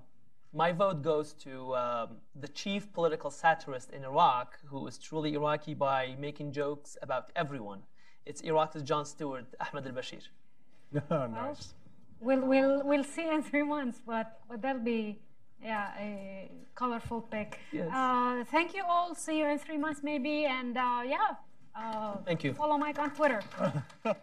[0.53, 5.73] my vote goes to um, the chief political satirist in Iraq, who is truly Iraqi
[5.75, 7.81] by making jokes about everyone.
[8.25, 10.23] It's Iraq's Jon Stewart, Ahmed al-Bashir.
[11.09, 11.75] nice.
[12.19, 15.19] We'll, we'll, we'll see in three months, but, but that'll be,
[15.63, 17.59] yeah, a colorful pick.
[17.71, 17.89] Yes.
[17.93, 19.15] Uh, thank you all.
[19.15, 20.45] See you in three months, maybe.
[20.45, 21.35] And uh, yeah,
[21.75, 22.53] uh, Thank you.
[22.53, 23.41] follow Mike on Twitter.